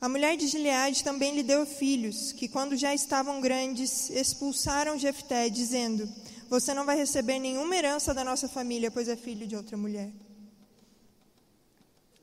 A 0.01 0.07
mulher 0.07 0.37
de 0.37 0.47
Gileade 0.47 1.03
também 1.03 1.35
lhe 1.35 1.43
deu 1.43 1.65
filhos, 1.65 2.31
que 2.31 2.47
quando 2.47 2.77
já 2.77 2.95
estavam 2.95 3.41
grandes, 3.41 4.09
expulsaram 4.09 4.97
Jefté, 4.97 5.49
dizendo: 5.49 6.09
Você 6.49 6.73
não 6.73 6.85
vai 6.85 6.95
receber 6.95 7.37
nenhuma 7.37 7.75
herança 7.75 8.13
da 8.13 8.23
nossa 8.23 8.47
família, 8.47 8.89
pois 8.89 9.09
é 9.09 9.17
filho 9.17 9.45
de 9.45 9.57
outra 9.57 9.75
mulher. 9.75 10.09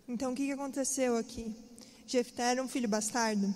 Então, 0.08 0.32
o 0.32 0.34
que 0.34 0.50
aconteceu 0.50 1.18
aqui? 1.18 1.54
Jefté 2.06 2.52
era 2.52 2.62
um 2.62 2.68
filho 2.68 2.88
bastardo 2.88 3.54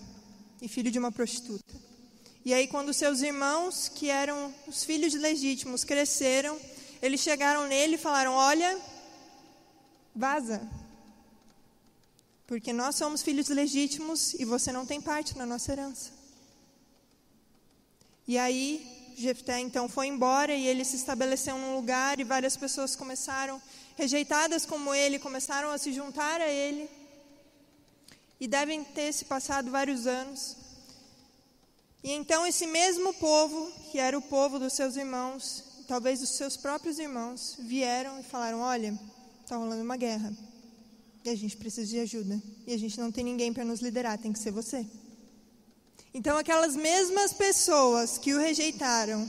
e 0.61 0.69
filho 0.69 0.91
de 0.91 0.99
uma 0.99 1.11
prostituta. 1.11 1.75
E 2.45 2.53
aí, 2.53 2.69
quando 2.69 2.93
seus 2.93 3.23
irmãos, 3.23 3.89
que 3.89 4.11
eram 4.11 4.53
os 4.67 4.85
filhos 4.85 5.15
legítimos, 5.15 5.83
cresceram, 5.83 6.59
eles 7.01 7.21
chegaram 7.21 7.67
nele 7.67 7.95
e 7.95 7.99
falaram: 7.99 8.33
Olha, 8.33 8.79
vaza, 10.15 10.61
porque 12.51 12.73
nós 12.73 12.97
somos 12.97 13.23
filhos 13.23 13.49
legítimos 13.49 14.35
e 14.35 14.45
você 14.45 14.73
não 14.73 14.85
tem 14.85 15.01
parte 15.01 15.39
na 15.39 15.47
nossa 15.47 15.71
herança. 15.71 16.11
E 18.27 18.37
aí, 18.37 19.15
Jefté 19.17 19.61
então 19.61 19.89
foi 19.89 20.09
embora 20.09 20.53
e 20.53 20.67
ele 20.67 20.85
se 20.85 20.97
estabeleceu 20.97 21.57
num 21.57 21.77
lugar 21.77 22.19
e 22.19 22.25
várias 22.25 22.57
pessoas 22.57 22.97
começaram, 22.97 23.63
rejeitadas 23.95 24.67
como 24.67 24.93
ele, 24.93 25.21
começaram 25.21 25.71
a 25.71 25.79
se 25.79 25.93
juntar 25.93 26.41
a 26.41 26.49
ele. 26.49 26.91
E 28.41 28.49
devem 28.49 28.83
ter 28.83 29.13
se 29.13 29.27
passado 29.27 29.71
vários 29.71 30.09
anos. 30.09 30.57
E 32.03 32.11
então 32.11 32.45
esse 32.45 32.67
mesmo 32.67 33.15
povo, 33.15 33.71
que 33.93 33.99
era 34.01 34.19
o 34.19 34.23
povo 34.23 34.59
dos 34.59 34.73
seus 34.73 34.97
irmãos, 34.97 35.85
talvez 35.87 36.21
os 36.21 36.31
seus 36.31 36.57
próprios 36.57 36.99
irmãos, 36.99 37.55
vieram 37.61 38.19
e 38.19 38.25
falaram: 38.25 38.59
Olha, 38.59 38.99
está 39.45 39.55
rolando 39.57 39.85
uma 39.85 39.97
guerra. 39.97 40.50
E 41.25 41.31
a 41.31 41.37
gente 41.37 41.57
precisa 41.57 41.87
de 41.87 41.99
ajuda. 41.99 42.43
E 42.67 42.73
a 42.73 42.79
gente 42.79 42.99
não 42.99 43.13
tem 43.13 43.25
ninguém 43.25 43.53
para 43.53 43.65
nos 43.65 43.81
liderar, 43.81 44.19
tem 44.19 44.33
que 44.33 44.39
ser 44.39 44.51
você. 44.51 44.87
Então, 46.13 46.37
aquelas 46.37 46.75
mesmas 46.75 47.33
pessoas 47.33 48.19
que 48.19 48.35
o 48.35 48.39
rejeitaram, 48.39 49.29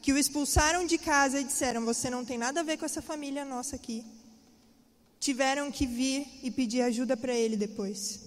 que 0.00 0.12
o 0.12 0.18
expulsaram 0.18 0.86
de 0.86 0.98
casa 0.98 1.40
e 1.40 1.44
disseram: 1.44 1.84
Você 1.84 2.08
não 2.10 2.24
tem 2.24 2.38
nada 2.38 2.60
a 2.60 2.62
ver 2.62 2.76
com 2.76 2.84
essa 2.84 3.02
família 3.02 3.44
nossa 3.44 3.76
aqui, 3.76 4.04
tiveram 5.18 5.70
que 5.70 5.86
vir 5.86 6.26
e 6.42 6.50
pedir 6.50 6.82
ajuda 6.82 7.16
para 7.16 7.34
ele 7.34 7.56
depois. 7.56 8.20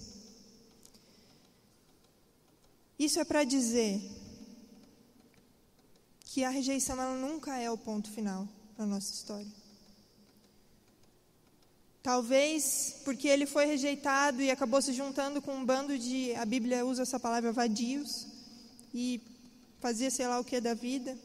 Isso 2.98 3.20
é 3.20 3.24
para 3.24 3.44
dizer 3.44 4.00
que 6.24 6.44
a 6.44 6.50
rejeição 6.50 7.00
ela 7.00 7.14
nunca 7.14 7.58
é 7.58 7.70
o 7.70 7.78
ponto 7.78 8.10
final 8.10 8.48
da 8.76 8.84
nossa 8.84 9.12
história. 9.12 9.65
Talvez 12.06 12.98
porque 13.04 13.26
ele 13.26 13.46
foi 13.46 13.66
rejeitado 13.66 14.40
e 14.40 14.48
acabou 14.48 14.80
se 14.80 14.92
juntando 14.92 15.42
com 15.42 15.56
um 15.56 15.64
bando 15.64 15.98
de, 15.98 16.32
a 16.36 16.44
Bíblia 16.44 16.86
usa 16.86 17.02
essa 17.02 17.18
palavra, 17.18 17.50
vadios, 17.50 18.28
e 18.94 19.20
fazia 19.80 20.08
sei 20.08 20.28
lá 20.28 20.38
o 20.38 20.44
que 20.44 20.60
da 20.60 20.72
vida. 20.72 21.18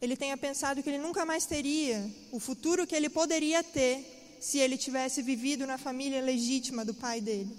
Ele 0.00 0.16
tenha 0.16 0.36
pensado 0.36 0.82
que 0.82 0.90
ele 0.90 0.98
nunca 0.98 1.24
mais 1.24 1.46
teria 1.46 2.04
o 2.32 2.40
futuro 2.40 2.84
que 2.84 2.96
ele 2.96 3.08
poderia 3.08 3.62
ter 3.62 4.38
se 4.40 4.58
ele 4.58 4.76
tivesse 4.76 5.22
vivido 5.22 5.68
na 5.68 5.78
família 5.78 6.20
legítima 6.20 6.84
do 6.84 6.94
pai 6.94 7.20
dele. 7.20 7.56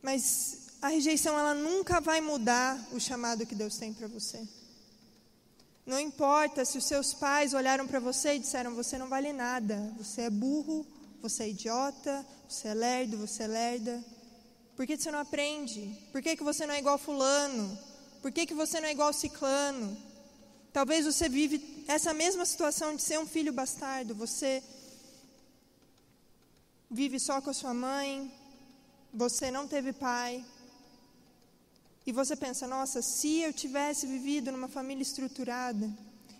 Mas 0.00 0.68
a 0.80 0.86
rejeição 0.86 1.36
ela 1.36 1.52
nunca 1.52 2.00
vai 2.00 2.20
mudar 2.20 2.80
o 2.92 3.00
chamado 3.00 3.44
que 3.44 3.56
Deus 3.56 3.76
tem 3.76 3.92
para 3.92 4.06
você. 4.06 4.46
Não 5.86 6.00
importa 6.00 6.64
se 6.64 6.78
os 6.78 6.84
seus 6.84 7.12
pais 7.12 7.52
olharam 7.52 7.86
para 7.86 8.00
você 8.00 8.34
e 8.34 8.38
disseram: 8.38 8.74
você 8.74 8.96
não 8.96 9.08
vale 9.08 9.32
nada, 9.32 9.92
você 9.98 10.22
é 10.22 10.30
burro, 10.30 10.86
você 11.20 11.44
é 11.44 11.48
idiota, 11.50 12.24
você 12.48 12.68
é 12.68 12.74
lerdo, 12.74 13.18
você 13.18 13.42
é 13.42 13.46
lerda. 13.46 14.04
Por 14.76 14.86
que 14.86 14.96
você 14.96 15.10
não 15.10 15.20
aprende? 15.20 15.96
Por 16.10 16.22
que, 16.22 16.36
que 16.36 16.42
você 16.42 16.66
não 16.66 16.74
é 16.74 16.78
igual 16.78 16.98
Fulano? 16.98 17.78
Por 18.20 18.32
que, 18.32 18.46
que 18.46 18.54
você 18.54 18.80
não 18.80 18.88
é 18.88 18.92
igual 18.92 19.12
Ciclano? 19.12 19.96
Talvez 20.72 21.04
você 21.06 21.28
vive 21.28 21.84
essa 21.86 22.12
mesma 22.12 22.44
situação 22.44 22.96
de 22.96 23.02
ser 23.02 23.18
um 23.18 23.26
filho 23.26 23.52
bastardo. 23.52 24.14
Você 24.14 24.62
vive 26.90 27.20
só 27.20 27.40
com 27.40 27.50
a 27.50 27.54
sua 27.54 27.72
mãe, 27.74 28.32
você 29.12 29.50
não 29.50 29.68
teve 29.68 29.92
pai, 29.92 30.44
e 32.06 32.12
você 32.12 32.36
pensa, 32.36 32.66
nossa, 32.66 33.00
se 33.00 33.40
eu 33.40 33.52
tivesse 33.52 34.06
vivido 34.06 34.52
numa 34.52 34.68
família 34.68 35.02
estruturada, 35.02 35.90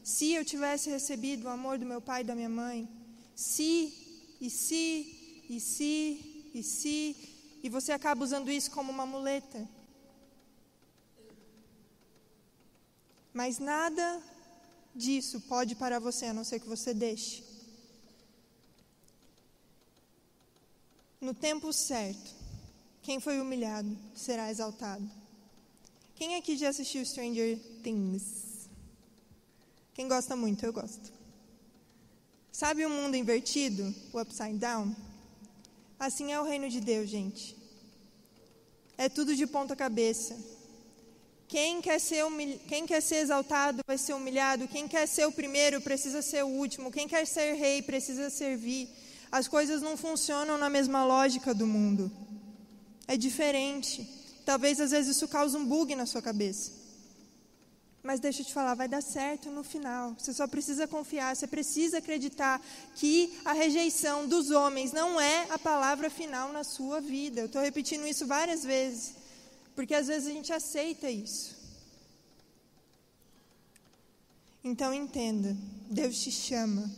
se 0.02 0.32
eu 0.32 0.44
tivesse 0.44 0.90
recebido 0.90 1.44
o 1.44 1.48
amor 1.48 1.78
do 1.78 1.86
meu 1.86 2.00
pai 2.00 2.20
e 2.20 2.24
da 2.24 2.34
minha 2.34 2.48
mãe, 2.48 2.86
se, 3.34 4.36
e 4.40 4.50
se, 4.50 5.44
e 5.48 5.58
se, 5.58 6.50
e 6.54 6.62
se, 6.62 7.16
e 7.62 7.68
você 7.70 7.92
acaba 7.92 8.22
usando 8.22 8.50
isso 8.50 8.70
como 8.70 8.92
uma 8.92 9.06
muleta. 9.06 9.66
Mas 13.32 13.58
nada 13.58 14.22
disso 14.94 15.40
pode 15.40 15.74
parar 15.74 15.98
você, 15.98 16.26
a 16.26 16.34
não 16.34 16.44
ser 16.44 16.60
que 16.60 16.68
você 16.68 16.92
deixe. 16.92 17.42
No 21.18 21.32
tempo 21.32 21.72
certo, 21.72 22.34
quem 23.02 23.18
foi 23.18 23.40
humilhado 23.40 23.96
será 24.14 24.50
exaltado. 24.50 25.23
Quem 26.14 26.36
aqui 26.36 26.56
já 26.56 26.68
assistiu 26.68 27.04
Stranger 27.04 27.58
Things? 27.82 28.68
Quem 29.92 30.08
gosta 30.08 30.36
muito, 30.36 30.64
eu 30.64 30.72
gosto. 30.72 31.12
Sabe 32.52 32.86
o 32.86 32.90
mundo 32.90 33.16
invertido, 33.16 33.94
o 34.12 34.20
upside 34.20 34.58
down? 34.58 34.94
Assim 35.98 36.32
é 36.32 36.40
o 36.40 36.44
reino 36.44 36.68
de 36.68 36.80
Deus, 36.80 37.10
gente. 37.10 37.56
É 38.96 39.08
tudo 39.08 39.34
de 39.34 39.46
ponta 39.46 39.74
cabeça. 39.74 40.36
Quem 41.48 41.80
quer, 41.80 41.98
ser 41.98 42.24
humil... 42.24 42.58
Quem 42.68 42.86
quer 42.86 43.00
ser 43.00 43.16
exaltado 43.16 43.82
vai 43.86 43.98
ser 43.98 44.14
humilhado. 44.14 44.68
Quem 44.68 44.86
quer 44.86 45.06
ser 45.06 45.26
o 45.26 45.32
primeiro 45.32 45.80
precisa 45.80 46.22
ser 46.22 46.44
o 46.44 46.48
último. 46.48 46.92
Quem 46.92 47.08
quer 47.08 47.26
ser 47.26 47.54
rei 47.54 47.82
precisa 47.82 48.30
servir. 48.30 48.88
As 49.30 49.48
coisas 49.48 49.82
não 49.82 49.96
funcionam 49.96 50.56
na 50.56 50.70
mesma 50.70 51.04
lógica 51.04 51.52
do 51.52 51.66
mundo. 51.66 52.10
É 53.06 53.16
diferente. 53.16 54.08
Talvez 54.44 54.80
às 54.80 54.90
vezes 54.90 55.16
isso 55.16 55.26
cause 55.28 55.56
um 55.56 55.64
bug 55.64 55.94
na 55.94 56.06
sua 56.06 56.20
cabeça. 56.20 56.84
Mas 58.02 58.20
deixa 58.20 58.42
eu 58.42 58.46
te 58.46 58.52
falar, 58.52 58.74
vai 58.74 58.86
dar 58.86 59.00
certo 59.00 59.50
no 59.50 59.64
final. 59.64 60.14
Você 60.18 60.34
só 60.34 60.46
precisa 60.46 60.86
confiar, 60.86 61.34
você 61.34 61.46
precisa 61.46 61.98
acreditar 61.98 62.60
que 62.94 63.32
a 63.46 63.54
rejeição 63.54 64.28
dos 64.28 64.50
homens 64.50 64.92
não 64.92 65.18
é 65.18 65.46
a 65.50 65.58
palavra 65.58 66.10
final 66.10 66.52
na 66.52 66.64
sua 66.64 67.00
vida. 67.00 67.40
Eu 67.40 67.46
estou 67.46 67.62
repetindo 67.62 68.06
isso 68.06 68.26
várias 68.26 68.62
vezes. 68.62 69.14
Porque 69.74 69.94
às 69.94 70.06
vezes 70.06 70.28
a 70.28 70.32
gente 70.32 70.52
aceita 70.52 71.08
isso. 71.10 71.56
Então 74.62 74.92
entenda, 74.92 75.56
Deus 75.90 76.18
te 76.18 76.30
chama. 76.30 76.90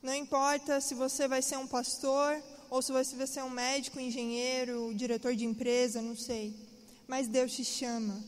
Não 0.00 0.14
importa 0.14 0.80
se 0.80 0.94
você 0.94 1.26
vai 1.26 1.42
ser 1.42 1.56
um 1.56 1.66
pastor 1.66 2.40
ou 2.70 2.82
se 2.82 2.92
você 2.92 3.26
ser 3.26 3.42
um 3.42 3.50
médico, 3.50 4.00
engenheiro, 4.00 4.92
diretor 4.94 5.34
de 5.34 5.44
empresa, 5.44 6.02
não 6.02 6.16
sei. 6.16 6.54
Mas 7.06 7.28
Deus 7.28 7.52
te 7.52 7.64
chama. 7.64 8.22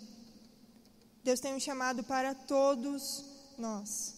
Deus 1.24 1.40
tem 1.40 1.54
um 1.54 1.60
chamado 1.60 2.02
para 2.04 2.34
todos 2.34 3.24
nós. 3.58 4.14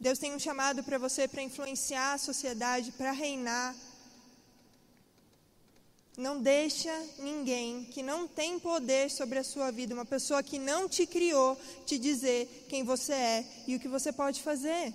Deus 0.00 0.18
tem 0.18 0.34
um 0.34 0.38
chamado 0.38 0.82
para 0.82 0.98
você 0.98 1.26
para 1.26 1.42
influenciar 1.42 2.14
a 2.14 2.18
sociedade, 2.18 2.92
para 2.92 3.12
reinar, 3.12 3.74
não 6.16 6.40
deixa 6.40 6.90
ninguém 7.18 7.84
que 7.84 8.02
não 8.02 8.26
tem 8.26 8.58
poder 8.58 9.10
sobre 9.10 9.38
a 9.38 9.44
sua 9.44 9.70
vida, 9.70 9.92
uma 9.92 10.04
pessoa 10.04 10.42
que 10.42 10.58
não 10.58 10.88
te 10.88 11.06
criou, 11.06 11.58
te 11.84 11.98
dizer 11.98 12.66
quem 12.70 12.82
você 12.82 13.12
é 13.12 13.46
e 13.66 13.76
o 13.76 13.80
que 13.80 13.86
você 13.86 14.10
pode 14.10 14.40
fazer. 14.40 14.94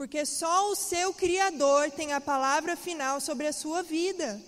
Porque 0.00 0.24
só 0.24 0.70
o 0.70 0.74
seu 0.74 1.12
Criador 1.12 1.90
tem 1.90 2.14
a 2.14 2.22
palavra 2.22 2.74
final 2.74 3.20
sobre 3.20 3.46
a 3.46 3.52
sua 3.52 3.82
vida. 3.82 4.40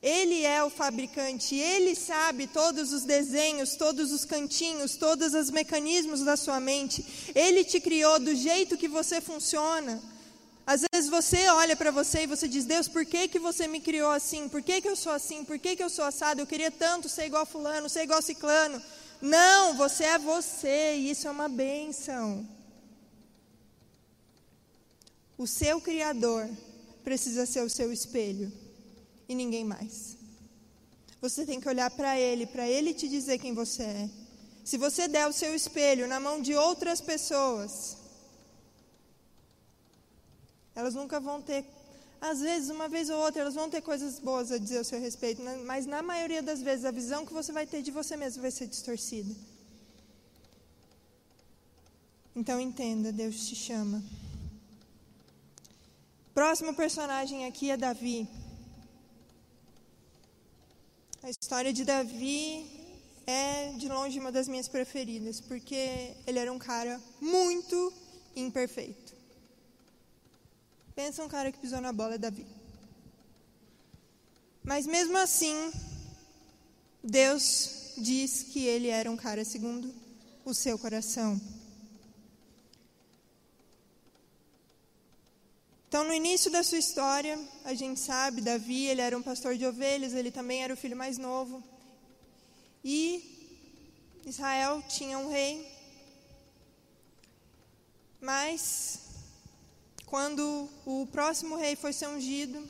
Ele 0.00 0.44
é 0.44 0.62
o 0.62 0.70
fabricante, 0.70 1.56
ele 1.56 1.96
sabe 1.96 2.46
todos 2.46 2.92
os 2.92 3.02
desenhos, 3.02 3.74
todos 3.74 4.12
os 4.12 4.24
cantinhos, 4.24 4.94
todos 4.94 5.34
os 5.34 5.50
mecanismos 5.50 6.20
da 6.20 6.36
sua 6.36 6.60
mente. 6.60 7.04
Ele 7.34 7.64
te 7.64 7.80
criou 7.80 8.20
do 8.20 8.32
jeito 8.32 8.76
que 8.76 8.86
você 8.86 9.20
funciona. 9.20 10.00
Às 10.64 10.84
vezes 10.92 11.10
você 11.10 11.48
olha 11.48 11.74
para 11.74 11.90
você 11.90 12.22
e 12.22 12.28
você 12.28 12.46
diz: 12.46 12.64
Deus, 12.64 12.86
por 12.86 13.04
que, 13.04 13.26
que 13.26 13.40
você 13.40 13.66
me 13.66 13.80
criou 13.80 14.12
assim? 14.12 14.48
Por 14.48 14.62
que, 14.62 14.80
que 14.80 14.88
eu 14.88 14.94
sou 14.94 15.10
assim? 15.10 15.44
Por 15.44 15.58
que, 15.58 15.74
que 15.74 15.82
eu 15.82 15.90
sou 15.90 16.04
assado? 16.04 16.40
Eu 16.40 16.46
queria 16.46 16.70
tanto 16.70 17.08
ser 17.08 17.26
igual 17.26 17.44
Fulano, 17.44 17.88
ser 17.88 18.04
igual 18.04 18.22
Ciclano. 18.22 18.80
Não, 19.20 19.74
você 19.74 20.04
é 20.04 20.16
você 20.16 20.94
e 20.94 21.10
isso 21.10 21.26
é 21.26 21.30
uma 21.32 21.48
bênção. 21.48 22.46
O 25.36 25.46
seu 25.46 25.80
Criador 25.80 26.48
precisa 27.02 27.44
ser 27.44 27.62
o 27.62 27.70
seu 27.70 27.92
espelho 27.92 28.52
e 29.28 29.34
ninguém 29.34 29.64
mais. 29.64 30.16
Você 31.20 31.44
tem 31.44 31.60
que 31.60 31.68
olhar 31.68 31.90
para 31.90 32.18
Ele, 32.18 32.46
para 32.46 32.68
Ele 32.68 32.94
te 32.94 33.08
dizer 33.08 33.38
quem 33.38 33.54
você 33.54 33.82
é. 33.82 34.10
Se 34.64 34.78
você 34.78 35.08
der 35.08 35.26
o 35.26 35.32
seu 35.32 35.54
espelho 35.54 36.06
na 36.06 36.20
mão 36.20 36.40
de 36.40 36.54
outras 36.54 37.00
pessoas, 37.00 37.96
elas 40.74 40.94
nunca 40.94 41.20
vão 41.20 41.40
ter, 41.42 41.64
às 42.20 42.40
vezes, 42.40 42.70
uma 42.70 42.88
vez 42.88 43.10
ou 43.10 43.18
outra, 43.18 43.42
elas 43.42 43.54
vão 43.54 43.68
ter 43.68 43.82
coisas 43.82 44.18
boas 44.18 44.50
a 44.50 44.58
dizer 44.58 44.78
ao 44.78 44.84
seu 44.84 45.00
respeito, 45.00 45.42
né? 45.42 45.56
mas 45.64 45.84
na 45.86 46.02
maioria 46.02 46.42
das 46.42 46.62
vezes 46.62 46.84
a 46.84 46.90
visão 46.90 47.26
que 47.26 47.32
você 47.32 47.52
vai 47.52 47.66
ter 47.66 47.82
de 47.82 47.90
você 47.90 48.16
mesmo 48.16 48.40
vai 48.40 48.50
ser 48.50 48.66
distorcida. 48.66 49.34
Então 52.34 52.58
entenda, 52.60 53.12
Deus 53.12 53.46
te 53.46 53.54
chama. 53.54 54.02
Próximo 56.34 56.74
personagem 56.74 57.46
aqui 57.46 57.70
é 57.70 57.76
Davi. 57.76 58.28
A 61.22 61.30
história 61.30 61.72
de 61.72 61.84
Davi 61.84 62.66
é 63.24 63.72
de 63.78 63.88
longe 63.88 64.18
uma 64.18 64.32
das 64.32 64.48
minhas 64.48 64.66
preferidas, 64.66 65.40
porque 65.40 66.12
ele 66.26 66.40
era 66.40 66.52
um 66.52 66.58
cara 66.58 67.00
muito 67.20 67.92
imperfeito. 68.34 69.14
Pensa 70.96 71.22
um 71.22 71.28
cara 71.28 71.52
que 71.52 71.58
pisou 71.58 71.80
na 71.80 71.92
bola, 71.92 72.16
é 72.16 72.18
Davi. 72.18 72.44
Mas 74.64 74.86
mesmo 74.86 75.16
assim, 75.16 75.72
Deus 77.00 77.92
diz 77.96 78.42
que 78.42 78.66
ele 78.66 78.88
era 78.88 79.08
um 79.08 79.16
cara 79.16 79.44
segundo 79.44 79.94
o 80.44 80.52
seu 80.52 80.76
coração. 80.76 81.40
Então, 85.94 86.02
no 86.02 86.12
início 86.12 86.50
da 86.50 86.64
sua 86.64 86.78
história, 86.78 87.38
a 87.64 87.72
gente 87.72 88.00
sabe, 88.00 88.40
Davi, 88.40 88.86
ele 88.86 89.00
era 89.00 89.16
um 89.16 89.22
pastor 89.22 89.56
de 89.56 89.64
ovelhas, 89.64 90.12
ele 90.12 90.32
também 90.32 90.60
era 90.60 90.74
o 90.74 90.76
filho 90.76 90.96
mais 90.96 91.18
novo. 91.18 91.62
E 92.82 93.00
Israel 94.26 94.82
tinha 94.88 95.16
um 95.20 95.30
rei. 95.30 95.64
Mas 98.20 98.98
quando 100.04 100.68
o 100.84 101.06
próximo 101.12 101.54
rei 101.54 101.76
foi 101.76 101.92
ser 101.92 102.08
ungido, 102.08 102.68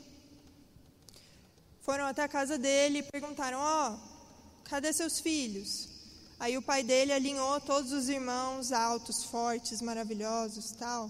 foram 1.81 2.05
até 2.05 2.21
a 2.21 2.29
casa 2.29 2.59
dele 2.59 2.99
e 2.99 3.11
perguntaram: 3.11 3.57
Ó, 3.59 3.89
oh, 3.89 4.65
cadê 4.65 4.93
seus 4.93 5.19
filhos? 5.19 5.89
Aí 6.39 6.59
o 6.59 6.61
pai 6.61 6.83
dele 6.83 7.11
alinhou 7.11 7.59
todos 7.59 7.91
os 7.91 8.07
irmãos 8.07 8.71
altos, 8.71 9.23
fortes, 9.23 9.81
maravilhosos, 9.81 10.73
tal. 10.73 11.09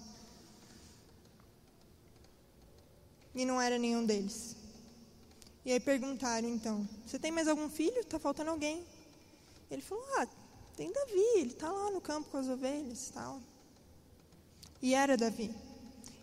E 3.36 3.46
não 3.46 3.62
era 3.62 3.78
nenhum 3.78 4.06
deles. 4.06 4.56
E 5.66 5.72
aí 5.72 5.80
perguntaram 5.80 6.48
então: 6.48 6.88
Você 7.06 7.20
tem 7.20 7.32
mais 7.32 7.48
algum 7.48 7.70
filho? 7.70 8.00
Está 8.00 8.18
faltando 8.18 8.52
alguém? 8.52 8.84
Ele 9.70 9.82
falou: 9.82 10.04
Ah, 10.18 10.28
tem 10.78 10.92
Davi, 10.92 11.26
ele 11.36 11.52
está 11.52 11.72
lá 11.72 11.92
no 11.92 12.00
campo 12.00 12.30
com 12.30 12.38
as 12.38 12.48
ovelhas, 12.48 13.12
tal. 13.14 13.42
E 14.82 14.94
era 14.94 15.18
Davi. 15.18 15.54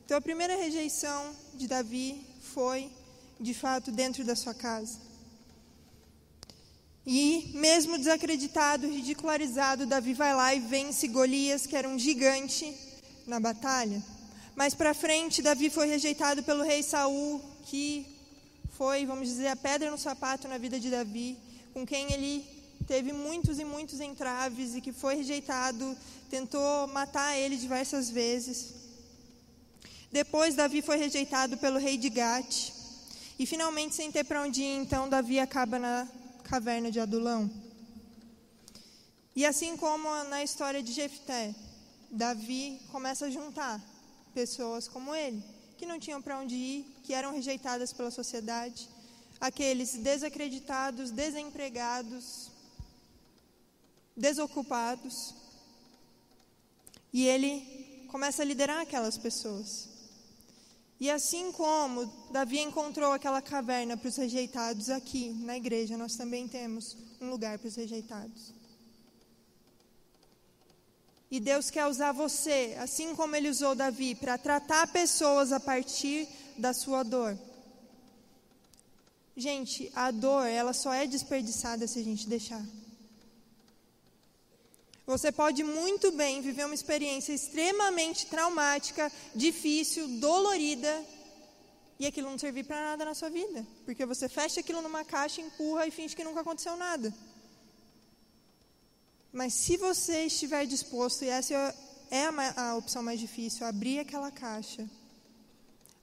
Então, 0.04 0.16
a 0.16 0.20
primeira 0.20 0.56
rejeição 0.56 1.34
de 1.54 1.66
Davi 1.66 2.26
foi, 2.40 2.90
de 3.40 3.54
fato, 3.54 3.90
dentro 3.90 4.24
da 4.24 4.36
sua 4.36 4.54
casa. 4.54 4.98
E, 7.06 7.50
mesmo 7.54 7.98
desacreditado, 7.98 8.86
ridicularizado, 8.86 9.86
Davi 9.86 10.14
vai 10.14 10.34
lá 10.34 10.54
e 10.54 10.60
vence 10.60 11.08
Golias, 11.08 11.66
que 11.66 11.74
era 11.74 11.88
um 11.88 11.98
gigante, 11.98 12.76
na 13.26 13.40
batalha. 13.40 14.02
Mais 14.54 14.74
para 14.74 14.92
frente, 14.92 15.40
Davi 15.40 15.70
foi 15.70 15.86
rejeitado 15.86 16.42
pelo 16.42 16.62
rei 16.62 16.82
Saul, 16.82 17.40
que 17.64 18.06
foi, 18.72 19.06
vamos 19.06 19.28
dizer, 19.28 19.48
a 19.48 19.56
pedra 19.56 19.90
no 19.90 19.96
sapato 19.96 20.46
na 20.46 20.58
vida 20.58 20.78
de 20.78 20.90
Davi, 20.90 21.38
com 21.72 21.86
quem 21.86 22.12
ele 22.12 22.44
teve 22.86 23.12
muitos 23.12 23.58
e 23.58 23.64
muitos 23.64 23.98
entraves 24.00 24.74
e 24.74 24.80
que 24.82 24.92
foi 24.92 25.14
rejeitado, 25.14 25.96
tentou 26.28 26.86
matar 26.88 27.34
ele 27.36 27.56
diversas 27.56 28.10
vezes. 28.10 28.74
Depois, 30.10 30.54
Davi 30.54 30.82
foi 30.82 30.98
rejeitado 30.98 31.56
pelo 31.56 31.78
rei 31.78 31.96
de 31.96 32.10
Gate. 32.10 32.72
E 33.38 33.46
finalmente, 33.46 33.94
sem 33.94 34.12
ter 34.12 34.24
para 34.24 34.42
onde 34.42 34.62
ir, 34.62 34.76
então, 34.76 35.08
Davi 35.08 35.40
acaba 35.40 35.78
na 35.78 36.06
caverna 36.44 36.90
de 36.90 37.00
Adulão. 37.00 37.50
E 39.34 39.46
assim 39.46 39.78
como 39.78 40.06
na 40.24 40.44
história 40.44 40.82
de 40.82 40.92
Jefté, 40.92 41.54
Davi 42.10 42.78
começa 42.90 43.24
a 43.24 43.30
juntar 43.30 43.80
pessoas 44.32 44.88
como 44.88 45.14
ele, 45.14 45.42
que 45.76 45.86
não 45.86 45.98
tinham 45.98 46.22
para 46.22 46.38
onde 46.40 46.54
ir, 46.54 46.86
que 47.04 47.14
eram 47.14 47.32
rejeitadas 47.32 47.92
pela 47.92 48.10
sociedade, 48.10 48.88
aqueles 49.40 49.94
desacreditados, 49.94 51.10
desempregados, 51.10 52.50
desocupados. 54.16 55.34
E 57.12 57.26
ele 57.26 58.06
começa 58.08 58.42
a 58.42 58.44
liderar 58.44 58.80
aquelas 58.80 59.18
pessoas. 59.18 59.88
E 61.00 61.10
assim 61.10 61.50
como 61.50 62.06
Davi 62.30 62.60
encontrou 62.60 63.12
aquela 63.12 63.42
caverna 63.42 63.96
para 63.96 64.08
os 64.08 64.16
rejeitados, 64.16 64.88
aqui 64.88 65.30
na 65.30 65.56
igreja 65.56 65.98
nós 65.98 66.14
também 66.14 66.46
temos 66.46 66.96
um 67.20 67.28
lugar 67.28 67.58
para 67.58 67.66
os 67.66 67.74
rejeitados. 67.74 68.54
E 71.32 71.40
Deus 71.40 71.70
quer 71.70 71.86
usar 71.86 72.12
você, 72.12 72.76
assim 72.78 73.14
como 73.14 73.34
Ele 73.34 73.48
usou 73.48 73.74
Davi, 73.74 74.14
para 74.14 74.36
tratar 74.36 74.86
pessoas 74.88 75.50
a 75.50 75.58
partir 75.58 76.28
da 76.58 76.74
sua 76.74 77.02
dor. 77.02 77.38
Gente, 79.34 79.90
a 79.94 80.10
dor, 80.10 80.46
ela 80.46 80.74
só 80.74 80.92
é 80.92 81.06
desperdiçada 81.06 81.86
se 81.86 81.98
a 81.98 82.04
gente 82.04 82.28
deixar. 82.28 82.62
Você 85.06 85.32
pode 85.32 85.64
muito 85.64 86.12
bem 86.12 86.42
viver 86.42 86.66
uma 86.66 86.74
experiência 86.74 87.32
extremamente 87.32 88.26
traumática, 88.26 89.10
difícil, 89.34 90.06
dolorida, 90.18 91.02
e 91.98 92.06
aquilo 92.06 92.28
não 92.28 92.38
servir 92.38 92.64
para 92.64 92.90
nada 92.90 93.06
na 93.06 93.14
sua 93.14 93.30
vida, 93.30 93.66
porque 93.86 94.04
você 94.04 94.28
fecha 94.28 94.60
aquilo 94.60 94.82
numa 94.82 95.02
caixa, 95.02 95.40
empurra 95.40 95.86
e 95.86 95.90
finge 95.90 96.14
que 96.14 96.24
nunca 96.24 96.42
aconteceu 96.42 96.76
nada. 96.76 97.10
Mas 99.32 99.54
se 99.54 99.76
você 99.78 100.26
estiver 100.26 100.66
disposto, 100.66 101.24
e 101.24 101.28
essa 101.28 101.54
é 102.10 102.26
a, 102.26 102.70
a 102.70 102.76
opção 102.76 103.02
mais 103.02 103.18
difícil, 103.18 103.66
abrir 103.66 103.98
aquela 104.00 104.30
caixa, 104.30 104.88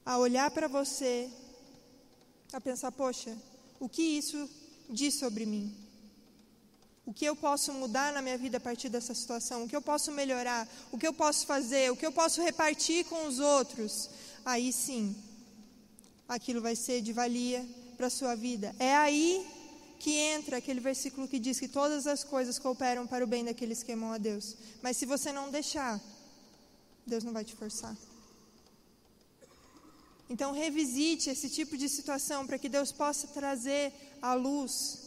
a 0.04 0.18
olhar 0.18 0.50
para 0.50 0.68
você, 0.68 1.30
a 2.52 2.60
pensar: 2.60 2.92
poxa, 2.92 3.38
o 3.80 3.88
que 3.88 4.02
isso 4.02 4.50
diz 4.90 5.14
sobre 5.14 5.46
mim? 5.46 5.72
O 7.06 7.14
que 7.14 7.26
eu 7.26 7.36
posso 7.36 7.74
mudar 7.74 8.12
na 8.14 8.22
minha 8.22 8.38
vida 8.38 8.58
a 8.58 8.60
partir 8.60 8.90
dessa 8.90 9.14
situação? 9.14 9.64
O 9.64 9.70
que 9.70 9.76
eu 9.76 9.82
posso 9.82 10.12
melhorar? 10.12 10.68
O 10.92 10.98
que 10.98 11.08
eu 11.08 11.14
posso 11.14 11.46
fazer? 11.46 11.92
O 11.92 11.96
que 11.96 12.06
eu 12.06 12.12
posso 12.12 12.42
repartir 12.42 13.06
com 13.06 13.28
os 13.28 13.40
outros? 13.40 14.10
Aí 14.46 14.72
sim, 14.74 15.16
aquilo 16.28 16.62
vai 16.62 16.76
ser 16.76 17.02
de 17.02 17.12
valia 17.12 17.66
para 17.98 18.08
a 18.08 18.12
sua 18.12 18.36
vida. 18.36 18.76
É 18.80 18.96
aí 18.96 19.48
que 20.00 20.16
entra 20.16 20.58
aquele 20.58 20.80
versículo 20.80 21.28
que 21.28 21.38
diz 21.38 21.60
que 21.60 21.68
todas 21.68 22.08
as 22.08 22.24
coisas 22.24 22.58
cooperam 22.58 23.06
para 23.06 23.24
o 23.24 23.28
bem 23.28 23.44
daqueles 23.44 23.84
que 23.84 23.92
amam 23.92 24.14
a 24.14 24.18
Deus. 24.18 24.56
Mas 24.82 24.96
se 24.96 25.06
você 25.06 25.32
não 25.34 25.52
deixar, 25.52 26.00
Deus 27.06 27.24
não 27.24 27.34
vai 27.34 27.44
te 27.44 27.54
forçar. 27.54 27.96
Então, 30.30 30.54
revisite 30.54 31.30
esse 31.30 31.50
tipo 31.50 31.76
de 31.78 31.90
situação 31.90 32.48
para 32.48 32.58
que 32.58 32.70
Deus 32.70 32.92
possa 32.92 33.28
trazer 33.28 33.92
à 34.22 34.34
luz. 34.36 35.00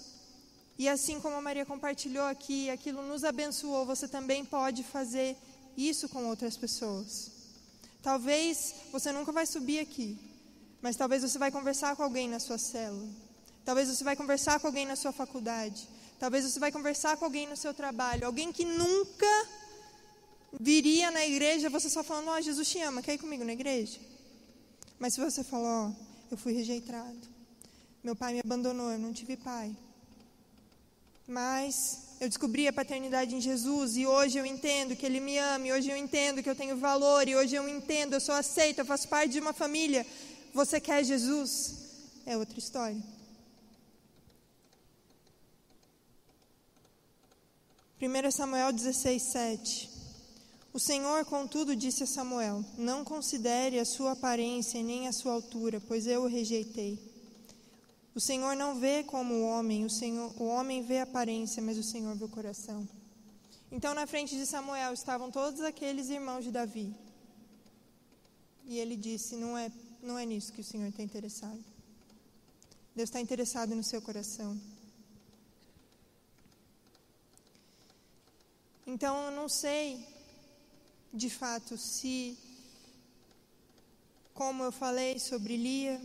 E 0.79 0.89
assim 0.89 1.21
como 1.21 1.37
a 1.37 1.41
Maria 1.41 1.65
compartilhou 1.65 2.27
aqui, 2.27 2.69
aquilo 2.69 3.03
nos 3.03 3.25
abençoou, 3.25 3.87
você 3.87 4.07
também 4.07 4.45
pode 4.45 4.83
fazer 4.83 5.37
isso 5.77 6.09
com 6.09 6.27
outras 6.27 6.57
pessoas. 6.57 7.31
Talvez 8.03 8.75
você 8.91 9.13
nunca 9.13 9.33
vai 9.33 9.47
subir 9.47 9.79
aqui, 9.79 10.19
mas 10.83 10.97
talvez 10.97 11.23
você 11.23 11.39
vai 11.39 11.53
conversar 11.53 11.95
com 11.97 12.03
alguém 12.03 12.29
na 12.29 12.41
sua 12.41 12.59
célula. 12.59 13.32
Talvez 13.65 13.89
você 13.89 14.03
vai 14.03 14.17
conversar 14.17 14.59
com 14.61 14.67
alguém 14.67 14.87
na 14.87 14.97
sua 14.97 15.13
faculdade. 15.13 15.89
Talvez 16.19 16.45
você 16.45 16.59
vai 16.59 16.73
conversar 16.73 17.17
com 17.17 17.25
alguém 17.25 17.47
no 17.49 17.57
seu 17.57 17.73
trabalho. 17.73 18.27
Alguém 18.27 18.53
que 18.53 18.65
nunca 18.65 19.49
viria 20.61 21.11
na 21.11 21.27
igreja, 21.27 21.71
você 21.71 21.89
só 21.89 22.03
falando, 22.03 22.29
ó, 22.29 22.37
oh, 22.37 22.41
Jesus 22.41 22.69
te 22.69 22.81
ama, 22.81 23.03
quer 23.03 23.15
ir 23.15 23.19
comigo 23.19 23.45
na 23.45 23.53
igreja? 23.53 23.99
Mas 24.99 25.15
se 25.15 25.21
você 25.21 25.43
falar, 25.43 25.87
ó, 25.87 25.89
oh, 25.89 25.93
eu 26.31 26.37
fui 26.37 26.53
rejeitado. 26.53 27.19
Meu 28.03 28.17
pai 28.17 28.35
me 28.35 28.41
abandonou, 28.41 28.91
eu 28.91 28.99
não 28.99 29.13
tive 29.13 29.37
pai. 29.37 29.77
Mas 31.27 32.17
eu 32.21 32.29
descobri 32.29 32.69
a 32.69 32.73
paternidade 32.73 33.35
em 33.35 33.41
Jesus 33.41 33.97
e 33.97 34.07
hoje 34.07 34.39
eu 34.39 34.47
entendo 34.47 34.95
que 34.95 35.07
Ele 35.07 35.19
me 35.19 35.39
ama, 35.39 35.67
e 35.67 35.73
hoje 35.73 35.91
eu 35.91 35.97
entendo 35.97 36.43
que 36.43 36.49
eu 36.51 36.55
tenho 36.55 36.77
valor, 36.77 37.29
e 37.29 37.35
hoje 37.35 37.55
eu 37.55 37.69
entendo, 37.69 38.15
eu 38.15 38.21
sou 38.21 38.35
aceita, 38.35 38.83
eu 38.83 38.87
faço 38.87 39.09
parte 39.09 39.33
de 39.33 39.41
uma 39.41 39.53
família. 39.53 40.07
Você 40.53 40.81
quer 40.81 41.05
Jesus? 41.05 41.75
É 42.25 42.37
outra 42.37 42.59
história. 42.59 43.12
1 48.05 48.33
Samuel 48.33 48.73
16, 48.73 49.23
7. 49.23 49.91
O 50.73 50.81
Senhor, 50.81 51.25
contudo, 51.25 51.77
disse 51.77 52.03
a 52.03 52.07
Samuel: 52.07 52.65
Não 52.77 53.05
considere 53.05 53.79
a 53.79 53.85
sua 53.85 54.11
aparência 54.11 54.83
nem 54.83 55.07
a 55.07 55.13
sua 55.13 55.35
altura, 55.35 55.81
pois 55.87 56.09
eu 56.09 56.25
o 56.25 56.27
rejeitei. 56.27 56.99
O 58.13 58.21
Senhor 58.21 58.57
não 58.57 58.75
vê 58.81 59.05
como 59.05 59.35
o 59.35 59.43
homem, 59.45 59.85
o, 59.85 59.91
Senhor, 59.91 60.35
o 60.37 60.47
homem 60.47 60.83
vê 60.83 60.99
a 60.99 61.05
aparência, 61.05 61.63
mas 61.63 61.79
o 61.79 61.83
Senhor 61.85 62.17
vê 62.17 62.25
o 62.25 62.29
coração. 62.29 62.89
Então, 63.71 63.95
na 63.95 64.05
frente 64.05 64.35
de 64.35 64.47
Samuel 64.47 64.93
estavam 64.93 65.31
todos 65.31 65.61
aqueles 65.61 66.11
irmãos 66.11 66.43
de 66.43 66.51
Davi. 66.51 66.93
E 68.65 68.81
ele 68.81 68.97
disse: 68.97 69.37
Não 69.37 69.57
é, 69.57 69.71
não 70.03 70.19
é 70.19 70.27
nisso 70.27 70.53
que 70.53 70.61
o 70.61 70.65
Senhor 70.65 70.89
está 70.89 71.05
interessado. 71.05 71.65
Deus 72.97 73.11
está 73.11 73.21
interessado 73.21 73.77
no 73.77 73.85
seu 73.85 74.03
coração. 74.03 74.61
Então 78.87 79.27
eu 79.27 79.31
não 79.31 79.49
sei, 79.49 80.05
de 81.15 81.31
fato, 81.31 81.79
se, 81.79 82.37
como 84.35 84.65
eu 84.65 84.73
falei 84.73 85.21
sobre 85.21 85.57
Lia 85.57 86.01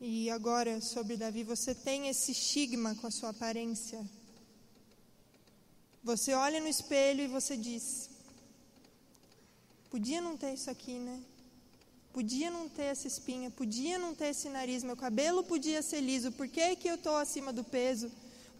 e 0.00 0.30
agora 0.30 0.80
sobre 0.80 1.16
Davi, 1.16 1.42
você 1.42 1.74
tem 1.74 2.08
esse 2.08 2.30
estigma 2.30 2.94
com 2.94 3.08
a 3.08 3.10
sua 3.10 3.30
aparência. 3.30 4.08
Você 6.04 6.34
olha 6.34 6.60
no 6.60 6.68
espelho 6.68 7.22
e 7.22 7.28
você 7.28 7.56
diz: 7.56 8.08
podia 9.90 10.20
não 10.20 10.36
ter 10.36 10.54
isso 10.54 10.70
aqui, 10.70 11.00
né? 11.00 11.20
Podia 12.12 12.48
não 12.50 12.68
ter 12.68 12.84
essa 12.84 13.08
espinha, 13.08 13.50
podia 13.50 13.98
não 13.98 14.14
ter 14.14 14.26
esse 14.26 14.48
nariz, 14.48 14.84
meu 14.84 14.96
cabelo 14.96 15.42
podia 15.42 15.82
ser 15.82 16.00
liso, 16.00 16.30
por 16.30 16.46
que, 16.46 16.76
que 16.76 16.86
eu 16.86 16.96
estou 16.96 17.16
acima 17.16 17.52
do 17.52 17.64
peso? 17.64 18.10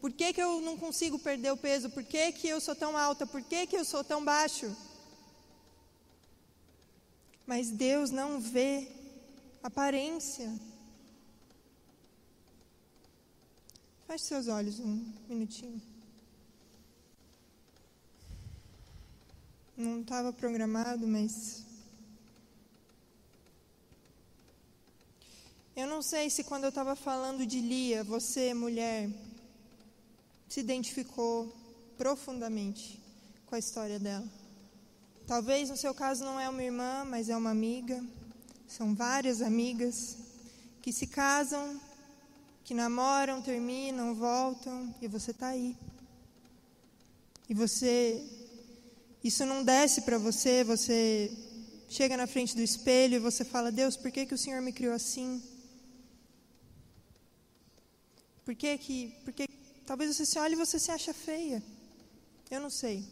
Por 0.02 0.10
que, 0.10 0.32
que 0.32 0.42
eu 0.42 0.60
não 0.60 0.76
consigo 0.76 1.16
perder 1.16 1.52
o 1.52 1.56
peso? 1.56 1.88
Por 1.88 2.02
que, 2.02 2.32
que 2.32 2.48
eu 2.48 2.60
sou 2.60 2.74
tão 2.74 2.98
alta? 2.98 3.24
Por 3.24 3.40
que, 3.40 3.68
que 3.68 3.76
eu 3.76 3.84
sou 3.84 4.02
tão 4.02 4.24
baixo? 4.24 4.76
Mas 7.46 7.70
Deus 7.70 8.10
não 8.10 8.40
vê 8.40 8.88
aparência. 9.62 10.52
Feche 14.08 14.24
seus 14.24 14.48
olhos 14.48 14.80
um 14.80 15.12
minutinho. 15.28 15.80
Não 19.76 20.00
estava 20.00 20.32
programado, 20.32 21.06
mas. 21.06 21.64
Eu 25.76 25.86
não 25.86 26.02
sei 26.02 26.28
se 26.28 26.42
quando 26.42 26.64
eu 26.64 26.70
estava 26.70 26.96
falando 26.96 27.46
de 27.46 27.60
Lia, 27.60 28.02
você, 28.02 28.52
mulher, 28.52 29.08
se 30.52 30.60
identificou 30.60 31.50
profundamente 31.96 33.00
com 33.46 33.54
a 33.54 33.58
história 33.58 33.98
dela. 33.98 34.28
Talvez 35.26 35.70
no 35.70 35.78
seu 35.78 35.94
caso 35.94 36.26
não 36.26 36.38
é 36.38 36.46
uma 36.46 36.62
irmã, 36.62 37.06
mas 37.06 37.30
é 37.30 37.36
uma 37.42 37.48
amiga. 37.48 38.04
São 38.68 38.94
várias 38.94 39.40
amigas 39.40 40.18
que 40.82 40.92
se 40.92 41.06
casam, 41.06 41.80
que 42.64 42.74
namoram, 42.74 43.40
terminam, 43.40 44.14
voltam 44.14 44.94
e 45.00 45.08
você 45.08 45.30
está 45.30 45.48
aí. 45.48 45.74
E 47.48 47.54
você, 47.54 48.22
isso 49.24 49.46
não 49.46 49.64
desce 49.64 50.02
para 50.02 50.18
você, 50.18 50.62
você 50.62 51.32
chega 51.88 52.14
na 52.14 52.26
frente 52.26 52.54
do 52.54 52.60
espelho 52.60 53.14
e 53.14 53.18
você 53.18 53.42
fala: 53.42 53.72
Deus, 53.72 53.96
por 53.96 54.10
que, 54.10 54.26
que 54.26 54.34
o 54.34 54.38
Senhor 54.38 54.60
me 54.60 54.70
criou 54.70 54.92
assim? 54.92 55.42
Por 58.44 58.54
que 58.54 58.76
que, 58.76 59.14
por 59.24 59.32
que 59.32 59.51
Talvez 59.92 60.16
você 60.16 60.24
se 60.24 60.38
olhe 60.38 60.54
e 60.54 60.56
você 60.56 60.78
se 60.78 60.90
acha 60.90 61.12
feia. 61.12 61.62
Eu 62.50 62.60
não 62.62 62.70
sei. 62.70 63.04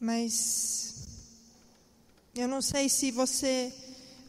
Mas 0.00 1.06
eu 2.34 2.48
não 2.48 2.62
sei 2.62 2.88
se 2.88 3.10
você 3.10 3.70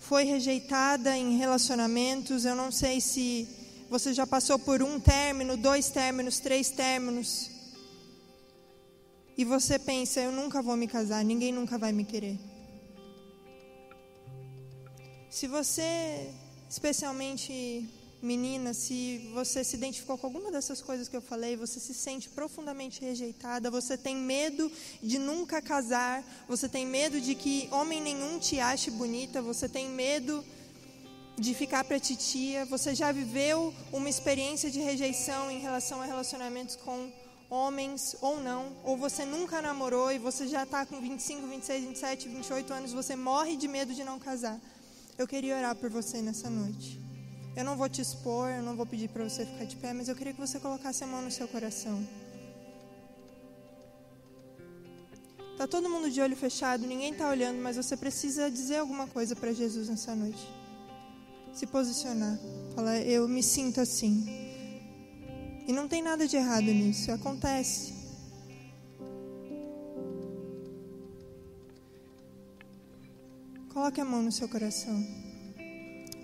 foi 0.01 0.25
rejeitada 0.25 1.15
em 1.15 1.37
relacionamentos, 1.37 2.43
eu 2.43 2.53
não 2.53 2.69
sei 2.69 2.99
se 2.99 3.47
você 3.89 4.13
já 4.13 4.27
passou 4.27 4.59
por 4.59 4.83
um 4.83 4.99
término, 4.99 5.55
dois 5.55 5.89
términos, 5.89 6.37
três 6.41 6.69
términos. 6.69 7.49
E 9.37 9.45
você 9.45 9.79
pensa, 9.79 10.19
eu 10.19 10.33
nunca 10.33 10.61
vou 10.61 10.75
me 10.75 10.85
casar, 10.85 11.23
ninguém 11.23 11.53
nunca 11.53 11.77
vai 11.77 11.93
me 11.93 12.03
querer. 12.03 12.37
Se 15.29 15.47
você 15.47 16.29
especialmente 16.71 17.85
menina, 18.21 18.73
se 18.73 19.29
você 19.33 19.61
se 19.61 19.75
identificou 19.75 20.17
com 20.17 20.27
alguma 20.27 20.49
dessas 20.49 20.81
coisas 20.81 21.09
que 21.09 21.17
eu 21.17 21.21
falei, 21.21 21.57
você 21.57 21.81
se 21.81 21.93
sente 21.93 22.29
profundamente 22.29 23.01
rejeitada, 23.01 23.69
você 23.69 23.97
tem 23.97 24.15
medo 24.15 24.71
de 25.03 25.19
nunca 25.19 25.61
casar, 25.61 26.23
você 26.47 26.69
tem 26.69 26.85
medo 26.85 27.19
de 27.19 27.35
que 27.35 27.67
homem 27.71 27.99
nenhum 27.99 28.39
te 28.39 28.57
ache 28.57 28.89
bonita, 28.89 29.41
você 29.41 29.67
tem 29.67 29.89
medo 29.89 30.45
de 31.37 31.53
ficar 31.53 31.83
para 31.83 31.99
titia, 31.99 32.63
você 32.65 32.95
já 32.95 33.11
viveu 33.11 33.73
uma 33.91 34.09
experiência 34.09 34.71
de 34.71 34.79
rejeição 34.79 35.51
em 35.51 35.59
relação 35.59 36.01
a 36.01 36.05
relacionamentos 36.05 36.77
com 36.77 37.11
homens 37.49 38.15
ou 38.21 38.39
não, 38.39 38.71
ou 38.85 38.95
você 38.95 39.25
nunca 39.25 39.61
namorou 39.61 40.09
e 40.09 40.17
você 40.17 40.47
já 40.47 40.63
está 40.63 40.85
com 40.85 41.01
25, 41.01 41.47
26, 41.47 41.83
27, 41.83 42.29
28 42.29 42.73
anos, 42.73 42.93
você 42.93 43.13
morre 43.13 43.57
de 43.57 43.67
medo 43.67 43.93
de 43.93 44.05
não 44.05 44.17
casar. 44.17 44.57
Eu 45.17 45.27
queria 45.27 45.57
orar 45.57 45.75
por 45.75 45.89
você 45.89 46.21
nessa 46.21 46.49
noite. 46.49 46.99
Eu 47.55 47.65
não 47.65 47.75
vou 47.75 47.89
te 47.89 48.01
expor, 48.01 48.49
eu 48.49 48.63
não 48.63 48.75
vou 48.75 48.85
pedir 48.85 49.09
para 49.09 49.23
você 49.23 49.45
ficar 49.45 49.65
de 49.65 49.75
pé, 49.75 49.93
mas 49.93 50.07
eu 50.07 50.15
queria 50.15 50.33
que 50.33 50.39
você 50.39 50.59
colocasse 50.59 51.03
a 51.03 51.07
mão 51.07 51.21
no 51.21 51.29
seu 51.29 51.47
coração. 51.47 52.01
Tá 55.57 55.67
todo 55.67 55.89
mundo 55.89 56.09
de 56.09 56.19
olho 56.21 56.35
fechado, 56.35 56.87
ninguém 56.87 57.11
está 57.11 57.29
olhando, 57.29 57.61
mas 57.61 57.75
você 57.75 57.95
precisa 57.95 58.49
dizer 58.49 58.77
alguma 58.77 59.05
coisa 59.05 59.35
para 59.35 59.53
Jesus 59.53 59.89
nessa 59.89 60.15
noite. 60.15 60.41
Se 61.53 61.67
posicionar. 61.67 62.39
Falar, 62.73 62.99
eu 63.01 63.27
me 63.27 63.43
sinto 63.43 63.79
assim. 63.81 64.25
E 65.67 65.73
não 65.73 65.87
tem 65.87 66.01
nada 66.01 66.27
de 66.27 66.35
errado 66.37 66.65
nisso, 66.65 67.11
acontece. 67.11 68.00
Coloque 73.73 74.01
a 74.01 74.05
mão 74.05 74.21
no 74.21 74.33
seu 74.33 74.49
coração. 74.49 75.01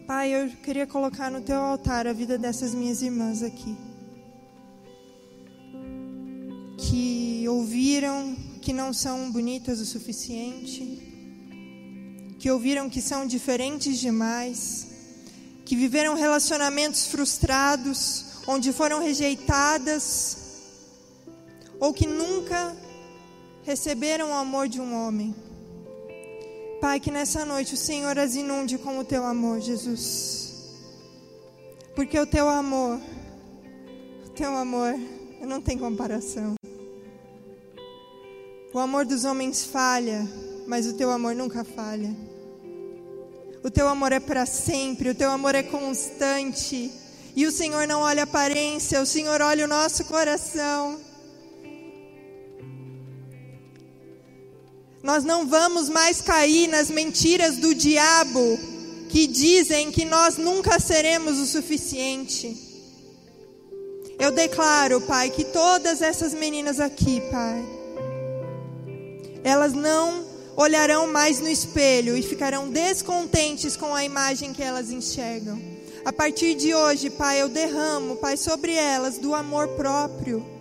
Pai, 0.05 0.31
eu 0.31 0.49
queria 0.61 0.85
colocar 0.85 1.31
no 1.31 1.39
teu 1.39 1.55
altar 1.55 2.05
a 2.05 2.11
vida 2.11 2.37
dessas 2.37 2.75
minhas 2.75 3.01
irmãs 3.01 3.41
aqui. 3.41 3.73
Que 6.77 7.47
ouviram 7.47 8.35
que 8.61 8.73
não 8.73 8.91
são 8.91 9.31
bonitas 9.31 9.79
o 9.79 9.85
suficiente, 9.85 11.01
que 12.37 12.51
ouviram 12.51 12.89
que 12.89 13.01
são 13.01 13.25
diferentes 13.25 13.97
demais, 13.97 14.87
que 15.63 15.73
viveram 15.73 16.15
relacionamentos 16.15 17.07
frustrados, 17.07 18.25
onde 18.45 18.73
foram 18.73 19.01
rejeitadas, 19.01 20.37
ou 21.79 21.93
que 21.93 22.05
nunca 22.05 22.75
receberam 23.63 24.31
o 24.31 24.33
amor 24.33 24.67
de 24.67 24.81
um 24.81 24.93
homem. 24.93 25.46
Pai, 26.79 26.99
que 26.99 27.09
nessa 27.09 27.43
noite 27.43 27.73
o 27.73 27.77
Senhor 27.77 28.19
as 28.19 28.35
inunde 28.35 28.77
com 28.77 28.99
o 28.99 29.03
teu 29.03 29.25
amor, 29.25 29.59
Jesus. 29.59 30.75
Porque 31.95 32.19
o 32.19 32.27
teu 32.27 32.47
amor, 32.47 32.99
o 34.27 34.29
teu 34.29 34.55
amor, 34.55 34.93
não 35.41 35.59
tem 35.59 35.75
comparação. 35.75 36.53
O 38.71 38.77
amor 38.77 39.05
dos 39.05 39.25
homens 39.25 39.65
falha, 39.65 40.27
mas 40.67 40.85
o 40.85 40.93
teu 40.93 41.09
amor 41.09 41.33
nunca 41.33 41.63
falha. 41.63 42.15
O 43.63 43.71
teu 43.71 43.87
amor 43.87 44.11
é 44.11 44.19
para 44.19 44.45
sempre, 44.45 45.09
o 45.09 45.15
teu 45.15 45.31
amor 45.31 45.55
é 45.55 45.63
constante. 45.63 46.91
E 47.35 47.47
o 47.47 47.51
Senhor 47.51 47.87
não 47.87 48.01
olha 48.01 48.21
a 48.21 48.25
aparência, 48.25 49.01
o 49.01 49.05
Senhor 49.05 49.41
olha 49.41 49.65
o 49.65 49.67
nosso 49.67 50.05
coração. 50.05 51.06
Nós 55.07 55.23
não 55.23 55.47
vamos 55.47 55.87
mais 55.87 56.19
cair 56.19 56.67
nas 56.67 56.89
mentiras 56.89 57.55
do 57.55 57.73
diabo 57.73 58.59
que 59.07 59.25
dizem 59.25 59.89
que 59.89 60.03
nós 60.03 60.35
nunca 60.35 60.81
seremos 60.81 61.39
o 61.39 61.45
suficiente. 61.45 62.53
Eu 64.19 64.31
declaro, 64.31 64.99
Pai, 64.99 65.29
que 65.29 65.45
todas 65.45 66.01
essas 66.01 66.33
meninas 66.33 66.81
aqui, 66.81 67.21
Pai, 67.31 67.65
elas 69.45 69.71
não 69.71 70.25
olharão 70.57 71.07
mais 71.07 71.39
no 71.39 71.47
espelho 71.47 72.17
e 72.17 72.21
ficarão 72.21 72.69
descontentes 72.69 73.77
com 73.77 73.95
a 73.95 74.03
imagem 74.03 74.51
que 74.51 74.61
elas 74.61 74.91
enxergam. 74.91 75.57
A 76.03 76.11
partir 76.11 76.53
de 76.53 76.75
hoje, 76.75 77.09
Pai, 77.09 77.41
eu 77.41 77.47
derramo, 77.47 78.17
Pai, 78.17 78.35
sobre 78.35 78.73
elas 78.73 79.17
do 79.17 79.33
amor 79.33 79.69
próprio 79.69 80.56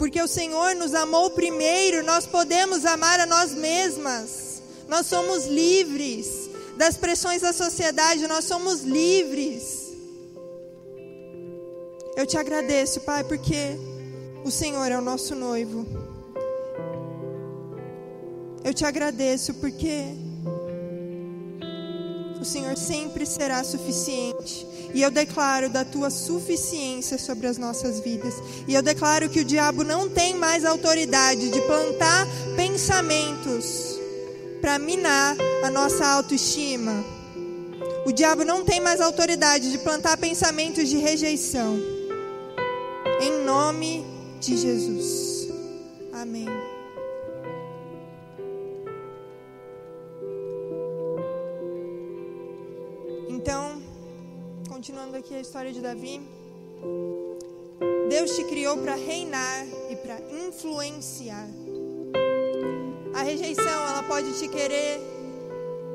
porque 0.00 0.22
o 0.22 0.26
Senhor 0.26 0.74
nos 0.76 0.94
amou 0.94 1.28
primeiro, 1.28 2.02
nós 2.02 2.24
podemos 2.24 2.86
amar 2.86 3.20
a 3.20 3.26
nós 3.26 3.52
mesmas. 3.52 4.62
Nós 4.88 5.06
somos 5.06 5.44
livres 5.44 6.48
das 6.74 6.96
pressões 6.96 7.42
da 7.42 7.52
sociedade, 7.52 8.26
nós 8.26 8.46
somos 8.46 8.80
livres. 8.80 9.92
Eu 12.16 12.26
te 12.26 12.38
agradeço, 12.38 13.02
Pai, 13.02 13.22
porque 13.24 13.76
o 14.42 14.50
Senhor 14.50 14.90
é 14.90 14.96
o 14.96 15.02
nosso 15.02 15.34
noivo. 15.34 15.86
Eu 18.64 18.72
te 18.72 18.86
agradeço 18.86 19.52
porque 19.52 20.14
o 22.40 22.44
Senhor 22.44 22.76
sempre 22.76 23.26
será 23.26 23.62
suficiente. 23.62 24.66
E 24.94 25.02
eu 25.02 25.10
declaro 25.10 25.68
da 25.68 25.84
tua 25.84 26.10
suficiência 26.10 27.18
sobre 27.18 27.46
as 27.46 27.58
nossas 27.58 28.00
vidas. 28.00 28.34
E 28.66 28.74
eu 28.74 28.82
declaro 28.82 29.28
que 29.28 29.40
o 29.40 29.44
diabo 29.44 29.84
não 29.84 30.08
tem 30.08 30.34
mais 30.34 30.64
autoridade 30.64 31.50
de 31.50 31.60
plantar 31.60 32.26
pensamentos 32.56 33.98
para 34.60 34.78
minar 34.78 35.36
a 35.62 35.70
nossa 35.70 36.06
autoestima. 36.06 37.04
O 38.06 38.12
diabo 38.12 38.44
não 38.44 38.64
tem 38.64 38.80
mais 38.80 39.00
autoridade 39.00 39.70
de 39.70 39.78
plantar 39.78 40.16
pensamentos 40.16 40.88
de 40.88 40.96
rejeição. 40.96 41.78
Em 43.20 43.44
nome 43.44 44.04
de 44.40 44.56
Jesus. 44.56 45.48
Amém. 46.12 46.46
Continuando 55.10 55.16
aqui 55.16 55.34
a 55.34 55.40
história 55.40 55.72
de 55.72 55.80
Davi. 55.80 56.20
Deus 58.08 58.30
te 58.36 58.44
criou 58.44 58.76
para 58.78 58.94
reinar 58.94 59.66
e 59.90 59.96
para 59.96 60.16
influenciar. 60.46 61.48
A 63.14 63.22
rejeição, 63.22 63.88
ela 63.88 64.02
pode 64.04 64.38
te 64.38 64.48
querer, 64.48 65.00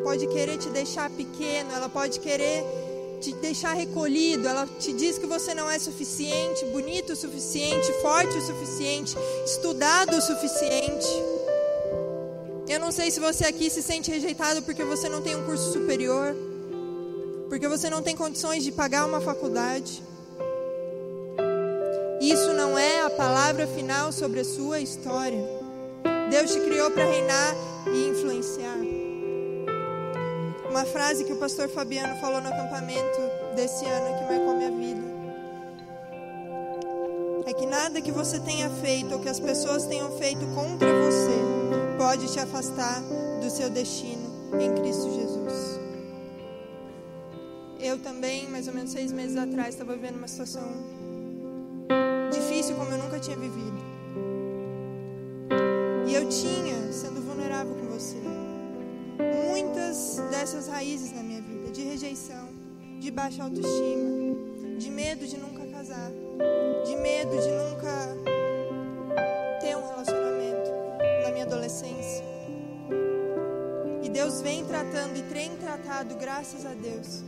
pode 0.03 0.27
querer 0.27 0.57
te 0.57 0.69
deixar 0.69 1.09
pequeno, 1.09 1.71
ela 1.71 1.87
pode 1.87 2.19
querer 2.19 2.63
te 3.21 3.33
deixar 3.35 3.73
recolhido, 3.73 4.47
ela 4.47 4.67
te 4.79 4.91
diz 4.91 5.17
que 5.17 5.25
você 5.25 5.53
não 5.53 5.69
é 5.69 5.79
suficiente, 5.79 6.65
bonito 6.65 7.13
o 7.13 7.15
suficiente, 7.15 7.91
forte 8.01 8.37
o 8.37 8.41
suficiente, 8.41 9.15
estudado 9.45 10.17
o 10.17 10.21
suficiente. 10.21 11.07
Eu 12.67 12.79
não 12.79 12.91
sei 12.91 13.11
se 13.11 13.19
você 13.19 13.45
aqui 13.45 13.69
se 13.69 13.81
sente 13.81 14.11
rejeitado 14.11 14.61
porque 14.63 14.83
você 14.83 15.07
não 15.07 15.21
tem 15.21 15.35
um 15.35 15.45
curso 15.45 15.71
superior 15.71 16.35
porque 17.49 17.67
você 17.67 17.89
não 17.89 18.01
tem 18.01 18.15
condições 18.15 18.63
de 18.63 18.71
pagar 18.71 19.05
uma 19.05 19.21
faculdade. 19.21 20.03
Isso 22.21 22.53
não 22.53 22.77
é 22.77 23.01
a 23.01 23.09
palavra 23.09 23.67
final 23.67 24.11
sobre 24.11 24.39
a 24.39 24.45
sua 24.45 24.79
história. 24.79 25.43
Deus 26.29 26.51
te 26.51 26.59
criou 26.59 26.89
para 26.91 27.05
reinar 27.05 27.55
e 27.93 28.09
influenciar. 28.09 28.77
Uma 30.69 30.85
frase 30.85 31.23
que 31.23 31.33
o 31.33 31.37
pastor 31.37 31.69
Fabiano 31.69 32.19
falou 32.19 32.41
no 32.41 32.49
acampamento 32.49 33.19
desse 33.55 33.85
ano 33.85 34.17
que 34.17 34.33
marcou 34.33 34.57
minha 34.57 34.71
vida. 34.71 35.15
É 37.45 37.53
que 37.53 37.65
nada 37.67 38.01
que 38.01 38.11
você 38.11 38.39
tenha 38.39 38.69
feito 38.69 39.13
ou 39.13 39.19
que 39.19 39.29
as 39.29 39.39
pessoas 39.39 39.85
tenham 39.85 40.11
feito 40.17 40.45
contra 40.55 40.89
você 41.05 41.55
pode 41.97 42.31
te 42.31 42.39
afastar 42.39 43.01
do 43.41 43.49
seu 43.49 43.69
destino 43.69 44.51
em 44.59 44.73
Cristo 44.73 45.13
Jesus. 45.13 45.24
Eu 47.95 47.99
também, 47.99 48.45
mais 48.49 48.67
ou 48.67 48.73
menos 48.73 48.91
seis 48.91 49.09
meses 49.13 49.37
atrás, 49.37 49.69
estava 49.69 49.93
vivendo 49.93 50.17
uma 50.17 50.27
situação 50.27 50.69
difícil 52.29 52.75
como 52.75 52.91
eu 52.91 52.97
nunca 52.97 53.17
tinha 53.21 53.37
vivido. 53.37 53.77
E 56.05 56.13
eu 56.13 56.27
tinha, 56.27 56.91
sendo 56.91 57.21
vulnerável 57.21 57.73
com 57.73 57.87
você, 57.87 58.17
muitas 59.47 60.19
dessas 60.29 60.67
raízes 60.67 61.13
na 61.13 61.23
minha 61.23 61.41
vida, 61.41 61.71
de 61.71 61.83
rejeição, 61.83 62.49
de 62.99 63.09
baixa 63.11 63.43
autoestima, 63.45 64.35
de 64.77 64.91
medo 64.91 65.25
de 65.25 65.37
nunca 65.37 65.65
casar, 65.67 66.11
de 66.85 66.97
medo 66.97 67.31
de 67.31 67.49
nunca 67.49 68.17
ter 69.61 69.77
um 69.77 69.87
relacionamento 69.87 70.69
na 71.23 71.31
minha 71.31 71.45
adolescência. 71.45 72.25
E 74.03 74.09
Deus 74.09 74.41
vem 74.41 74.65
tratando 74.65 75.15
e 75.17 75.23
tem 75.33 75.55
tratado, 75.55 76.13
graças 76.15 76.65
a 76.65 76.73
Deus 76.73 77.23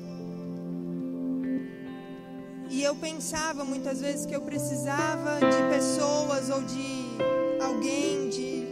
eu 2.87 2.95
pensava 2.95 3.65
muitas 3.65 3.99
vezes 3.99 4.25
que 4.25 4.33
eu 4.33 4.39
precisava 4.41 5.39
de 5.39 5.75
pessoas 5.75 6.49
ou 6.49 6.61
de 6.61 7.17
alguém 7.61 8.29
de 8.29 8.65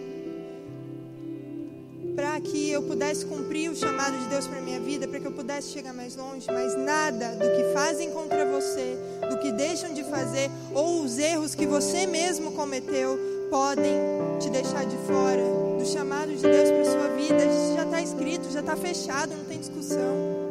para 2.16 2.40
que 2.40 2.72
eu 2.72 2.82
pudesse 2.84 3.26
cumprir 3.26 3.70
o 3.70 3.76
chamado 3.76 4.18
de 4.18 4.28
Deus 4.28 4.48
para 4.48 4.62
minha 4.62 4.80
vida, 4.80 5.06
para 5.06 5.20
que 5.20 5.28
eu 5.28 5.34
pudesse 5.34 5.74
chegar 5.74 5.94
mais 5.94 6.16
longe, 6.16 6.48
mas 6.50 6.78
nada 6.78 7.36
do 7.36 7.58
que 7.58 7.74
fazem 7.74 8.10
contra 8.12 8.46
você, 8.46 8.98
do 9.30 9.38
que 9.40 9.52
deixam 9.52 9.94
de 9.94 10.02
fazer 10.06 10.50
ou 10.74 11.04
os 11.04 11.20
erros 11.20 11.54
que 11.54 11.68
você 11.68 12.08
mesmo 12.08 12.54
cometeu 12.54 13.20
podem 13.50 14.00
te 14.40 14.50
deixar 14.50 14.86
de 14.86 14.96
fora 15.00 15.44
do 15.78 15.86
chamado 15.86 16.32
de 16.32 16.42
Deus 16.42 16.70
para 16.70 16.86
sua 16.86 17.08
vida. 17.18 17.46
Isso 17.46 17.76
já 17.76 17.84
está 17.84 18.02
escrito, 18.02 18.50
já 18.50 18.62
está 18.62 18.78
fechado, 18.78 19.36
não 19.36 19.44
tem 19.44 19.60
discussão. 19.60 20.45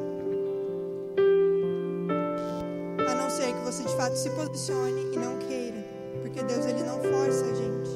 De 3.95 3.99
fato 3.99 4.16
se 4.16 4.28
posicione 4.30 5.12
e 5.12 5.16
não 5.16 5.38
queira, 5.38 5.76
porque 6.20 6.42
Deus 6.42 6.66
ele 6.66 6.82
não 6.82 7.01
força 7.01 7.45
a 7.45 7.55
gente. 7.55 7.90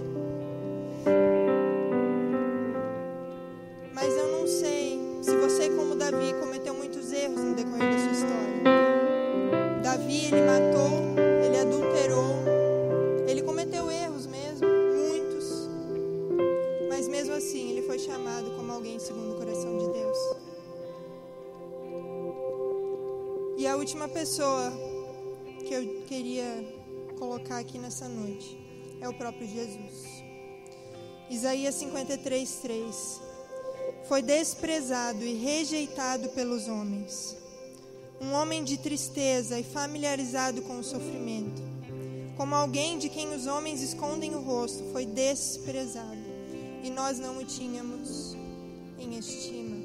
Mas 3.92 4.16
eu 4.16 4.28
não 4.28 4.46
sei 4.46 5.00
se 5.20 5.36
você, 5.36 5.68
como 5.70 5.96
Davi, 5.96 6.34
cometeu 6.38 6.72
muitos 6.72 7.12
erros 7.12 7.42
no 7.42 7.52
decorrer 7.52 7.92
da 7.92 7.98
sua 7.98 8.12
história. 8.12 8.62
Davi, 9.82 10.26
ele 10.26 10.42
matou, 10.42 11.16
ele 11.44 11.58
adulterou, 11.58 12.44
ele 13.26 13.42
cometeu 13.42 13.90
erros 13.90 14.28
mesmo, 14.28 14.68
muitos. 14.68 15.68
Mas 16.88 17.08
mesmo 17.08 17.34
assim, 17.34 17.72
ele 17.72 17.82
foi 17.82 17.98
chamado 17.98 18.52
como 18.52 18.70
alguém 18.70 19.00
segundo 19.00 19.32
o 19.32 19.36
coração 19.36 19.76
de 19.76 19.88
Deus. 19.90 20.18
E 23.56 23.66
a 23.66 23.76
última 23.76 24.08
pessoa 24.08 24.87
aqui 27.58 27.78
nessa 27.78 28.08
noite 28.08 28.56
é 29.00 29.08
o 29.08 29.14
próprio 29.14 29.46
Jesus. 29.46 30.22
Isaías 31.28 31.74
53, 31.74 32.50
3. 32.62 33.20
Foi 34.06 34.22
desprezado 34.22 35.24
e 35.24 35.34
rejeitado 35.34 36.28
pelos 36.30 36.68
homens, 36.68 37.36
um 38.20 38.32
homem 38.32 38.64
de 38.64 38.78
tristeza 38.78 39.58
e 39.58 39.64
familiarizado 39.64 40.62
com 40.62 40.78
o 40.78 40.84
sofrimento. 40.84 41.62
Como 42.36 42.54
alguém 42.54 42.98
de 42.98 43.08
quem 43.08 43.34
os 43.34 43.46
homens 43.46 43.82
escondem 43.82 44.34
o 44.34 44.40
rosto, 44.40 44.84
foi 44.92 45.04
desprezado, 45.04 46.16
e 46.82 46.90
nós 46.90 47.18
não 47.18 47.38
o 47.38 47.44
tínhamos 47.44 48.36
em 48.98 49.18
estima. 49.18 49.76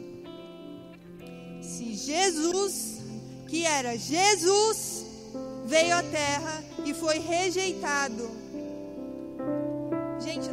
Se 1.61 1.95
Jesus, 1.95 2.99
que 3.47 3.65
era 3.65 3.97
Jesus, 3.97 4.92
veio 5.65 5.95
à 5.95 6.03
terra 6.03 6.63
e 6.85 6.93
foi 6.93 7.19
rejeitado. 7.19 8.29
Gente, 10.19 10.49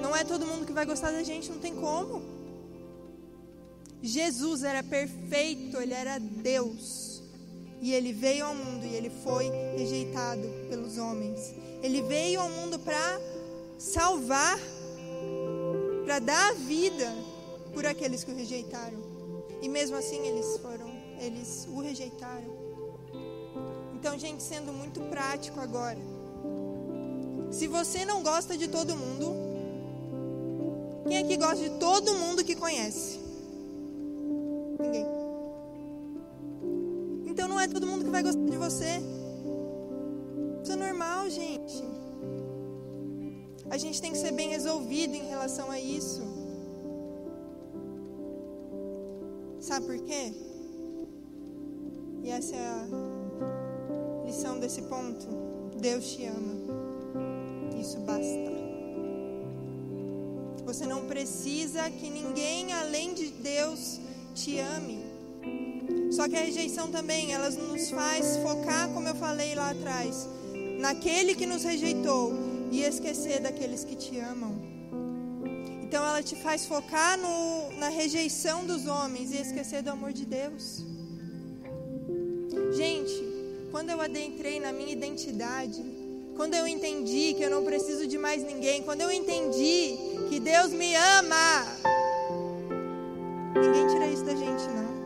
não 0.00 0.14
é 0.14 0.24
todo 0.24 0.46
mundo 0.46 0.66
que 0.66 0.72
vai 0.72 0.84
gostar 0.84 1.10
da 1.10 1.22
gente, 1.22 1.50
não 1.50 1.58
tem 1.58 1.74
como. 1.74 2.22
Jesus 4.02 4.62
era 4.62 4.82
perfeito, 4.82 5.78
ele 5.78 5.94
era 5.94 6.18
Deus. 6.18 7.22
E 7.80 7.92
ele 7.92 8.12
veio 8.12 8.46
ao 8.46 8.54
mundo 8.54 8.86
e 8.86 8.94
ele 8.94 9.10
foi 9.10 9.50
rejeitado 9.76 10.48
pelos 10.68 10.96
homens. 10.96 11.54
Ele 11.82 12.02
veio 12.02 12.40
ao 12.40 12.48
mundo 12.48 12.78
para 12.78 13.20
salvar, 13.78 14.58
para 16.04 16.18
dar 16.18 16.50
a 16.50 16.54
vida 16.54 17.12
por 17.74 17.84
aqueles 17.84 18.24
que 18.24 18.30
o 18.30 18.34
rejeitaram. 18.34 18.98
E 19.60 19.68
mesmo 19.68 19.96
assim 19.96 20.26
eles 20.26 20.58
foram, 20.58 20.90
eles 21.20 21.66
o 21.68 21.80
rejeitaram. 21.80 22.55
Então, 24.06 24.16
gente, 24.16 24.40
sendo 24.40 24.72
muito 24.72 25.00
prático 25.00 25.58
agora. 25.58 25.98
Se 27.50 27.66
você 27.66 28.04
não 28.04 28.22
gosta 28.22 28.56
de 28.56 28.68
todo 28.68 28.96
mundo, 28.96 29.34
quem 31.08 31.18
aqui 31.18 31.36
gosta 31.36 31.56
de 31.56 31.70
todo 31.70 32.14
mundo 32.14 32.44
que 32.44 32.54
conhece? 32.54 33.18
Ninguém. 34.78 35.06
Então 37.26 37.48
não 37.48 37.58
é 37.58 37.66
todo 37.66 37.84
mundo 37.84 38.04
que 38.04 38.10
vai 38.10 38.22
gostar 38.22 38.48
de 38.48 38.56
você. 38.56 39.02
Isso 40.62 40.70
é 40.70 40.76
normal, 40.76 41.28
gente. 41.28 41.82
A 43.68 43.76
gente 43.76 44.00
tem 44.00 44.12
que 44.12 44.18
ser 44.18 44.30
bem 44.30 44.50
resolvido 44.50 45.16
em 45.16 45.26
relação 45.26 45.68
a 45.68 45.80
isso. 45.80 46.22
Sabe 49.58 49.84
por 49.84 49.98
quê? 49.98 50.32
E 52.22 52.30
essa 52.30 52.54
é 52.54 52.66
a 52.68 53.15
desse 54.60 54.82
ponto. 54.82 55.26
Deus 55.80 56.12
te 56.12 56.24
ama. 56.26 56.54
Isso 57.80 57.98
basta. 58.00 58.52
Você 60.64 60.84
não 60.84 61.06
precisa 61.06 61.90
que 61.90 62.10
ninguém 62.10 62.72
além 62.72 63.14
de 63.14 63.28
Deus 63.28 63.98
te 64.34 64.58
ame. 64.58 65.04
Só 66.12 66.28
que 66.28 66.36
a 66.36 66.40
rejeição 66.40 66.90
também, 66.90 67.32
ela 67.32 67.48
nos 67.50 67.90
faz 67.90 68.36
focar, 68.38 68.88
como 68.90 69.08
eu 69.08 69.14
falei 69.14 69.54
lá 69.54 69.70
atrás, 69.70 70.28
naquele 70.78 71.34
que 71.34 71.46
nos 71.46 71.64
rejeitou 71.64 72.32
e 72.70 72.82
esquecer 72.82 73.40
daqueles 73.40 73.84
que 73.84 73.96
te 73.96 74.18
amam. 74.18 74.54
Então 75.82 76.04
ela 76.04 76.22
te 76.22 76.36
faz 76.36 76.66
focar 76.66 77.16
no, 77.16 77.72
na 77.78 77.88
rejeição 77.88 78.66
dos 78.66 78.86
homens 78.86 79.32
e 79.32 79.36
esquecer 79.36 79.82
do 79.82 79.90
amor 79.90 80.12
de 80.12 80.26
Deus. 80.26 80.85
Quando 83.76 83.90
eu 83.90 84.00
adentrei 84.00 84.58
na 84.58 84.72
minha 84.72 84.90
identidade, 84.90 85.84
quando 86.34 86.54
eu 86.54 86.66
entendi 86.66 87.34
que 87.34 87.42
eu 87.42 87.50
não 87.50 87.62
preciso 87.62 88.06
de 88.06 88.16
mais 88.16 88.42
ninguém, 88.42 88.82
quando 88.82 89.02
eu 89.02 89.12
entendi 89.12 89.98
que 90.30 90.40
Deus 90.40 90.72
me 90.72 90.94
ama, 90.94 91.62
ninguém 93.54 93.86
tira 93.88 94.06
isso 94.06 94.24
da 94.24 94.34
gente, 94.34 94.62
não. 94.70 94.96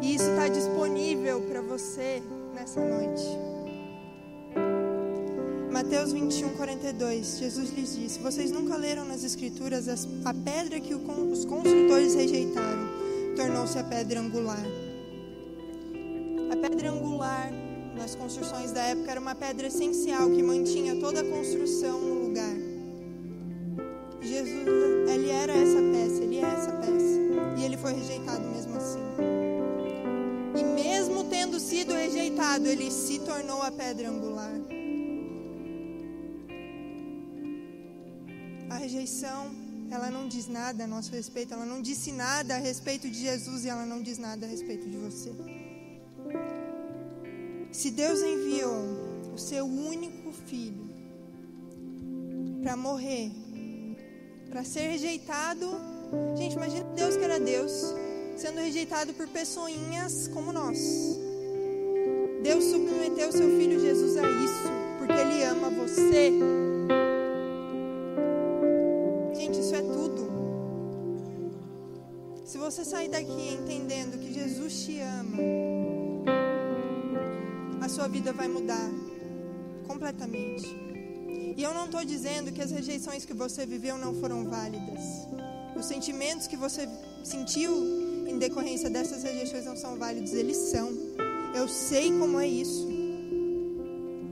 E 0.00 0.14
isso 0.14 0.30
está 0.30 0.48
disponível 0.48 1.42
para 1.42 1.60
você 1.60 2.22
nessa 2.54 2.80
noite. 2.80 3.26
Mateus 5.70 6.14
21, 6.14 6.54
42, 6.54 7.36
Jesus 7.36 7.70
lhes 7.70 7.94
disse: 7.94 8.18
Vocês 8.18 8.50
nunca 8.50 8.78
leram 8.78 9.04
nas 9.04 9.22
Escrituras 9.22 9.90
a 10.24 10.32
pedra 10.32 10.80
que 10.80 10.94
os 10.94 11.44
construtores 11.44 12.14
rejeitaram, 12.14 12.88
tornou-se 13.36 13.78
a 13.78 13.84
pedra 13.84 14.20
angular. 14.20 14.81
Época 18.92 19.10
era 19.10 19.20
uma 19.20 19.34
pedra 19.34 19.66
essencial 19.66 20.30
que 20.30 20.42
mantinha 20.42 20.96
toda 20.96 21.20
a 21.20 21.24
construção 21.24 22.00
no 22.00 22.26
lugar. 22.26 22.54
Jesus, 24.20 25.10
ele 25.10 25.30
era 25.30 25.52
essa 25.52 25.80
peça, 25.92 26.22
ele 26.22 26.36
é 26.36 26.42
essa 26.42 26.72
peça. 26.72 27.58
E 27.58 27.64
ele 27.64 27.76
foi 27.76 27.92
rejeitado 27.94 28.44
mesmo 28.48 28.76
assim. 28.76 29.00
E 30.58 30.62
mesmo 30.62 31.24
tendo 31.24 31.58
sido 31.58 31.94
rejeitado, 31.94 32.66
ele 32.66 32.90
se 32.90 33.18
tornou 33.20 33.62
a 33.62 33.70
pedra 33.70 34.10
angular. 34.10 34.52
A 38.68 38.76
rejeição, 38.76 39.50
ela 39.90 40.10
não 40.10 40.28
diz 40.28 40.48
nada 40.48 40.84
a 40.84 40.86
nosso 40.86 41.12
respeito, 41.12 41.54
ela 41.54 41.66
não 41.66 41.80
disse 41.80 42.12
nada 42.12 42.56
a 42.56 42.58
respeito 42.58 43.08
de 43.08 43.20
Jesus 43.20 43.64
e 43.64 43.68
ela 43.68 43.86
não 43.86 44.02
diz 44.02 44.18
nada 44.18 44.44
a 44.44 44.48
respeito 44.48 44.88
de 44.88 44.98
você. 44.98 45.32
Se 47.82 47.90
Deus 47.90 48.22
enviou 48.22 49.32
o 49.34 49.36
seu 49.36 49.64
único 49.64 50.30
filho 50.46 50.88
para 52.62 52.76
morrer, 52.76 53.32
para 54.48 54.62
ser 54.62 54.82
rejeitado, 54.82 55.68
gente, 56.36 56.54
imagina 56.54 56.84
Deus 56.94 57.16
que 57.16 57.24
era 57.24 57.40
Deus, 57.40 57.72
sendo 58.36 58.60
rejeitado 58.60 59.12
por 59.14 59.26
pessoinhas 59.26 60.28
como 60.28 60.52
nós. 60.52 60.78
Deus 62.44 62.62
submeteu 62.66 63.30
o 63.30 63.32
seu 63.32 63.50
filho 63.58 63.80
Jesus 63.80 64.16
a 64.16 64.28
isso, 64.30 64.68
porque 65.00 65.20
ele 65.20 65.42
ama 65.42 65.68
você. 65.70 66.30
Gente, 69.34 69.58
isso 69.58 69.74
é 69.74 69.82
tudo. 69.82 70.30
Se 72.44 72.58
você 72.58 72.84
sair 72.84 73.08
daqui 73.08 73.58
entendendo 73.60 74.20
que 74.20 74.32
Jesus 74.32 74.84
te 74.84 75.00
ama, 75.00 75.71
a 77.82 77.88
sua 77.88 78.06
vida 78.06 78.32
vai 78.32 78.46
mudar 78.46 78.88
completamente. 79.88 80.68
E 81.56 81.60
eu 81.60 81.74
não 81.74 81.86
estou 81.86 82.04
dizendo 82.04 82.52
que 82.52 82.62
as 82.62 82.70
rejeições 82.70 83.24
que 83.24 83.34
você 83.34 83.66
viveu 83.66 83.98
não 83.98 84.14
foram 84.14 84.44
válidas. 84.44 85.00
Os 85.76 85.86
sentimentos 85.86 86.46
que 86.46 86.56
você 86.56 86.88
sentiu 87.24 87.72
em 88.26 88.38
decorrência 88.38 88.88
dessas 88.88 89.24
rejeições 89.24 89.64
não 89.64 89.76
são 89.76 89.96
válidos, 89.96 90.32
eles 90.32 90.56
são. 90.56 90.90
Eu 91.56 91.66
sei 91.66 92.16
como 92.16 92.38
é 92.38 92.46
isso. 92.46 92.88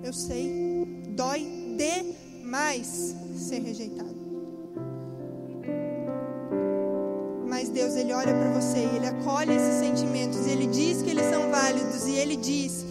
Eu 0.04 0.12
sei. 0.12 0.86
Dói 1.16 1.44
demais 1.76 3.16
ser 3.36 3.62
rejeitado. 3.62 4.14
Mas 7.48 7.68
Deus, 7.68 7.96
Ele 7.96 8.12
olha 8.12 8.32
para 8.32 8.52
você 8.52 8.78
e 8.78 8.96
Ele 8.96 9.06
acolhe 9.06 9.54
esses 9.56 9.80
sentimentos. 9.80 10.46
E 10.46 10.50
Ele 10.50 10.68
diz 10.68 11.02
que 11.02 11.10
eles 11.10 11.28
são 11.28 11.50
válidos. 11.50 12.06
E 12.06 12.12
Ele 12.12 12.36
diz 12.36 12.89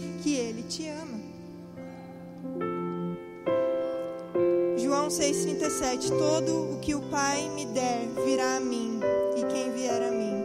6,37 5.69 6.09
Todo 6.09 6.73
o 6.73 6.79
que 6.79 6.95
o 6.95 7.01
Pai 7.01 7.47
me 7.49 7.65
der 7.67 8.07
virá 8.25 8.57
a 8.57 8.59
mim, 8.59 8.99
e 9.37 9.43
quem 9.45 9.71
vier 9.71 10.01
a 10.01 10.11
mim, 10.11 10.43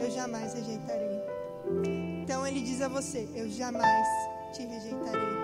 eu 0.00 0.10
jamais 0.10 0.54
rejeitarei. 0.54 1.20
Então 2.22 2.46
Ele 2.46 2.60
diz 2.60 2.80
a 2.80 2.88
você: 2.88 3.28
Eu 3.34 3.50
jamais 3.50 4.06
te 4.52 4.62
rejeitarei. 4.62 5.34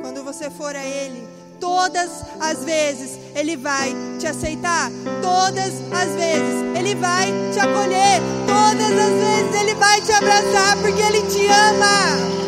Quando 0.00 0.24
você 0.24 0.50
for 0.50 0.74
a 0.74 0.84
Ele, 0.84 1.26
todas 1.60 2.24
as 2.40 2.64
vezes 2.64 3.18
Ele 3.34 3.56
vai 3.56 3.94
te 4.18 4.26
aceitar, 4.26 4.90
todas 5.22 5.74
as 5.92 6.14
vezes 6.14 6.76
Ele 6.76 6.94
vai 6.96 7.28
te 7.52 7.60
acolher, 7.60 8.20
todas 8.46 8.92
as 8.92 9.12
vezes 9.12 9.60
Ele 9.60 9.74
vai 9.74 10.00
te 10.00 10.12
abraçar, 10.12 10.76
porque 10.82 11.00
Ele 11.00 11.22
te 11.22 11.46
ama. 11.46 12.38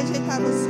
rejeitar 0.00 0.40
você. 0.40 0.69